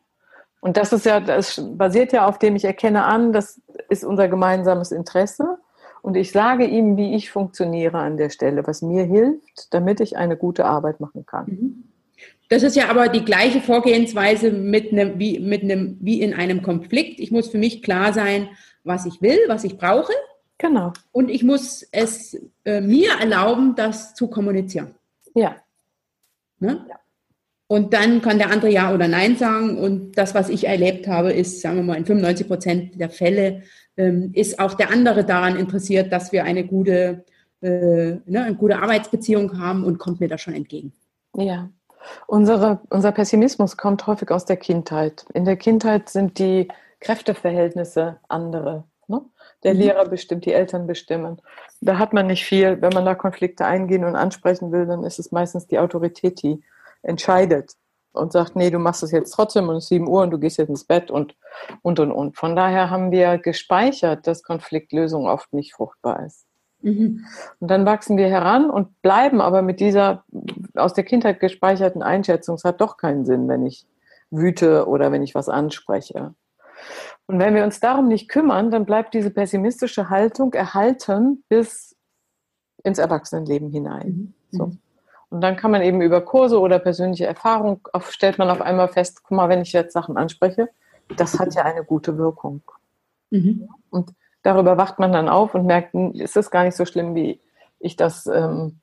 Und 0.62 0.78
das 0.78 0.94
ist 0.94 1.06
ja, 1.06 1.20
das 1.20 1.62
basiert 1.76 2.12
ja 2.12 2.26
auf 2.26 2.40
dem, 2.40 2.56
ich 2.56 2.66
erkenne 2.66 3.04
an, 3.04 3.34
das 3.34 3.62
ist 3.90 4.04
unser 4.04 4.30
gemeinsames 4.30 4.92
Interesse. 4.92 5.60
Und 6.02 6.16
ich 6.16 6.32
sage 6.32 6.66
ihm, 6.66 6.98
wie 6.98 7.16
ich 7.16 7.30
funktioniere 7.32 8.00
an 8.00 8.18
der 8.18 8.30
Stelle, 8.30 8.66
was 8.66 8.82
mir 8.82 9.04
hilft, 9.04 9.74
damit 9.74 10.00
ich 10.00 10.18
eine 10.18 10.38
gute 10.38 10.66
Arbeit 10.66 11.00
machen 11.00 11.26
kann. 11.26 11.46
Mhm. 11.46 11.93
Das 12.50 12.64
ist 12.64 12.76
ja 12.76 12.90
aber 12.90 13.08
die 13.08 13.26
gleiche 13.26 13.62
Vorgehensweise 13.62 14.52
mit 14.52 14.92
einem, 14.92 15.20
wie, 15.20 15.40
mit 15.40 15.64
einem, 15.64 15.98
wie 16.02 16.22
in 16.22 16.34
einem 16.34 16.62
Konflikt. 16.62 17.20
Ich 17.20 17.32
muss 17.32 17.50
für 17.50 17.58
mich 17.58 17.82
klar 17.82 18.14
sein, 18.14 18.50
was 18.84 19.06
ich 19.06 19.22
will, 19.22 19.40
was 19.48 19.64
ich 19.64 19.78
brauche. 19.78 20.14
Genau. 20.58 20.94
Und 21.12 21.30
ich 21.30 21.44
muss 21.44 21.88
es 21.92 22.38
äh, 22.64 22.82
mir 22.82 23.12
erlauben, 23.20 23.76
das 23.76 24.14
zu 24.14 24.28
kommunizieren. 24.28 24.96
Ja. 25.34 25.56
Ne? 26.60 26.86
ja. 26.90 26.96
Und 27.68 27.94
dann 27.94 28.22
kann 28.22 28.38
der 28.38 28.52
andere 28.52 28.72
Ja 28.72 28.94
oder 28.94 29.08
Nein 29.08 29.36
sagen. 29.36 29.78
Und 29.78 30.18
das, 30.18 30.36
was 30.36 30.50
ich 30.50 30.68
erlebt 30.68 31.08
habe, 31.08 31.34
ist, 31.34 31.62
sagen 31.62 31.78
wir 31.78 31.84
mal, 31.84 31.98
in 31.98 32.06
95 32.06 32.48
Prozent 32.48 33.00
der 33.00 33.10
Fälle 33.10 33.64
ähm, 33.98 34.32
ist 34.34 34.60
auch 34.60 34.76
der 34.76 34.92
andere 34.92 35.26
daran 35.26 35.58
interessiert, 35.58 36.12
dass 36.12 36.32
wir 36.32 36.44
eine 36.44 36.66
gute, 36.66 37.26
äh, 37.62 38.18
ne, 38.26 38.44
eine 38.44 38.56
gute 38.56 38.78
Arbeitsbeziehung 38.78 39.60
haben 39.60 39.84
und 39.86 39.98
kommt 39.98 40.20
mir 40.20 40.28
da 40.28 40.38
schon 40.38 40.54
entgegen. 40.54 40.94
Ja. 41.36 41.72
Unsere, 42.28 42.80
unser 42.90 43.12
Pessimismus 43.12 43.78
kommt 43.78 44.08
häufig 44.08 44.32
aus 44.32 44.46
der 44.46 44.58
Kindheit. 44.58 45.26
In 45.34 45.46
der 45.46 45.58
Kindheit 45.58 46.10
sind 46.10 46.40
die 46.40 46.68
Kräfteverhältnisse 47.00 48.20
andere. 48.28 48.86
Ne? 49.08 49.22
Der 49.64 49.74
mhm. 49.74 49.80
Lehrer 49.80 50.06
bestimmt, 50.06 50.46
die 50.46 50.54
Eltern 50.54 50.88
bestimmen. 50.88 51.42
Da 51.82 51.98
hat 51.98 52.14
man 52.14 52.28
nicht 52.28 52.46
viel. 52.46 52.82
Wenn 52.82 52.94
man 52.94 53.06
da 53.06 53.16
Konflikte 53.16 53.66
eingehen 53.66 54.06
und 54.06 54.16
ansprechen 54.16 54.72
will, 54.72 54.86
dann 54.86 55.04
ist 55.04 55.20
es 55.20 55.32
meistens 55.32 55.68
die 55.68 55.80
Autorität, 55.80 56.42
die 56.42 56.64
entscheidet 57.02 57.76
und 58.14 58.32
sagt, 58.32 58.56
nee, 58.56 58.70
du 58.70 58.80
machst 58.80 59.04
es 59.04 59.12
jetzt 59.12 59.32
trotzdem 59.32 59.70
und 59.70 59.76
es 59.76 59.86
ist 59.86 59.90
7 59.90 60.08
Uhr 60.08 60.22
und 60.22 60.32
du 60.32 60.40
gehst 60.40 60.58
jetzt 60.58 60.70
ins 60.70 60.86
Bett 60.86 61.12
und, 61.12 61.36
und, 61.82 62.00
und, 62.00 62.12
und. 62.12 62.38
Von 62.38 62.56
daher 62.56 62.90
haben 62.90 63.12
wir 63.12 63.38
gespeichert, 63.38 64.28
dass 64.28 64.44
Konfliktlösung 64.44 65.28
oft 65.28 65.52
nicht 65.54 65.74
fruchtbar 65.74 66.26
ist. 66.26 66.46
Mhm. 66.84 67.26
Und 67.60 67.72
dann 67.72 67.86
wachsen 67.86 68.18
wir 68.18 68.28
heran 68.28 68.70
und 68.70 69.02
bleiben 69.02 69.42
aber 69.42 69.62
mit 69.62 69.80
dieser 69.80 70.24
aus 70.76 70.94
der 70.94 71.06
Kindheit 71.06 71.40
gespeicherten 71.40 72.04
Einschätzung, 72.04 72.56
es 72.56 72.64
hat 72.64 72.82
doch 72.82 72.98
keinen 72.98 73.26
Sinn, 73.26 73.48
wenn 73.48 73.66
ich 73.66 73.86
wüte 74.30 74.88
oder 74.88 75.12
wenn 75.12 75.24
ich 75.24 75.34
was 75.34 75.50
anspreche. 75.50 76.36
Und 77.26 77.40
wenn 77.40 77.56
wir 77.56 77.64
uns 77.64 77.80
darum 77.80 78.08
nicht 78.10 78.28
kümmern, 78.30 78.70
dann 78.70 78.86
bleibt 78.86 79.14
diese 79.14 79.32
pessimistische 79.32 80.10
Haltung 80.10 80.54
erhalten 80.54 81.44
bis 81.48 81.96
ins 82.84 83.00
Erwachsenenleben 83.00 83.70
hinein. 83.70 84.34
Mhm. 84.52 84.58
So. 84.58 84.72
Und 85.30 85.42
dann 85.42 85.56
kann 85.56 85.72
man 85.72 85.82
eben 85.82 86.02
über 86.02 86.22
Kurse 86.22 86.60
oder 86.60 86.80
persönliche 86.80 87.26
Erfahrung, 87.26 87.88
auf, 87.94 88.12
stellt 88.12 88.38
man 88.38 88.50
auf 88.50 88.62
einmal 88.62 88.90
fest, 88.90 89.24
guck 89.24 89.38
mal, 89.38 89.50
wenn 89.50 89.62
ich 89.62 89.72
jetzt 89.72 89.94
Sachen 89.94 90.18
anspreche, 90.18 90.70
das 91.16 91.40
hat 91.40 91.56
ja 91.56 91.64
eine 91.64 91.84
gute 91.84 92.18
Wirkung. 92.18 92.62
Mhm. 93.32 93.70
Und 93.90 94.12
darüber 94.44 94.78
wacht 94.78 95.00
man 95.00 95.12
dann 95.12 95.30
auf 95.30 95.56
und 95.56 95.66
merkt, 95.66 95.94
hm, 95.94 96.12
ist 96.14 96.36
das 96.36 96.52
gar 96.52 96.64
nicht 96.64 96.76
so 96.76 96.86
schlimm, 96.86 97.16
wie 97.16 97.42
ich 97.80 97.96
das 97.96 98.28
ähm, 98.28 98.80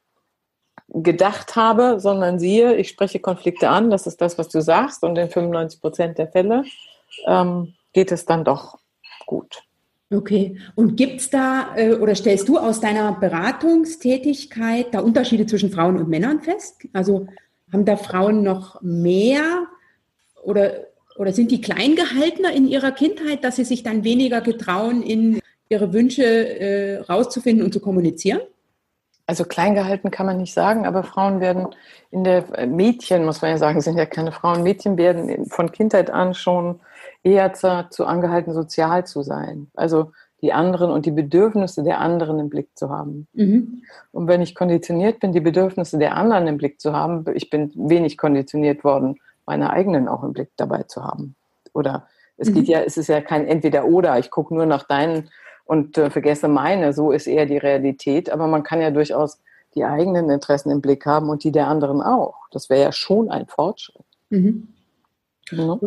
gedacht 0.89 1.55
habe, 1.57 2.01
sondern 2.01 2.39
siehe, 2.39 2.75
ich 2.75 2.89
spreche 2.89 3.21
Konflikte 3.21 3.71
an, 3.71 3.91
das 3.91 4.07
ist 4.07 4.21
das, 4.21 4.39
was 4.39 4.49
du 4.49 4.61
sagst, 4.61 5.05
und 5.05 5.17
in 5.17 5.31
95 5.31 5.81
Prozent 5.81 6.19
der 6.19 6.29
Fälle 6.29 6.65
ähm, 7.27 7.75
geht 7.93 8.11
es 8.11 8.27
dann 8.27 8.45
doch 8.45 8.79
gut. 9.27 9.63
Okay. 10.13 10.59
Und 10.75 10.97
gibt 10.97 11.21
es 11.21 11.31
da 11.31 11.77
äh, 11.77 11.95
oder 11.95 12.17
stellst 12.17 12.49
du 12.49 12.59
aus 12.59 12.81
deiner 12.81 13.13
Beratungstätigkeit 13.13 14.93
da 14.93 15.01
Unterschiede 15.01 15.47
zwischen 15.47 15.71
Frauen 15.71 15.99
und 15.99 16.09
Männern 16.09 16.41
fest? 16.41 16.89
Also 16.93 17.29
haben 17.73 17.85
da 17.85 17.97
Frauen 17.97 18.43
noch 18.43 18.83
mehr 18.83 19.67
oder, 20.43 20.87
oder 21.17 21.33
sind 21.33 21.53
die 21.53 21.61
kleingehaltener 21.61 22.53
in 22.53 22.67
ihrer 22.67 22.91
Kindheit, 22.91 23.45
dass 23.45 23.57
sie 23.57 23.65
sich 23.65 23.85
dann 23.85 24.03
weniger 24.03 24.41
getrauen, 24.41 25.03
in 25.03 25.40
ihre 25.71 25.93
Wünsche 25.95 26.25
äh, 26.25 26.99
rauszufinden 26.99 27.65
und 27.65 27.73
zu 27.73 27.81
kommunizieren? 27.81 28.41
Also 29.27 29.45
klein 29.45 29.77
gehalten 29.77 30.11
kann 30.11 30.27
man 30.27 30.39
nicht 30.39 30.53
sagen, 30.53 30.87
aber 30.87 31.05
Frauen 31.05 31.41
werden 31.41 31.69
in 32.11 32.25
der 32.25 32.59
äh, 32.59 32.67
Mädchen, 32.67 33.25
muss 33.25 33.41
man 33.41 33.53
ja 33.53 33.59
sagen, 33.59 33.81
sind 33.81 33.97
ja 33.97 34.05
keine 34.05 34.33
Frauen, 34.33 34.65
Mädchen 34.65 34.99
werden 34.99 35.47
von 35.47 35.71
Kindheit 35.71 36.11
an 36.11 36.35
schon 36.35 36.81
eher 37.23 37.53
zu, 37.53 38.05
angehalten, 38.05 38.53
sozial 38.53 39.07
zu 39.07 39.23
sein. 39.23 39.71
Also 39.75 40.11
die 40.43 40.53
anderen 40.53 40.91
und 40.91 41.07
die 41.07 41.13
Bedürfnisse 41.13 41.85
der 41.85 42.01
anderen 42.01 42.41
im 42.41 42.49
Blick 42.49 42.77
zu 42.77 42.91
haben. 42.91 43.29
Mhm. 43.35 43.83
Und 44.11 44.27
wenn 44.27 44.41
ich 44.41 44.57
konditioniert 44.57 45.21
bin, 45.21 45.33
die 45.33 45.41
Bedürfnisse 45.41 45.99
der 45.99 46.17
anderen 46.17 46.49
im 46.49 46.57
Blick 46.57 46.81
zu 46.81 46.93
haben, 46.93 47.25
ich 47.35 47.51
bin 47.51 47.71
wenig 47.77 48.19
konditioniert 48.19 48.83
worden, 48.83 49.21
meine 49.47 49.71
eigenen 49.71 50.09
auch 50.09 50.25
im 50.25 50.33
Blick 50.33 50.51
dabei 50.57 50.85
zu 50.85 51.05
haben. 51.05 51.37
Oder 51.73 52.09
es 52.37 52.49
mhm. 52.51 52.55
geht 52.55 52.69
ja, 52.69 52.81
es 52.81 52.97
ist 52.97 53.09
ja 53.09 53.21
kein 53.21 53.47
Entweder-Oder, 53.47 54.19
ich 54.19 54.31
gucke 54.31 54.55
nur 54.55 54.67
nach 54.67 54.85
deinen 54.85 55.31
und 55.71 55.97
äh, 55.99 56.11
vergesse 56.11 56.49
meine, 56.49 56.93
so 56.93 57.13
ist 57.13 57.29
eher 57.29 57.47
die 57.47 57.57
Realität, 57.57 58.29
aber 58.29 58.49
man 58.49 58.65
kann 58.65 58.81
ja 58.81 58.91
durchaus 58.91 59.39
die 59.77 59.85
eigenen 59.85 60.29
Interessen 60.29 60.69
im 60.73 60.81
Blick 60.81 61.07
haben 61.07 61.29
und 61.29 61.45
die 61.45 61.53
der 61.53 61.69
anderen 61.69 62.03
auch. 62.03 62.35
Das 62.51 62.69
wäre 62.71 62.83
ja 62.83 62.91
schon 62.91 63.31
ein 63.31 63.47
Fortschritt. 63.47 64.05
Mhm. 64.31 64.67
Ja. 65.53 65.79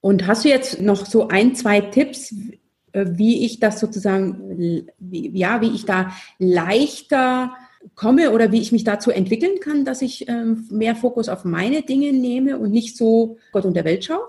Und 0.00 0.26
hast 0.26 0.46
du 0.46 0.48
jetzt 0.48 0.80
noch 0.80 1.04
so 1.04 1.28
ein, 1.28 1.54
zwei 1.54 1.82
Tipps, 1.82 2.34
äh, 2.92 3.04
wie 3.08 3.44
ich 3.44 3.60
das 3.60 3.78
sozusagen, 3.78 4.86
ja, 5.10 5.60
wie 5.60 5.74
ich 5.74 5.84
da 5.84 6.12
leichter 6.38 7.52
komme 7.94 8.30
oder 8.30 8.52
wie 8.52 8.62
ich 8.62 8.72
mich 8.72 8.84
dazu 8.84 9.10
entwickeln 9.10 9.60
kann, 9.60 9.84
dass 9.84 10.00
ich 10.00 10.30
ähm, 10.30 10.66
mehr 10.70 10.96
Fokus 10.96 11.28
auf 11.28 11.44
meine 11.44 11.82
Dinge 11.82 12.14
nehme 12.14 12.58
und 12.58 12.70
nicht 12.70 12.96
so 12.96 13.36
Gott 13.52 13.66
und 13.66 13.74
der 13.74 13.84
Welt 13.84 14.02
schaue? 14.02 14.24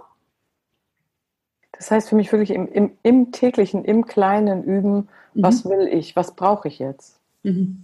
Das 1.82 1.92
heißt 1.92 2.10
für 2.10 2.16
mich 2.16 2.32
wirklich 2.32 2.52
im, 2.52 2.68
im, 2.68 2.92
im 3.04 3.32
täglichen, 3.32 3.84
im 3.84 4.06
Kleinen 4.06 4.64
üben, 4.64 5.10
mhm. 5.34 5.44
was 5.44 5.66
will 5.66 5.88
ich, 5.88 6.16
was 6.16 6.36
brauche 6.36 6.68
ich 6.68 6.80
jetzt? 6.80 7.20
Mhm. 7.44 7.84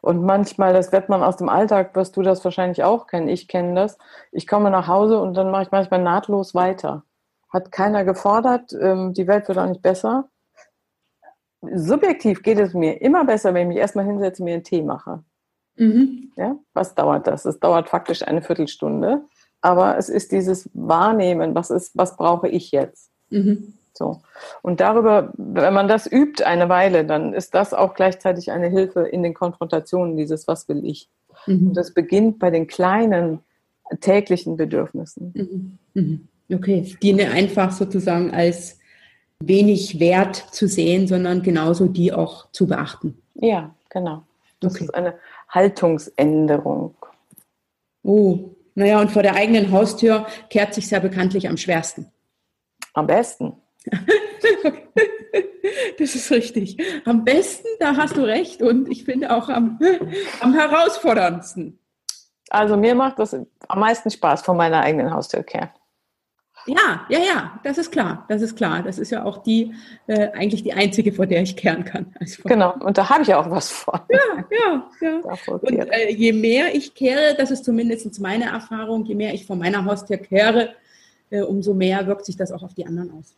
Und 0.00 0.22
manchmal, 0.22 0.72
das 0.72 0.92
wird 0.92 1.08
man 1.08 1.24
aus 1.24 1.38
dem 1.38 1.48
Alltag, 1.48 1.96
wirst 1.96 2.16
du 2.16 2.22
das 2.22 2.44
wahrscheinlich 2.44 2.84
auch 2.84 3.08
kennen, 3.08 3.28
ich 3.28 3.48
kenne 3.48 3.74
das. 3.74 3.98
Ich 4.30 4.46
komme 4.46 4.70
nach 4.70 4.86
Hause 4.86 5.20
und 5.20 5.34
dann 5.34 5.50
mache 5.50 5.64
ich 5.64 5.70
manchmal 5.72 6.02
nahtlos 6.02 6.54
weiter 6.54 7.02
hat 7.52 7.70
keiner 7.70 8.04
gefordert, 8.04 8.72
ähm, 8.80 9.12
die 9.12 9.26
Welt 9.26 9.46
wird 9.46 9.58
auch 9.58 9.68
nicht 9.68 9.82
besser. 9.82 10.28
Subjektiv 11.60 12.42
geht 12.42 12.58
es 12.58 12.74
mir 12.74 13.00
immer 13.00 13.24
besser, 13.24 13.54
wenn 13.54 13.62
ich 13.62 13.74
mich 13.74 13.76
erstmal 13.76 14.06
hinsetze 14.06 14.42
und 14.42 14.46
mir 14.46 14.54
einen 14.54 14.64
Tee 14.64 14.82
mache. 14.82 15.22
Mhm. 15.76 16.32
Ja, 16.36 16.56
was 16.72 16.94
dauert 16.94 17.26
das? 17.26 17.44
Es 17.44 17.60
dauert 17.60 17.88
faktisch 17.88 18.26
eine 18.26 18.42
Viertelstunde, 18.42 19.22
aber 19.60 19.96
es 19.96 20.08
ist 20.08 20.32
dieses 20.32 20.68
Wahrnehmen, 20.72 21.54
was 21.54 21.70
ist, 21.70 21.96
was 21.96 22.16
brauche 22.16 22.48
ich 22.48 22.72
jetzt? 22.72 23.11
Mhm. 23.32 23.74
So. 23.94 24.22
Und 24.62 24.80
darüber, 24.80 25.32
wenn 25.36 25.74
man 25.74 25.88
das 25.88 26.10
übt 26.10 26.42
eine 26.44 26.68
Weile, 26.68 27.04
dann 27.04 27.34
ist 27.34 27.54
das 27.54 27.74
auch 27.74 27.94
gleichzeitig 27.94 28.50
eine 28.50 28.68
Hilfe 28.68 29.02
in 29.02 29.22
den 29.22 29.34
Konfrontationen, 29.34 30.16
dieses 30.16 30.48
Was 30.48 30.68
will 30.68 30.84
ich? 30.84 31.08
Mhm. 31.46 31.68
Und 31.68 31.76
das 31.76 31.92
beginnt 31.92 32.38
bei 32.38 32.50
den 32.50 32.66
kleinen 32.66 33.40
täglichen 34.00 34.56
Bedürfnissen. 34.56 35.32
Mhm. 35.34 35.78
mhm. 35.94 36.28
Okay, 36.52 36.96
die 37.02 37.24
einfach 37.24 37.72
sozusagen 37.72 38.32
als 38.32 38.78
wenig 39.40 40.00
wert 40.00 40.36
zu 40.36 40.68
sehen, 40.68 41.06
sondern 41.06 41.42
genauso 41.42 41.86
die 41.86 42.12
auch 42.12 42.50
zu 42.52 42.66
beachten. 42.66 43.16
Ja, 43.34 43.74
genau. 43.88 44.24
Das 44.60 44.74
okay. 44.74 44.84
ist 44.84 44.94
eine 44.94 45.14
Haltungsänderung. 45.48 46.94
Oh, 48.02 48.50
naja, 48.74 49.00
und 49.00 49.10
vor 49.10 49.22
der 49.22 49.34
eigenen 49.34 49.70
Haustür 49.70 50.26
kehrt 50.50 50.74
sich 50.74 50.90
ja 50.90 50.98
bekanntlich 50.98 51.48
am 51.48 51.56
schwersten. 51.56 52.06
Am 52.94 53.06
besten. 53.06 53.54
das 55.98 56.14
ist 56.14 56.30
richtig. 56.30 56.76
Am 57.04 57.24
besten, 57.24 57.68
da 57.80 57.96
hast 57.96 58.16
du 58.16 58.22
recht. 58.22 58.62
Und 58.62 58.88
ich 58.90 59.04
finde 59.04 59.34
auch 59.34 59.48
am, 59.48 59.78
am 60.40 60.54
herausforderndsten. 60.54 61.78
Also 62.50 62.76
mir 62.76 62.94
macht 62.94 63.18
das 63.18 63.34
am 63.34 63.80
meisten 63.80 64.10
Spaß, 64.10 64.42
vor 64.42 64.54
meiner 64.54 64.80
eigenen 64.80 65.12
Haustür 65.12 65.42
kehren. 65.42 65.70
Ja, 66.66 67.06
ja, 67.08 67.18
ja, 67.18 67.60
das 67.64 67.76
ist 67.76 67.90
klar, 67.90 68.24
das 68.28 68.40
ist 68.40 68.54
klar. 68.56 68.82
Das 68.82 68.98
ist 68.98 69.10
ja 69.10 69.24
auch 69.24 69.38
die, 69.38 69.74
äh, 70.06 70.28
eigentlich 70.30 70.62
die 70.62 70.72
einzige, 70.72 71.12
vor 71.12 71.26
der 71.26 71.42
ich 71.42 71.56
kehren 71.56 71.84
kann. 71.84 72.14
genau, 72.44 72.74
und 72.80 72.98
da 72.98 73.08
habe 73.08 73.22
ich 73.22 73.34
auch 73.34 73.50
was 73.50 73.70
von. 73.70 73.98
Ja, 74.08 74.44
ja, 74.50 74.90
ja. 75.00 75.20
Und 75.60 75.72
äh, 75.72 76.10
je 76.10 76.32
mehr 76.32 76.74
ich 76.74 76.94
kehre, 76.94 77.34
das 77.36 77.50
ist 77.50 77.64
zumindest 77.64 78.20
meine 78.20 78.44
Erfahrung, 78.44 79.04
je 79.04 79.14
mehr 79.14 79.34
ich 79.34 79.46
vor 79.46 79.56
meiner 79.56 79.84
Haustür 79.84 80.18
kehre, 80.18 80.74
äh, 81.32 81.40
umso 81.42 81.74
mehr 81.74 82.06
wirkt 82.06 82.26
sich 82.26 82.36
das 82.36 82.52
auch 82.52 82.62
auf 82.62 82.74
die 82.74 82.86
anderen 82.86 83.10
aus. 83.12 83.34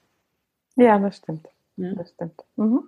Ja, 0.77 0.99
das 0.99 1.17
stimmt. 1.17 1.49
Ja. 1.77 1.95
Das 1.95 2.11
stimmt. 2.11 2.45
Mhm. 2.57 2.81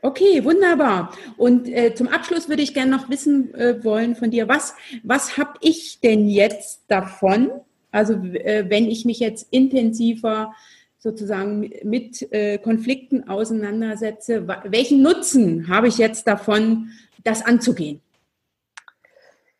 Okay, 0.00 0.44
wunderbar. 0.44 1.12
Und 1.36 1.68
äh, 1.68 1.94
zum 1.94 2.08
Abschluss 2.08 2.48
würde 2.48 2.62
ich 2.62 2.72
gerne 2.72 2.90
noch 2.90 3.10
wissen 3.10 3.52
äh, 3.54 3.82
wollen 3.84 4.14
von 4.14 4.30
dir, 4.30 4.48
was, 4.48 4.74
was 5.02 5.36
habe 5.36 5.54
ich 5.60 6.00
denn 6.00 6.28
jetzt 6.28 6.84
davon, 6.88 7.50
also 7.90 8.14
äh, 8.14 8.66
wenn 8.68 8.88
ich 8.88 9.04
mich 9.04 9.18
jetzt 9.18 9.48
intensiver 9.50 10.54
sozusagen 10.98 11.70
mit 11.82 12.32
äh, 12.32 12.58
Konflikten 12.58 13.28
auseinandersetze, 13.28 14.46
welchen 14.64 15.02
Nutzen 15.02 15.68
habe 15.68 15.88
ich 15.88 15.98
jetzt 15.98 16.26
davon, 16.26 16.90
das 17.24 17.44
anzugehen? 17.44 18.00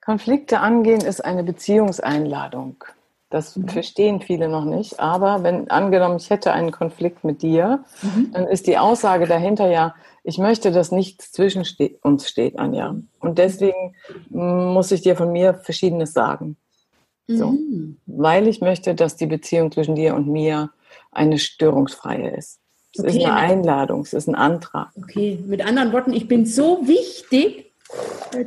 Konflikte 0.00 0.60
angehen 0.60 1.00
ist 1.00 1.24
eine 1.24 1.42
Beziehungseinladung. 1.42 2.84
Das 3.30 3.56
mhm. 3.56 3.68
verstehen 3.68 4.20
viele 4.20 4.48
noch 4.48 4.64
nicht. 4.64 5.00
Aber 5.00 5.42
wenn 5.42 5.70
angenommen, 5.70 6.16
ich 6.16 6.30
hätte 6.30 6.52
einen 6.52 6.72
Konflikt 6.72 7.24
mit 7.24 7.42
dir, 7.42 7.84
mhm. 8.02 8.30
dann 8.32 8.46
ist 8.46 8.66
die 8.66 8.78
Aussage 8.78 9.26
dahinter 9.26 9.70
ja, 9.70 9.94
ich 10.24 10.38
möchte, 10.38 10.72
dass 10.72 10.92
nichts 10.92 11.32
zwischen 11.32 11.64
uns 12.02 12.28
steht, 12.28 12.58
Anja. 12.58 12.96
Und 13.20 13.38
deswegen 13.38 13.94
muss 14.30 14.90
ich 14.92 15.02
dir 15.02 15.16
von 15.16 15.32
mir 15.32 15.54
Verschiedenes 15.54 16.12
sagen. 16.12 16.56
So. 17.26 17.52
Mhm. 17.52 17.98
Weil 18.06 18.48
ich 18.48 18.60
möchte, 18.60 18.94
dass 18.94 19.16
die 19.16 19.26
Beziehung 19.26 19.70
zwischen 19.70 19.94
dir 19.94 20.14
und 20.14 20.28
mir 20.28 20.70
eine 21.12 21.38
störungsfreie 21.38 22.30
ist. 22.36 22.60
Es 22.94 23.00
okay. 23.00 23.18
ist 23.18 23.24
eine 23.24 23.34
Einladung, 23.34 24.00
es 24.00 24.14
ist 24.14 24.28
ein 24.28 24.34
Antrag. 24.34 24.90
Okay, 24.96 25.38
mit 25.46 25.64
anderen 25.64 25.92
Worten, 25.92 26.12
ich 26.12 26.26
bin 26.26 26.46
so 26.46 26.86
wichtig, 26.86 27.72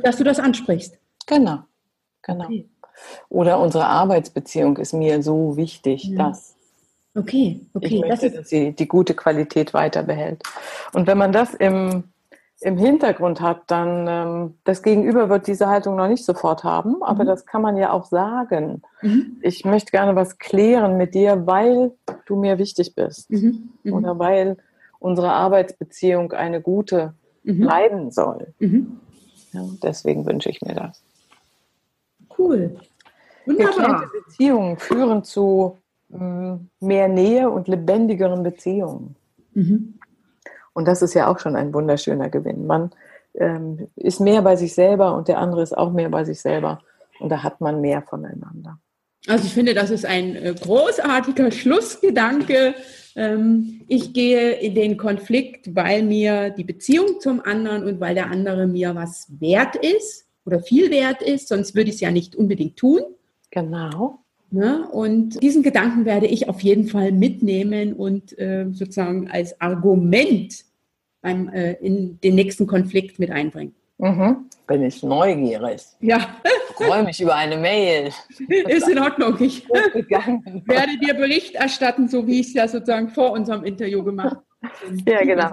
dass 0.02 0.16
du 0.16 0.24
das 0.24 0.40
ansprichst. 0.40 0.98
Genau, 1.26 1.60
genau. 2.22 2.44
Okay. 2.44 2.68
Oder 3.28 3.58
unsere 3.60 3.86
Arbeitsbeziehung 3.86 4.76
ist 4.76 4.92
mir 4.92 5.22
so 5.22 5.56
wichtig, 5.56 6.04
ja. 6.04 6.28
dass 6.28 6.54
okay, 7.14 7.60
okay. 7.74 7.86
ich 7.86 8.00
möchte, 8.00 8.30
das 8.30 8.40
dass 8.40 8.48
sie 8.48 8.72
die 8.72 8.88
gute 8.88 9.14
Qualität 9.14 9.74
weiter 9.74 10.02
behält. 10.02 10.42
Und 10.92 11.06
wenn 11.06 11.18
man 11.18 11.32
das 11.32 11.54
im, 11.54 12.04
im 12.60 12.76
Hintergrund 12.76 13.40
hat, 13.40 13.62
dann 13.66 14.06
ähm, 14.08 14.54
das 14.64 14.82
Gegenüber 14.82 15.28
wird 15.28 15.46
diese 15.46 15.68
Haltung 15.68 15.96
noch 15.96 16.08
nicht 16.08 16.24
sofort 16.24 16.64
haben, 16.64 17.02
aber 17.02 17.24
mhm. 17.24 17.28
das 17.28 17.46
kann 17.46 17.62
man 17.62 17.76
ja 17.76 17.92
auch 17.92 18.06
sagen. 18.06 18.82
Mhm. 19.02 19.38
Ich 19.42 19.64
möchte 19.64 19.90
gerne 19.90 20.16
was 20.16 20.38
klären 20.38 20.96
mit 20.96 21.14
dir, 21.14 21.46
weil 21.46 21.92
du 22.26 22.36
mir 22.36 22.58
wichtig 22.58 22.94
bist. 22.94 23.30
Mhm. 23.30 23.70
mhm. 23.82 23.92
Oder 23.92 24.18
weil 24.18 24.56
unsere 24.98 25.32
Arbeitsbeziehung 25.32 26.32
eine 26.32 26.60
gute 26.60 27.14
mhm. 27.42 27.60
bleiben 27.60 28.10
soll. 28.10 28.54
Mhm. 28.58 29.00
Ja, 29.52 29.62
deswegen 29.82 30.24
wünsche 30.24 30.48
ich 30.48 30.62
mir 30.62 30.74
das. 30.74 31.02
Cool. 32.38 32.76
Wunderbar. 33.46 34.10
Beziehungen 34.26 34.78
führen 34.78 35.24
zu 35.24 35.78
mh, 36.08 36.18
mm, 36.18 36.70
mehr 36.80 37.08
Nähe 37.08 37.50
und 37.50 37.68
lebendigeren 37.68 38.42
Beziehungen. 38.42 39.16
Mhm. 39.54 39.98
Und 40.72 40.88
das 40.88 41.02
ist 41.02 41.14
ja 41.14 41.28
auch 41.28 41.38
schon 41.38 41.56
ein 41.56 41.74
wunderschöner 41.74 42.30
Gewinn. 42.30 42.66
Man 42.66 42.90
ähm, 43.34 43.88
ist 43.96 44.20
mehr 44.20 44.42
bei 44.42 44.56
sich 44.56 44.74
selber 44.74 45.14
und 45.14 45.28
der 45.28 45.38
andere 45.38 45.62
ist 45.62 45.76
auch 45.76 45.92
mehr 45.92 46.08
bei 46.08 46.24
sich 46.24 46.40
selber. 46.40 46.80
Und 47.20 47.28
da 47.28 47.42
hat 47.42 47.60
man 47.60 47.80
mehr 47.80 48.02
voneinander. 48.02 48.78
Also 49.28 49.44
ich 49.44 49.54
finde, 49.54 49.74
das 49.74 49.90
ist 49.90 50.04
ein 50.04 50.34
äh, 50.34 50.54
großartiger 50.60 51.52
Schlussgedanke. 51.52 52.74
Ähm, 53.14 53.82
ich 53.86 54.12
gehe 54.12 54.52
in 54.54 54.74
den 54.74 54.96
Konflikt, 54.96 55.74
weil 55.76 56.02
mir 56.02 56.50
die 56.50 56.64
Beziehung 56.64 57.20
zum 57.20 57.40
anderen 57.44 57.84
und 57.84 58.00
weil 58.00 58.14
der 58.14 58.30
andere 58.30 58.66
mir 58.66 58.94
was 58.94 59.28
wert 59.38 59.76
ist 59.76 60.26
oder 60.44 60.60
viel 60.60 60.90
wert 60.90 61.22
ist, 61.22 61.48
sonst 61.48 61.74
würde 61.76 61.90
ich 61.90 61.96
es 61.96 62.00
ja 62.00 62.10
nicht 62.10 62.34
unbedingt 62.34 62.76
tun. 62.76 63.02
Genau. 63.52 64.18
Ne? 64.50 64.86
Und 64.90 65.42
diesen 65.42 65.62
Gedanken 65.62 66.04
werde 66.04 66.26
ich 66.26 66.48
auf 66.48 66.60
jeden 66.60 66.88
Fall 66.88 67.12
mitnehmen 67.12 67.94
und 67.94 68.38
äh, 68.38 68.66
sozusagen 68.72 69.30
als 69.30 69.58
Argument 69.60 70.64
beim, 71.22 71.48
äh, 71.48 71.72
in 71.74 72.20
den 72.20 72.34
nächsten 72.34 72.66
Konflikt 72.66 73.18
mit 73.18 73.30
einbringen. 73.30 73.74
Mhm. 73.98 74.48
Bin 74.66 74.82
ich 74.82 75.02
neugierig. 75.02 75.82
Ja. 76.00 76.36
Freue 76.74 77.04
mich 77.04 77.20
über 77.20 77.34
eine 77.34 77.56
Mail. 77.56 78.10
Ist 78.48 78.88
in 78.88 78.98
Ordnung. 78.98 79.36
Ich 79.40 79.68
werde 79.70 80.98
dir 80.98 81.14
Bericht 81.14 81.54
erstatten, 81.54 82.08
so 82.08 82.26
wie 82.26 82.40
ich 82.40 82.48
es 82.48 82.54
ja 82.54 82.68
sozusagen 82.68 83.10
vor 83.10 83.32
unserem 83.32 83.64
Interview 83.64 84.02
gemacht 84.02 84.36
habe. 84.62 84.96
Ja, 85.06 85.22
genau. 85.22 85.52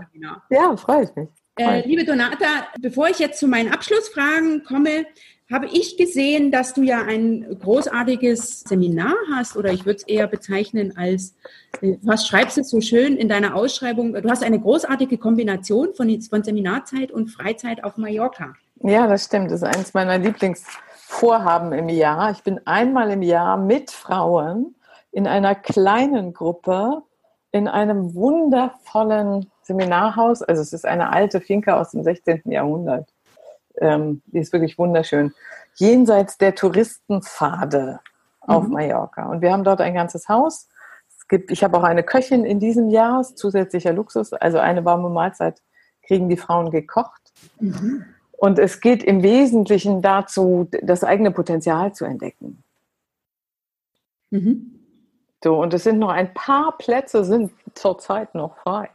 Ja, 0.49 0.75
freue 0.77 1.03
ich 1.03 1.15
mich. 1.15 1.29
Äh, 1.57 1.85
liebe 1.87 2.05
Donata, 2.05 2.67
bevor 2.79 3.09
ich 3.09 3.19
jetzt 3.19 3.39
zu 3.39 3.47
meinen 3.47 3.71
Abschlussfragen 3.71 4.63
komme, 4.63 5.05
habe 5.51 5.65
ich 5.65 5.97
gesehen, 5.97 6.51
dass 6.51 6.73
du 6.73 6.83
ja 6.83 7.01
ein 7.01 7.57
großartiges 7.59 8.61
Seminar 8.61 9.15
hast 9.33 9.57
oder 9.57 9.71
ich 9.71 9.85
würde 9.85 9.97
es 9.97 10.03
eher 10.03 10.27
bezeichnen 10.27 10.95
als, 10.95 11.35
äh, 11.81 11.97
was 12.03 12.27
schreibst 12.27 12.57
du 12.57 12.63
so 12.63 12.81
schön 12.81 13.17
in 13.17 13.29
deiner 13.29 13.55
Ausschreibung? 13.55 14.13
Du 14.13 14.29
hast 14.29 14.43
eine 14.43 14.59
großartige 14.59 15.17
Kombination 15.17 15.95
von, 15.95 16.21
von 16.21 16.43
Seminarzeit 16.43 17.11
und 17.11 17.29
Freizeit 17.29 17.83
auf 17.83 17.97
Mallorca. 17.97 18.53
Ja, 18.81 19.07
das 19.07 19.25
stimmt. 19.25 19.51
Das 19.51 19.61
ist 19.61 19.67
eines 19.67 19.93
meiner 19.93 20.19
Lieblingsvorhaben 20.19 21.73
im 21.73 21.89
Jahr. 21.89 22.31
Ich 22.31 22.43
bin 22.43 22.61
einmal 22.65 23.11
im 23.11 23.23
Jahr 23.23 23.57
mit 23.57 23.91
Frauen 23.91 24.75
in 25.11 25.25
einer 25.25 25.55
kleinen 25.55 26.33
Gruppe 26.33 27.01
in 27.51 27.67
einem 27.67 28.13
wundervollen 28.13 29.49
Seminarhaus. 29.63 30.43
Also 30.43 30.61
es 30.61 30.71
ist 30.71 30.85
eine 30.85 31.11
alte 31.11 31.41
Finca 31.41 31.79
aus 31.79 31.91
dem 31.91 32.03
16. 32.03 32.43
Jahrhundert 32.45 33.09
ähm, 33.79 34.21
die 34.27 34.39
ist 34.39 34.53
wirklich 34.53 34.77
wunderschön. 34.77 35.33
Jenseits 35.75 36.37
der 36.37 36.55
Touristenpfade 36.55 37.99
auf 38.41 38.65
mhm. 38.65 38.73
Mallorca. 38.73 39.29
Und 39.29 39.41
wir 39.41 39.51
haben 39.51 39.63
dort 39.63 39.81
ein 39.81 39.93
ganzes 39.93 40.27
Haus. 40.27 40.67
Es 41.09 41.27
gibt, 41.27 41.51
ich 41.51 41.63
habe 41.63 41.77
auch 41.77 41.83
eine 41.83 42.03
Köchin 42.03 42.45
in 42.45 42.59
diesem 42.59 42.89
Jahr, 42.89 43.23
zusätzlicher 43.23 43.93
Luxus. 43.93 44.33
Also 44.33 44.57
eine 44.57 44.85
warme 44.85 45.09
Mahlzeit 45.09 45.61
kriegen 46.03 46.29
die 46.29 46.37
Frauen 46.37 46.71
gekocht. 46.71 47.31
Mhm. 47.59 48.05
Und 48.31 48.57
es 48.57 48.79
geht 48.79 49.03
im 49.03 49.21
Wesentlichen 49.21 50.01
dazu, 50.01 50.67
das 50.81 51.03
eigene 51.03 51.31
Potenzial 51.31 51.93
zu 51.93 52.05
entdecken. 52.05 52.63
Mhm. 54.31 54.79
So, 55.43 55.61
und 55.61 55.73
es 55.73 55.83
sind 55.83 55.99
noch 55.99 56.09
ein 56.09 56.33
paar 56.33 56.77
Plätze 56.77 57.23
sind 57.23 57.51
zurzeit 57.73 58.35
noch 58.35 58.57
frei. 58.57 58.89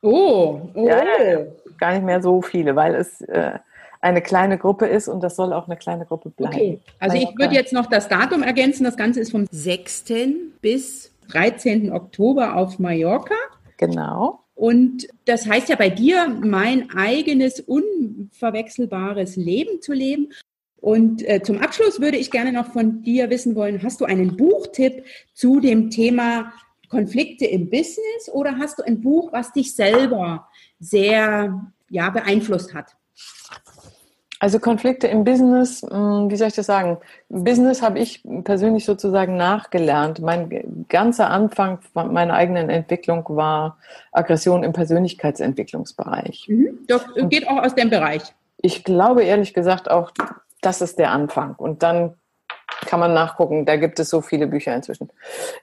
Oh, 0.00 0.70
oh. 0.74 0.86
Ja, 0.86 1.04
ja, 1.04 1.46
gar 1.78 1.92
nicht 1.92 2.04
mehr 2.04 2.22
so 2.22 2.42
viele, 2.42 2.74
weil 2.74 2.94
es 2.94 3.20
äh, 3.22 3.58
eine 4.02 4.20
kleine 4.20 4.58
Gruppe 4.58 4.86
ist 4.86 5.08
und 5.08 5.22
das 5.22 5.36
soll 5.36 5.52
auch 5.52 5.68
eine 5.68 5.76
kleine 5.76 6.04
Gruppe 6.04 6.30
bleiben. 6.30 6.54
Okay, 6.54 6.80
also 6.98 7.16
ich 7.16 7.28
würde 7.38 7.54
jetzt 7.54 7.72
noch 7.72 7.86
das 7.86 8.08
Datum 8.08 8.42
ergänzen. 8.42 8.84
Das 8.84 8.96
Ganze 8.96 9.20
ist 9.20 9.30
vom 9.30 9.46
6. 9.50 10.04
bis 10.60 11.12
13. 11.28 11.92
Oktober 11.92 12.56
auf 12.56 12.78
Mallorca. 12.80 13.34
Genau. 13.76 14.40
Und 14.54 15.06
das 15.24 15.48
heißt 15.48 15.68
ja 15.68 15.76
bei 15.76 15.88
dir, 15.88 16.28
mein 16.28 16.90
eigenes 16.90 17.60
unverwechselbares 17.60 19.36
Leben 19.36 19.80
zu 19.80 19.92
leben. 19.92 20.32
Und 20.80 21.26
äh, 21.26 21.40
zum 21.42 21.58
Abschluss 21.58 22.00
würde 22.00 22.16
ich 22.16 22.32
gerne 22.32 22.52
noch 22.52 22.72
von 22.72 23.02
dir 23.02 23.30
wissen 23.30 23.54
wollen, 23.54 23.84
hast 23.84 24.00
du 24.00 24.04
einen 24.04 24.36
Buchtipp 24.36 25.04
zu 25.32 25.60
dem 25.60 25.90
Thema 25.90 26.52
Konflikte 26.88 27.46
im 27.46 27.70
Business 27.70 28.28
oder 28.32 28.58
hast 28.58 28.80
du 28.80 28.82
ein 28.82 29.00
Buch, 29.00 29.32
was 29.32 29.52
dich 29.52 29.76
selber 29.76 30.48
sehr 30.80 31.72
ja, 31.88 32.10
beeinflusst 32.10 32.74
hat? 32.74 32.96
Also 34.42 34.58
Konflikte 34.58 35.06
im 35.06 35.22
Business, 35.22 35.82
hm, 35.88 36.28
wie 36.28 36.34
soll 36.34 36.48
ich 36.48 36.56
das 36.56 36.66
sagen? 36.66 36.98
Business 37.28 37.80
habe 37.80 38.00
ich 38.00 38.24
persönlich 38.42 38.84
sozusagen 38.84 39.36
nachgelernt. 39.36 40.18
Mein 40.18 40.84
ganzer 40.88 41.30
Anfang 41.30 41.78
meiner 41.94 42.34
eigenen 42.34 42.68
Entwicklung 42.68 43.24
war 43.28 43.78
Aggression 44.10 44.64
im 44.64 44.72
Persönlichkeitsentwicklungsbereich. 44.72 46.46
Mhm. 46.48 46.76
Doch, 46.88 47.04
geht 47.28 47.46
auch 47.46 47.62
aus 47.62 47.76
dem 47.76 47.88
Bereich. 47.88 48.22
Ich 48.56 48.82
glaube 48.82 49.22
ehrlich 49.22 49.54
gesagt 49.54 49.88
auch, 49.88 50.10
das 50.60 50.80
ist 50.80 50.98
der 50.98 51.12
Anfang. 51.12 51.54
Und 51.54 51.84
dann 51.84 52.14
kann 52.86 52.98
man 52.98 53.14
nachgucken. 53.14 53.64
Da 53.64 53.76
gibt 53.76 54.00
es 54.00 54.10
so 54.10 54.22
viele 54.22 54.48
Bücher 54.48 54.74
inzwischen. 54.74 55.08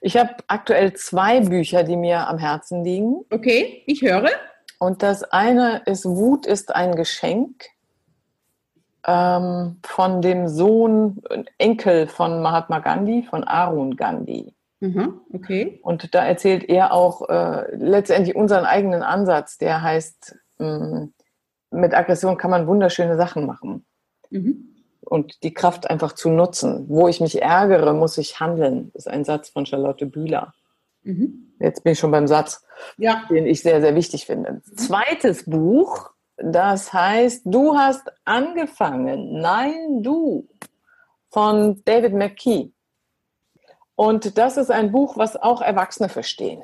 Ich 0.00 0.16
habe 0.16 0.36
aktuell 0.46 0.94
zwei 0.94 1.40
Bücher, 1.40 1.82
die 1.82 1.96
mir 1.96 2.26
am 2.28 2.38
Herzen 2.38 2.82
liegen. 2.82 3.26
Okay, 3.30 3.82
ich 3.84 4.00
höre. 4.00 4.30
Und 4.78 5.02
das 5.02 5.22
eine 5.24 5.82
ist 5.84 6.06
Wut 6.06 6.46
ist 6.46 6.74
ein 6.74 6.96
Geschenk 6.96 7.66
ähm, 9.06 9.78
von 9.82 10.22
dem 10.22 10.48
Sohn, 10.48 11.22
Enkel 11.58 12.06
von 12.06 12.42
Mahatma 12.42 12.80
Gandhi, 12.80 13.22
von 13.28 13.44
Arun 13.44 13.96
Gandhi. 13.96 14.54
Mhm, 14.80 15.20
okay. 15.32 15.78
Und 15.82 16.14
da 16.14 16.24
erzählt 16.24 16.68
er 16.68 16.92
auch 16.92 17.28
äh, 17.28 17.74
letztendlich 17.76 18.34
unseren 18.34 18.64
eigenen 18.64 19.02
Ansatz, 19.02 19.58
der 19.58 19.82
heißt, 19.82 20.36
mh, 20.58 20.68
mm, 20.68 21.14
mit 21.72 21.94
Aggression 21.94 22.36
kann 22.36 22.50
man 22.50 22.66
wunderschöne 22.66 23.16
Sachen 23.16 23.46
machen. 23.46 23.84
Mhm. 24.30 24.74
Und 25.00 25.42
die 25.42 25.54
Kraft 25.54 25.88
einfach 25.88 26.12
zu 26.12 26.30
nutzen. 26.30 26.86
Wo 26.88 27.08
ich 27.08 27.20
mich 27.20 27.40
ärgere, 27.40 27.94
muss 27.94 28.18
ich 28.18 28.40
handeln. 28.40 28.90
Das 28.92 29.06
ist 29.06 29.12
ein 29.12 29.24
Satz 29.24 29.50
von 29.50 29.66
Charlotte 29.66 30.06
Bühler. 30.06 30.52
Mhm. 31.02 31.54
Jetzt 31.58 31.84
bin 31.84 31.92
ich 31.92 31.98
schon 31.98 32.10
beim 32.10 32.26
Satz, 32.26 32.64
ja. 32.96 33.22
den 33.30 33.46
ich 33.46 33.62
sehr, 33.62 33.80
sehr 33.80 33.94
wichtig 33.94 34.26
finde. 34.26 34.62
Zweites 34.76 35.44
Buch 35.44 36.10
das 36.42 36.92
heißt, 36.92 37.42
du 37.44 37.76
hast 37.76 38.10
angefangen. 38.24 39.40
Nein, 39.40 40.02
du. 40.02 40.48
Von 41.30 41.82
David 41.84 42.14
McKee. 42.14 42.72
Und 43.94 44.38
das 44.38 44.56
ist 44.56 44.70
ein 44.70 44.90
Buch, 44.90 45.16
was 45.16 45.36
auch 45.36 45.60
Erwachsene 45.60 46.08
verstehen. 46.08 46.62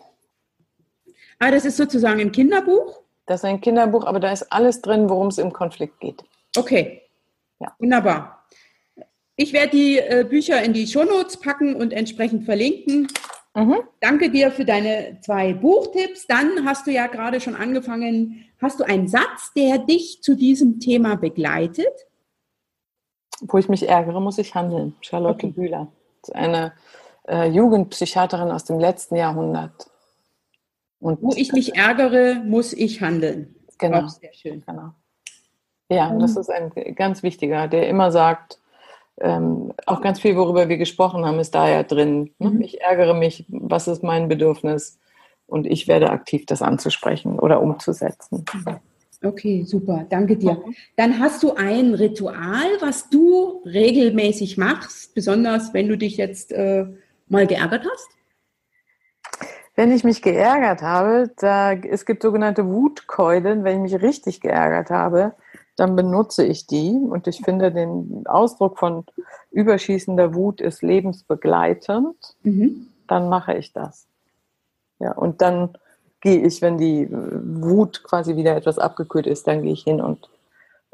Ah, 1.38 1.50
das 1.50 1.64
ist 1.64 1.76
sozusagen 1.76 2.20
ein 2.20 2.32
Kinderbuch? 2.32 3.00
Das 3.26 3.40
ist 3.40 3.44
ein 3.44 3.60
Kinderbuch, 3.60 4.06
aber 4.06 4.20
da 4.20 4.32
ist 4.32 4.50
alles 4.50 4.80
drin, 4.80 5.10
worum 5.10 5.28
es 5.28 5.38
im 5.38 5.52
Konflikt 5.52 6.00
geht. 6.00 6.24
Okay. 6.56 7.02
Ja. 7.60 7.74
Wunderbar. 7.78 8.46
Ich 9.36 9.52
werde 9.52 9.70
die 9.70 9.98
äh, 9.98 10.24
Bücher 10.28 10.62
in 10.62 10.72
die 10.72 10.86
Shownotes 10.86 11.38
packen 11.38 11.76
und 11.76 11.92
entsprechend 11.92 12.44
verlinken. 12.44 13.08
Mhm. 13.54 13.80
Danke 14.00 14.30
dir 14.30 14.50
für 14.50 14.64
deine 14.64 15.18
zwei 15.20 15.52
Buchtipps. 15.52 16.26
Dann 16.26 16.64
hast 16.64 16.86
du 16.86 16.90
ja 16.90 17.06
gerade 17.06 17.40
schon 17.40 17.54
angefangen, 17.54 18.45
hast 18.60 18.80
du 18.80 18.84
einen 18.84 19.08
Satz, 19.08 19.52
der 19.54 19.78
dich 19.78 20.22
zu 20.22 20.34
diesem 20.34 20.80
Thema 20.80 21.16
begleitet? 21.16 22.06
Wo 23.40 23.58
ich 23.58 23.68
mich 23.68 23.88
ärgere, 23.88 24.20
muss 24.20 24.38
ich 24.38 24.54
handeln. 24.54 24.94
Charlotte 25.00 25.46
okay. 25.46 25.54
Bühler. 25.54 25.88
Eine 26.32 26.72
äh, 27.28 27.48
Jugendpsychiaterin 27.48 28.50
aus 28.50 28.64
dem 28.64 28.78
letzten 28.80 29.16
Jahrhundert. 29.16 29.88
Und 30.98 31.22
Wo 31.22 31.32
ich 31.36 31.52
mich 31.52 31.76
ärgere, 31.76 32.42
muss 32.44 32.72
ich 32.72 33.02
handeln. 33.02 33.54
Genau. 33.78 34.04
Auch 34.04 34.08
sehr 34.08 34.32
schön. 34.32 34.62
Genau. 34.66 34.92
Ja, 35.88 36.08
um, 36.08 36.18
das 36.18 36.36
ist 36.36 36.50
ein 36.50 36.72
ganz 36.94 37.22
wichtiger, 37.22 37.68
der 37.68 37.88
immer 37.88 38.10
sagt, 38.10 38.58
ähm, 39.20 39.72
auch 39.86 40.00
ganz 40.00 40.20
viel, 40.20 40.36
worüber 40.36 40.68
wir 40.68 40.76
gesprochen 40.76 41.24
haben, 41.24 41.38
ist 41.38 41.54
da 41.54 41.68
ja 41.68 41.82
drin. 41.82 42.34
Ne? 42.38 42.50
Mhm. 42.50 42.60
Ich 42.62 42.80
ärgere 42.80 43.14
mich, 43.14 43.44
was 43.48 43.88
ist 43.88 44.02
mein 44.02 44.28
Bedürfnis? 44.28 44.98
Und 45.46 45.66
ich 45.66 45.86
werde 45.86 46.10
aktiv, 46.10 46.44
das 46.46 46.62
anzusprechen 46.62 47.38
oder 47.38 47.60
umzusetzen. 47.60 48.44
Okay, 49.22 49.62
super, 49.64 50.04
danke 50.08 50.36
dir. 50.36 50.62
Dann 50.96 51.18
hast 51.18 51.42
du 51.42 51.54
ein 51.54 51.94
Ritual, 51.94 52.66
was 52.80 53.08
du 53.08 53.62
regelmäßig 53.64 54.58
machst, 54.58 55.14
besonders 55.14 55.72
wenn 55.72 55.88
du 55.88 55.96
dich 55.96 56.16
jetzt 56.16 56.52
äh, 56.52 56.86
mal 57.28 57.46
geärgert 57.46 57.86
hast? 57.90 58.08
Wenn 59.74 59.92
ich 59.92 60.04
mich 60.04 60.22
geärgert 60.22 60.82
habe, 60.82 61.30
da, 61.38 61.72
es 61.72 62.06
gibt 62.06 62.22
sogenannte 62.22 62.66
Wutkeulen, 62.66 63.64
wenn 63.64 63.84
ich 63.84 63.92
mich 63.92 64.02
richtig 64.02 64.40
geärgert 64.40 64.90
habe, 64.90 65.34
dann 65.76 65.94
benutze 65.94 66.44
ich 66.44 66.66
die 66.66 66.92
und 66.92 67.26
ich 67.26 67.42
finde 67.44 67.70
den 67.70 68.22
Ausdruck 68.26 68.78
von 68.78 69.04
überschießender 69.50 70.34
Wut 70.34 70.62
ist 70.62 70.82
lebensbegleitend, 70.82 72.16
mhm. 72.42 72.88
dann 73.06 73.28
mache 73.28 73.54
ich 73.54 73.74
das. 73.74 74.06
Ja, 74.98 75.12
und 75.12 75.42
dann 75.42 75.76
gehe 76.20 76.44
ich, 76.46 76.62
wenn 76.62 76.78
die 76.78 77.08
Wut 77.10 78.02
quasi 78.02 78.36
wieder 78.36 78.56
etwas 78.56 78.78
abgekühlt 78.78 79.26
ist, 79.26 79.46
dann 79.46 79.62
gehe 79.62 79.72
ich 79.72 79.84
hin 79.84 80.00
und 80.00 80.28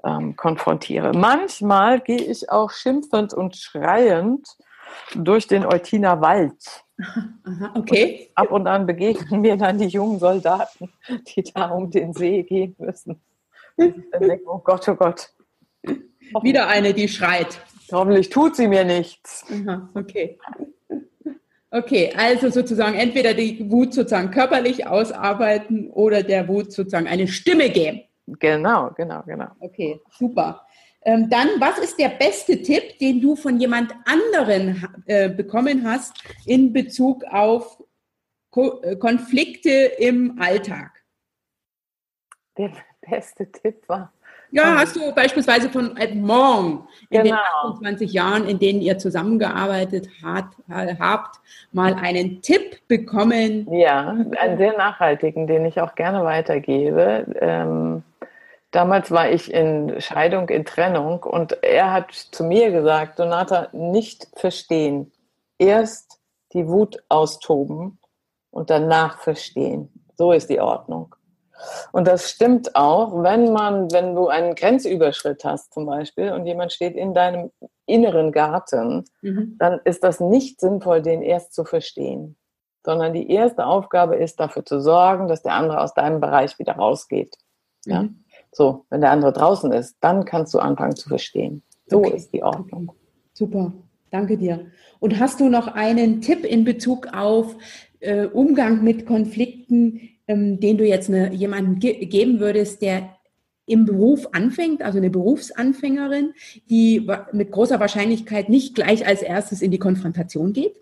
ähm, 0.05 0.37
konfrontiere. 0.37 1.13
Manchmal 1.13 2.01
gehe 2.01 2.21
ich 2.21 2.51
auch 2.51 2.71
schimpfend 2.71 3.33
und 3.33 3.57
schreiend 3.57 4.57
durch 5.15 5.47
den 5.47 5.65
Eutiner 5.65 6.21
Wald. 6.21 6.85
Aha, 7.01 7.73
okay. 7.75 8.31
Und 8.31 8.37
ab 8.37 8.53
und 8.53 8.67
an 8.67 8.87
begegnen 8.87 9.41
mir 9.41 9.57
dann 9.57 9.79
die 9.79 9.87
jungen 9.87 10.19
Soldaten, 10.19 10.93
die 11.29 11.43
da 11.43 11.71
um 11.71 11.91
den 11.91 12.13
See 12.13 12.43
gehen 12.43 12.77
müssen. 12.79 13.21
Denke, 13.79 14.43
oh 14.47 14.59
Gott, 14.59 14.89
oh 14.89 14.95
Gott. 14.95 15.33
Wieder 16.43 16.69
eine, 16.69 16.95
die 16.95 17.09
schreit. 17.09 17.61
Hoffentlich 17.91 18.31
tut 18.31 18.57
sie 18.57 18.69
mir 18.69 18.85
nichts. 18.85 19.45
Aha, 19.51 19.89
okay. 19.95 20.39
Okay, 21.75 22.13
also 22.15 22.51
sozusagen 22.51 22.99
entweder 22.99 23.33
die 23.33 23.71
Wut 23.71 23.95
sozusagen 23.95 24.31
körperlich 24.31 24.87
ausarbeiten 24.87 25.89
oder 25.91 26.23
der 26.23 26.47
Wut 26.47 26.71
sozusagen 26.71 27.07
eine 27.07 27.27
Stimme 27.27 27.71
geben. 27.71 28.03
Genau, 28.27 28.91
genau, 28.95 29.23
genau. 29.23 29.49
Okay, 29.59 29.99
super. 30.11 30.67
Ähm, 31.01 31.31
dann, 31.31 31.49
was 31.61 31.79
ist 31.79 31.99
der 31.99 32.11
beste 32.11 32.61
Tipp, 32.61 32.99
den 32.99 33.23
du 33.23 33.37
von 33.37 33.59
jemand 33.59 33.91
anderen 34.05 34.87
äh, 35.07 35.31
bekommen 35.31 35.89
hast 35.89 36.13
in 36.45 36.75
Bezug 36.75 37.25
auf 37.25 37.83
Ko 38.51 38.83
äh, 38.83 38.97
Konflikte 38.97 39.71
im 39.71 40.39
Alltag? 40.39 40.91
Der 42.59 42.71
beste 43.01 43.51
Tipp 43.51 43.89
war. 43.89 44.13
Ja, 44.53 44.77
hast 44.79 44.97
du 44.97 45.13
beispielsweise 45.15 45.69
von 45.71 45.97
Edmond 45.97 46.83
in 47.09 47.23
genau. 47.23 47.37
den 47.37 47.71
28 47.71 48.13
Jahren, 48.13 48.47
in 48.47 48.59
denen 48.59 48.81
ihr 48.81 48.99
zusammengearbeitet 48.99 50.09
hat, 50.23 50.45
habt, 50.71 51.41
mal 51.73 51.95
einen 51.95 52.43
Tipp 52.43 52.87
bekommen? 52.87 53.67
Ja, 53.73 54.15
einen 54.39 54.59
sehr 54.59 54.77
nachhaltigen, 54.77 55.47
den 55.47 55.65
ich 55.65 55.81
auch 55.81 55.95
gerne 55.95 56.25
weitergebe. 56.25 57.27
Ähm, 57.41 58.05
Damals 58.73 59.11
war 59.11 59.31
ich 59.31 59.53
in 59.53 60.01
Scheidung, 60.01 60.49
in 60.49 60.65
Trennung 60.65 61.23
und 61.23 61.63
er 61.63 61.93
hat 61.93 62.11
zu 62.11 62.43
mir 62.43 62.71
gesagt, 62.73 63.19
Donata, 63.19 63.69
nicht 63.73 64.29
verstehen. 64.35 65.13
Erst 65.59 66.19
die 66.55 66.67
Wut 66.67 66.97
austoben 67.11 67.99
und 68.51 68.71
danach 68.71 69.19
verstehen. 69.19 69.91
So 70.17 70.33
ist 70.33 70.49
die 70.49 70.59
Ordnung. 70.59 71.15
Und 71.93 72.07
das 72.07 72.31
stimmt 72.31 72.75
auch, 72.75 73.23
wenn 73.23 73.53
man, 73.53 73.91
wenn 73.93 74.15
du 74.15 74.29
einen 74.29 74.55
Grenzüberschritt 74.55 75.45
hast 75.45 75.73
zum 75.73 75.87
Beispiel 75.87 76.33
und 76.33 76.47
jemand 76.47 76.73
steht 76.73 76.97
in 76.97 77.15
deinem 77.15 77.51
inneren 77.87 78.33
Garten, 78.33 79.05
mhm. 79.21 79.57
dann 79.59 79.81
ist 79.85 80.05
das 80.05 80.21
nicht 80.21 80.61
sinnvoll, 80.61 81.03
den 81.03 81.23
erst 81.23 81.55
zu 81.55 81.65
verstehen, 81.65 82.37
sondern 82.85 83.13
die 83.13 83.31
erste 83.31 83.67
Aufgabe 83.67 84.17
ist, 84.17 84.41
dafür 84.41 84.65
zu 84.65 84.81
sorgen, 84.81 85.29
dass 85.29 85.43
der 85.43 85.55
andere 85.55 85.81
aus 85.81 85.95
deinem 85.95 86.21
Bereich 86.21 86.59
wieder 86.59 86.75
rausgeht. 86.75 87.37
Ja? 87.87 88.05
Mhm. 88.05 88.25
So, 88.53 88.85
wenn 88.91 89.01
der 89.01 89.11
andere 89.11 89.33
draußen 89.33 89.73
ist, 89.73 89.97
dann 90.01 90.25
kannst 90.25 90.53
du 90.55 90.59
anfangen 90.59 90.97
zu 90.97 91.09
verstehen. 91.09 91.63
So 91.87 91.99
okay. 91.99 92.17
ist 92.17 92.33
die 92.33 92.43
Ordnung. 92.43 92.91
Okay. 92.91 92.99
Super, 93.33 93.73
danke 94.11 94.37
dir. 94.37 94.67
Und 95.01 95.19
hast 95.19 95.41
du 95.41 95.49
noch 95.49 95.69
einen 95.69 96.21
Tipp 96.21 96.45
in 96.45 96.65
Bezug 96.65 97.09
auf 97.15 97.57
äh, 98.01 98.27
Umgang 98.27 98.85
mit 98.85 99.07
Konflikten, 99.07 100.12
ähm, 100.29 100.61
den 100.61 100.79
du 100.79 100.87
jetzt 100.87 101.09
eine, 101.09 101.33
jemandem 101.33 101.79
ge 101.79 102.05
geben 102.07 102.41
würdest, 102.41 102.83
der 102.83 103.11
im 103.67 103.85
Beruf 103.85 104.29
anfängt, 104.33 104.83
also 104.83 104.99
eine 104.99 105.11
Berufsanfängerin, 105.11 106.35
die 106.69 107.09
mit 107.33 107.53
großer 107.53 107.81
Wahrscheinlichkeit 107.81 108.49
nicht 108.49 108.75
gleich 108.75 109.07
als 109.07 109.23
erstes 109.23 109.63
in 109.63 109.71
die 109.71 109.79
Konfrontation 109.79 110.53
geht? 110.53 110.77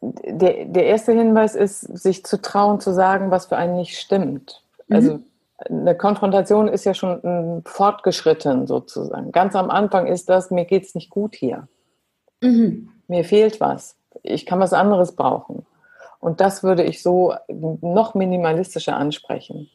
Der, 0.00 0.64
der 0.64 0.86
erste 0.86 1.12
Hinweis 1.12 1.54
ist, 1.54 1.80
sich 1.80 2.24
zu 2.24 2.40
trauen, 2.40 2.80
zu 2.80 2.92
sagen, 2.92 3.30
was 3.30 3.46
für 3.46 3.56
einen 3.56 3.76
nicht 3.76 3.98
stimmt. 3.98 4.62
Also 4.90 5.14
mhm. 5.14 5.24
eine 5.68 5.96
Konfrontation 5.96 6.68
ist 6.68 6.84
ja 6.84 6.94
schon 6.94 7.62
fortgeschritten 7.64 8.66
sozusagen. 8.66 9.32
Ganz 9.32 9.54
am 9.54 9.70
Anfang 9.70 10.06
ist 10.06 10.28
das, 10.28 10.50
mir 10.50 10.64
geht 10.64 10.84
es 10.84 10.94
nicht 10.94 11.10
gut 11.10 11.34
hier. 11.34 11.68
Mhm. 12.40 12.90
Mir 13.08 13.24
fehlt 13.24 13.60
was. 13.60 13.96
Ich 14.22 14.46
kann 14.46 14.60
was 14.60 14.72
anderes 14.72 15.12
brauchen. 15.12 15.64
Und 16.18 16.40
das 16.40 16.62
würde 16.62 16.84
ich 16.84 17.02
so 17.02 17.34
noch 17.50 18.14
minimalistischer 18.14 18.96
ansprechen. 18.96 19.68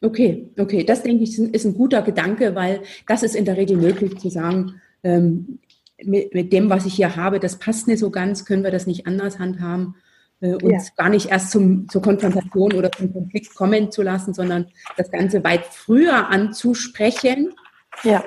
Okay, 0.00 0.50
okay, 0.58 0.84
das 0.84 1.02
denke 1.02 1.24
ich 1.24 1.38
ist 1.38 1.64
ein 1.64 1.74
guter 1.74 2.02
Gedanke, 2.02 2.54
weil 2.54 2.82
das 3.06 3.22
ist 3.22 3.36
in 3.36 3.44
der 3.44 3.56
Regel 3.56 3.76
möglich 3.76 4.18
zu 4.18 4.30
sagen, 4.30 4.80
ähm, 5.02 5.60
mit, 6.02 6.34
mit, 6.34 6.52
dem, 6.52 6.70
was 6.70 6.86
ich 6.86 6.94
hier 6.94 7.14
habe, 7.14 7.38
das 7.38 7.58
passt 7.58 7.86
nicht 7.86 8.00
so 8.00 8.10
ganz, 8.10 8.44
können 8.44 8.64
wir 8.64 8.72
das 8.72 8.88
nicht 8.88 9.06
anders 9.06 9.38
handhaben 9.38 9.94
äh, 10.42 10.54
uns 10.54 10.88
ja. 10.88 10.94
gar 10.96 11.08
nicht 11.08 11.30
erst 11.30 11.52
zum, 11.52 11.88
zur 11.88 12.02
Konfrontation 12.02 12.72
oder 12.72 12.90
zum 12.92 13.12
Konflikt 13.12 13.54
kommen 13.54 13.90
zu 13.90 14.02
lassen, 14.02 14.34
sondern 14.34 14.66
das 14.96 15.10
Ganze 15.10 15.42
weit 15.44 15.64
früher 15.64 16.28
anzusprechen. 16.28 17.54
Ja, 18.02 18.24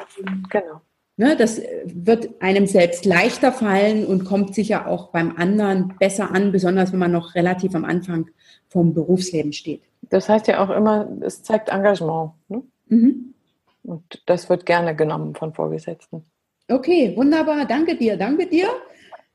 genau. 0.50 0.82
Ne, 1.18 1.38
das 1.38 1.62
wird 1.86 2.42
einem 2.42 2.68
selbst 2.68 3.06
leichter 3.06 3.54
fallen 3.54 4.06
und 4.06 4.26
kommt 4.26 4.54
sicher 4.54 4.88
auch 4.88 5.12
beim 5.12 5.38
anderen 5.38 5.94
besser 5.98 6.32
an, 6.32 6.52
besonders 6.52 6.92
wenn 6.92 7.00
man 7.00 7.14
noch 7.14 7.36
relativ 7.36 7.74
am 7.74 7.86
Anfang 7.86 8.30
vom 8.68 8.94
Berufsleben 8.94 9.54
steht. 9.54 9.82
Das 10.02 10.28
heißt 10.28 10.48
ja 10.48 10.62
auch 10.62 10.70
immer, 10.70 11.08
es 11.22 11.42
zeigt 11.42 11.70
Engagement. 11.70 12.32
Ne? 12.50 12.64
Mhm. 12.88 13.34
Und 13.84 14.24
das 14.26 14.50
wird 14.50 14.66
gerne 14.66 14.94
genommen 14.94 15.36
von 15.36 15.54
Vorgesetzten. 15.54 16.26
Okay, 16.68 17.14
wunderbar. 17.16 17.66
Danke 17.66 17.96
dir, 17.96 18.18
danke 18.18 18.48
dir. 18.48 18.68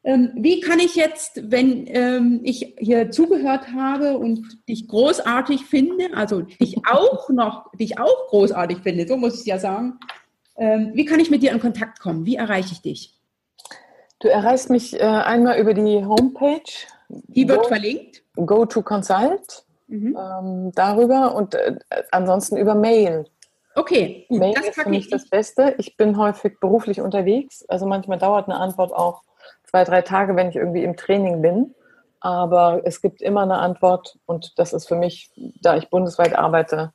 Ähm, 0.03 0.33
wie 0.35 0.61
kann 0.61 0.81
ich 0.81 0.97
jetzt, 0.97 1.51
wenn 1.51 1.87
ähm, 1.89 2.41
ich 2.43 2.75
hier 2.79 3.11
zugehört 3.11 3.73
habe 3.73 4.19
und 4.19 4.67
dich 4.69 4.89
großartig 4.89 5.67
finde, 5.67 6.09
also 6.15 6.41
dich 6.41 6.79
auch 6.91 7.29
noch, 7.29 7.71
dich 7.73 7.99
auch 7.99 8.29
großartig 8.29 8.79
finde, 8.79 9.07
so 9.07 9.17
muss 9.17 9.41
ich 9.41 9.47
ja 9.47 9.59
sagen, 9.59 9.99
wie 10.95 11.05
kann 11.05 11.21
ich 11.21 11.31
mit 11.31 11.43
dir 11.43 11.53
in 11.53 11.61
Kontakt 11.61 12.01
kommen? 12.01 12.27
Wie 12.27 12.37
erreiche 12.37 12.73
ich 12.73 12.83
dich? 12.83 13.15
Du 14.19 14.29
erreichst 14.29 14.69
mich 14.71 15.01
äh, 15.01 15.05
einmal 15.05 15.59
über 15.59 15.75
die 15.75 16.05
Homepage. 16.05 16.61
Die 17.09 17.49
wird 17.49 17.63
go, 17.63 17.69
verlinkt. 17.69 18.23
Go 18.37 18.67
to 18.67 18.83
Consult. 18.83 19.65
Mhm. 19.89 20.17
Ähm, 20.17 20.73
darüber 20.75 21.35
und 21.35 21.55
äh, 21.55 21.79
ansonsten 22.13 22.57
über 22.57 22.75
Mail. 22.75 23.25
Okay, 23.75 24.27
gut, 24.29 24.39
Mail 24.39 24.55
das 24.55 24.69
ist 24.69 24.83
für 24.83 24.89
mich 24.89 25.07
ich. 25.07 25.11
das 25.11 25.29
Beste. 25.29 25.75
Ich 25.79 25.97
bin 25.97 26.17
häufig 26.17 26.61
beruflich 26.61 27.01
unterwegs, 27.01 27.65
also 27.69 27.87
manchmal 27.87 28.19
dauert 28.19 28.49
eine 28.49 28.59
Antwort 28.59 28.93
auch 28.93 29.23
zwei, 29.65 29.85
drei 29.85 30.03
Tage, 30.03 30.37
wenn 30.37 30.49
ich 30.49 30.57
irgendwie 30.57 30.85
im 30.85 30.97
Training 30.97 31.43
bin. 31.43 31.75
Aber 32.21 32.83
es 32.85 33.01
gibt 33.01 33.23
immer 33.23 33.43
eine 33.43 33.59
Antwort 33.59 34.19
und 34.27 34.59
das 34.59 34.75
ist 34.75 34.87
für 34.87 34.97
mich, 34.97 35.31
da 35.63 35.77
ich 35.77 35.89
bundesweit 35.89 36.37
arbeite, 36.37 36.93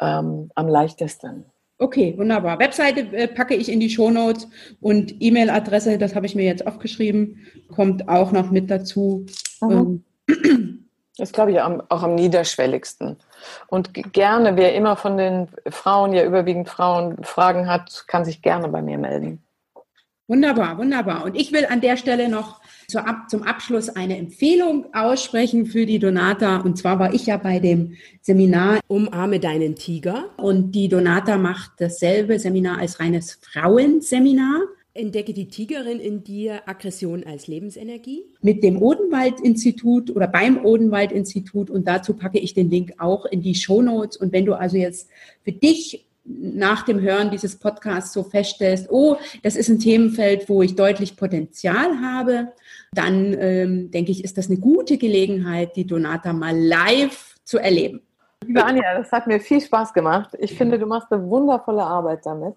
ähm, 0.00 0.50
am 0.54 0.68
leichtesten. 0.68 1.46
Okay, 1.78 2.14
wunderbar. 2.16 2.58
Webseite 2.58 3.00
äh, 3.12 3.28
packe 3.28 3.54
ich 3.54 3.70
in 3.70 3.80
die 3.80 3.90
Shownotes 3.90 4.48
und 4.80 5.14
E-Mail-Adresse, 5.20 5.98
das 5.98 6.14
habe 6.14 6.24
ich 6.24 6.34
mir 6.34 6.44
jetzt 6.44 6.66
aufgeschrieben, 6.66 7.46
kommt 7.74 8.08
auch 8.08 8.32
noch 8.32 8.50
mit 8.50 8.70
dazu. 8.70 9.26
Mhm. 9.60 10.02
Ähm. 10.28 10.82
Das 11.18 11.32
glaube 11.32 11.52
ich 11.52 11.60
am, 11.60 11.82
auch 11.88 12.02
am 12.02 12.14
niederschwelligsten. 12.14 13.16
Und 13.68 14.12
gerne, 14.12 14.56
wer 14.56 14.74
immer 14.74 14.96
von 14.96 15.16
den 15.16 15.48
Frauen, 15.68 16.12
ja 16.12 16.24
überwiegend 16.24 16.68
Frauen, 16.68 17.22
Fragen 17.24 17.68
hat, 17.68 18.04
kann 18.06 18.24
sich 18.24 18.42
gerne 18.42 18.68
bei 18.68 18.82
mir 18.82 18.98
melden. 18.98 19.42
Wunderbar, 20.28 20.76
wunderbar. 20.76 21.24
Und 21.24 21.36
ich 21.36 21.52
will 21.52 21.66
an 21.66 21.80
der 21.80 21.96
Stelle 21.96 22.28
noch 22.28 22.60
zum 22.88 23.42
Abschluss 23.44 23.88
eine 23.88 24.16
Empfehlung 24.16 24.92
aussprechen 24.92 25.66
für 25.66 25.86
die 25.86 26.00
Donata. 26.00 26.58
Und 26.58 26.78
zwar 26.78 26.98
war 26.98 27.14
ich 27.14 27.26
ja 27.26 27.36
bei 27.36 27.60
dem 27.60 27.94
Seminar 28.22 28.80
Umarme 28.88 29.38
deinen 29.38 29.76
Tiger. 29.76 30.30
Und 30.36 30.72
die 30.72 30.88
Donata 30.88 31.38
macht 31.38 31.72
dasselbe 31.78 32.40
Seminar 32.40 32.78
als 32.78 32.98
reines 32.98 33.38
Frauenseminar. 33.40 34.62
Entdecke 34.94 35.34
die 35.34 35.48
Tigerin 35.48 36.00
in 36.00 36.24
dir, 36.24 36.66
Aggression 36.66 37.22
als 37.24 37.48
Lebensenergie. 37.48 38.24
Mit 38.40 38.64
dem 38.64 38.80
Odenwald-Institut 38.80 40.10
oder 40.10 40.26
beim 40.26 40.64
Odenwald-Institut. 40.64 41.70
Und 41.70 41.86
dazu 41.86 42.14
packe 42.14 42.38
ich 42.38 42.54
den 42.54 42.70
Link 42.70 42.94
auch 42.98 43.26
in 43.26 43.42
die 43.42 43.54
Show 43.54 43.82
Notes. 43.82 44.16
Und 44.16 44.32
wenn 44.32 44.46
du 44.46 44.54
also 44.54 44.76
jetzt 44.76 45.08
für 45.44 45.52
dich 45.52 46.05
nach 46.26 46.82
dem 46.82 47.00
Hören 47.00 47.30
dieses 47.30 47.58
Podcasts 47.58 48.12
so 48.12 48.22
feststellst, 48.24 48.88
oh, 48.90 49.16
das 49.42 49.56
ist 49.56 49.68
ein 49.68 49.78
Themenfeld, 49.78 50.48
wo 50.48 50.62
ich 50.62 50.74
deutlich 50.74 51.16
Potenzial 51.16 52.00
habe, 52.02 52.52
dann 52.92 53.36
ähm, 53.38 53.90
denke 53.90 54.10
ich, 54.10 54.24
ist 54.24 54.36
das 54.36 54.48
eine 54.48 54.58
gute 54.58 54.98
Gelegenheit, 54.98 55.76
die 55.76 55.86
Donata 55.86 56.32
mal 56.32 56.56
live 56.56 57.36
zu 57.44 57.58
erleben. 57.58 58.02
Liebe 58.44 58.64
Anja, 58.64 58.98
das 58.98 59.12
hat 59.12 59.26
mir 59.26 59.40
viel 59.40 59.60
Spaß 59.60 59.92
gemacht. 59.92 60.30
Ich 60.38 60.56
finde, 60.56 60.78
du 60.78 60.86
machst 60.86 61.10
eine 61.12 61.28
wundervolle 61.28 61.82
Arbeit 61.82 62.26
damit. 62.26 62.54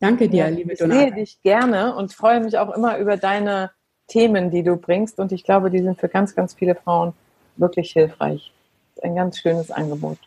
Danke 0.00 0.28
dir, 0.28 0.44
ja, 0.44 0.48
liebe 0.48 0.74
Donata. 0.74 1.00
Ich 1.00 1.08
sehe 1.08 1.14
dich 1.14 1.42
gerne 1.42 1.94
und 1.96 2.12
freue 2.12 2.40
mich 2.40 2.58
auch 2.58 2.74
immer 2.74 2.98
über 2.98 3.16
deine 3.16 3.70
Themen, 4.08 4.50
die 4.50 4.62
du 4.62 4.76
bringst. 4.76 5.18
Und 5.18 5.32
ich 5.32 5.44
glaube, 5.44 5.70
die 5.70 5.80
sind 5.80 5.98
für 5.98 6.08
ganz, 6.08 6.34
ganz 6.34 6.54
viele 6.54 6.74
Frauen 6.74 7.14
wirklich 7.56 7.92
hilfreich. 7.92 8.52
Ein 9.02 9.16
ganz 9.16 9.38
schönes 9.38 9.70
Angebot. 9.70 10.18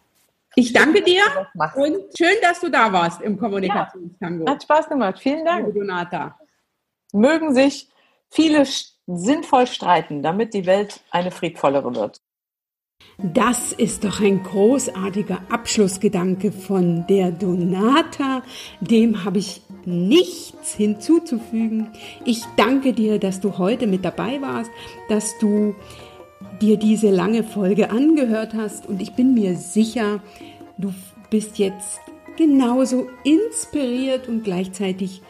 Ich 0.59 0.73
danke 0.73 1.03
dir 1.03 1.21
und 1.75 1.97
schön, 2.17 2.35
dass 2.41 2.59
du 2.59 2.69
da 2.69 2.91
warst 2.91 3.21
im 3.21 3.37
Kommunikationstango. 3.37 4.43
Ja, 4.43 4.53
hat 4.53 4.63
Spaß 4.63 4.89
gemacht. 4.89 5.19
Vielen 5.19 5.45
Dank. 5.45 5.71
Donata. 5.71 6.39
Mögen 7.13 7.53
sich 7.53 7.87
viele 8.31 8.65
sinnvoll 9.05 9.67
streiten, 9.67 10.23
damit 10.23 10.55
die 10.55 10.65
Welt 10.65 11.01
eine 11.11 11.29
friedvollere 11.29 11.93
wird. 11.93 12.21
Das 13.19 13.71
ist 13.71 14.03
doch 14.03 14.19
ein 14.19 14.41
großartiger 14.41 15.41
Abschlussgedanke 15.49 16.51
von 16.51 17.05
der 17.05 17.31
Donata. 17.31 18.41
Dem 18.79 19.23
habe 19.23 19.37
ich 19.37 19.61
nichts 19.85 20.73
hinzuzufügen. 20.73 21.93
Ich 22.25 22.43
danke 22.55 22.93
dir, 22.93 23.19
dass 23.19 23.39
du 23.39 23.59
heute 23.59 23.85
mit 23.85 24.03
dabei 24.03 24.41
warst, 24.41 24.71
dass 25.07 25.37
du 25.37 25.75
dir 26.61 26.77
diese 26.77 27.09
lange 27.09 27.43
Folge 27.43 27.89
angehört 27.89 28.53
hast 28.53 28.87
und 28.87 29.01
ich 29.01 29.13
bin 29.13 29.33
mir 29.33 29.55
sicher, 29.55 30.19
du 30.77 30.93
bist 31.29 31.57
jetzt 31.59 31.99
genauso 32.37 33.07
inspiriert 33.23 34.27
und 34.27 34.43
gleichzeitig 34.43 35.21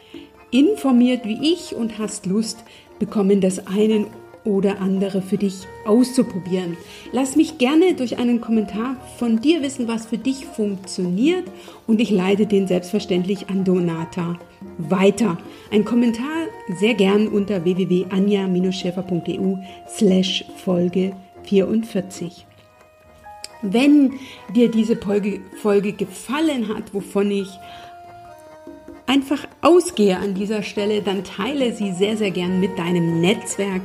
informiert 0.50 1.24
wie 1.24 1.52
ich 1.52 1.74
und 1.74 1.98
hast 1.98 2.26
Lust 2.26 2.64
bekommen, 2.98 3.40
das 3.40 3.66
einen 3.66 4.06
oder 4.44 4.80
andere 4.80 5.20
für 5.20 5.36
dich 5.36 5.66
auszuprobieren. 5.84 6.76
Lass 7.12 7.36
mich 7.36 7.58
gerne 7.58 7.94
durch 7.94 8.18
einen 8.18 8.40
Kommentar 8.40 8.96
von 9.18 9.40
dir 9.40 9.62
wissen, 9.62 9.88
was 9.88 10.06
für 10.06 10.18
dich 10.18 10.46
funktioniert 10.46 11.44
und 11.86 12.00
ich 12.00 12.10
leite 12.10 12.46
den 12.46 12.66
selbstverständlich 12.66 13.50
an 13.50 13.64
Donata 13.64 14.38
weiter. 14.78 15.38
Ein 15.70 15.84
Kommentar 15.84 16.46
sehr 16.76 16.94
gern 16.94 17.28
unter 17.28 17.64
www.anja-schäfer.eu 17.64 19.56
slash 19.88 20.44
Folge 20.56 21.12
44. 21.44 22.46
Wenn 23.62 24.12
dir 24.54 24.70
diese 24.70 24.96
Folge, 24.96 25.40
gefallen 25.92 26.68
hat, 26.68 26.94
wovon 26.94 27.30
ich 27.30 27.48
einfach 29.06 29.48
ausgehe 29.62 30.16
an 30.16 30.34
dieser 30.34 30.62
Stelle, 30.62 31.02
dann 31.02 31.24
teile 31.24 31.72
sie 31.72 31.92
sehr, 31.92 32.16
sehr 32.16 32.30
gern 32.30 32.60
mit 32.60 32.78
deinem 32.78 33.20
Netzwerk. 33.20 33.82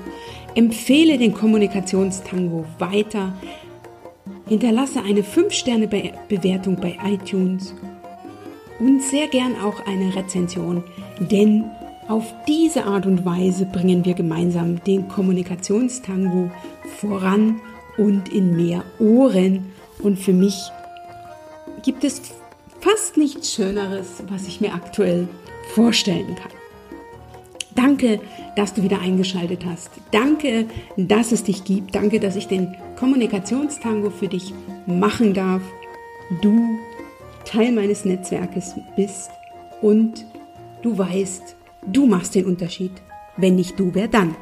Empfehle 0.54 1.18
den 1.18 1.34
Kommunikationstango 1.34 2.66
weiter. 2.78 3.34
Hinterlasse 4.48 5.02
eine 5.02 5.22
5-Sterne-Bewertung 5.22 6.76
bei 6.76 6.98
iTunes 7.06 7.74
und 8.80 9.02
sehr 9.02 9.28
gern 9.28 9.56
auch 9.60 9.86
eine 9.88 10.16
Rezension, 10.16 10.84
denn 11.20 11.66
auf 12.08 12.34
diese 12.48 12.86
Art 12.86 13.06
und 13.06 13.26
Weise 13.26 13.66
bringen 13.66 14.06
wir 14.06 14.14
gemeinsam 14.14 14.84
den 14.84 15.08
Kommunikationstango 15.08 16.52
voran 17.00 17.62
und 17.98 18.30
in 18.30 18.56
mehr 18.56 18.84
Ohren. 19.00 19.72
Und 20.02 20.20
für 20.20 20.34
mich 20.34 20.56
gibt 21.84 22.04
es 22.04 22.22
fast 22.82 23.18
nichts 23.18 23.54
Schöneres, 23.54 24.24
was 24.30 24.48
ich 24.48 24.62
mir 24.62 24.74
aktuell 24.74 25.28
vorstellen 25.74 26.36
kann. 26.36 26.52
Danke, 27.76 28.20
dass 28.56 28.74
du 28.74 28.84
wieder 28.84 29.00
eingeschaltet 29.00 29.66
hast. 29.66 29.90
Danke, 30.12 30.66
dass 30.96 31.32
es 31.32 31.44
dich 31.44 31.64
gibt. 31.64 31.96
Danke, 31.96 32.20
dass 32.20 32.36
ich 32.36 32.48
den 32.48 32.76
Kommunikationstango 32.98 34.10
für 34.10 34.28
dich 34.28 34.54
machen 34.86 35.34
darf. 35.34 35.62
Du 36.42 36.78
Teil 37.46 37.72
meines 37.72 38.06
Netzwerkes 38.06 38.76
bist 38.96 39.32
und 39.82 40.26
du 40.82 40.98
weißt, 40.98 41.56
du 41.88 42.06
machst 42.06 42.36
den 42.36 42.46
Unterschied. 42.46 42.92
Wenn 43.38 43.56
nicht 43.56 43.80
du, 43.80 43.92
wer 43.94 44.08
dann? 44.08 44.36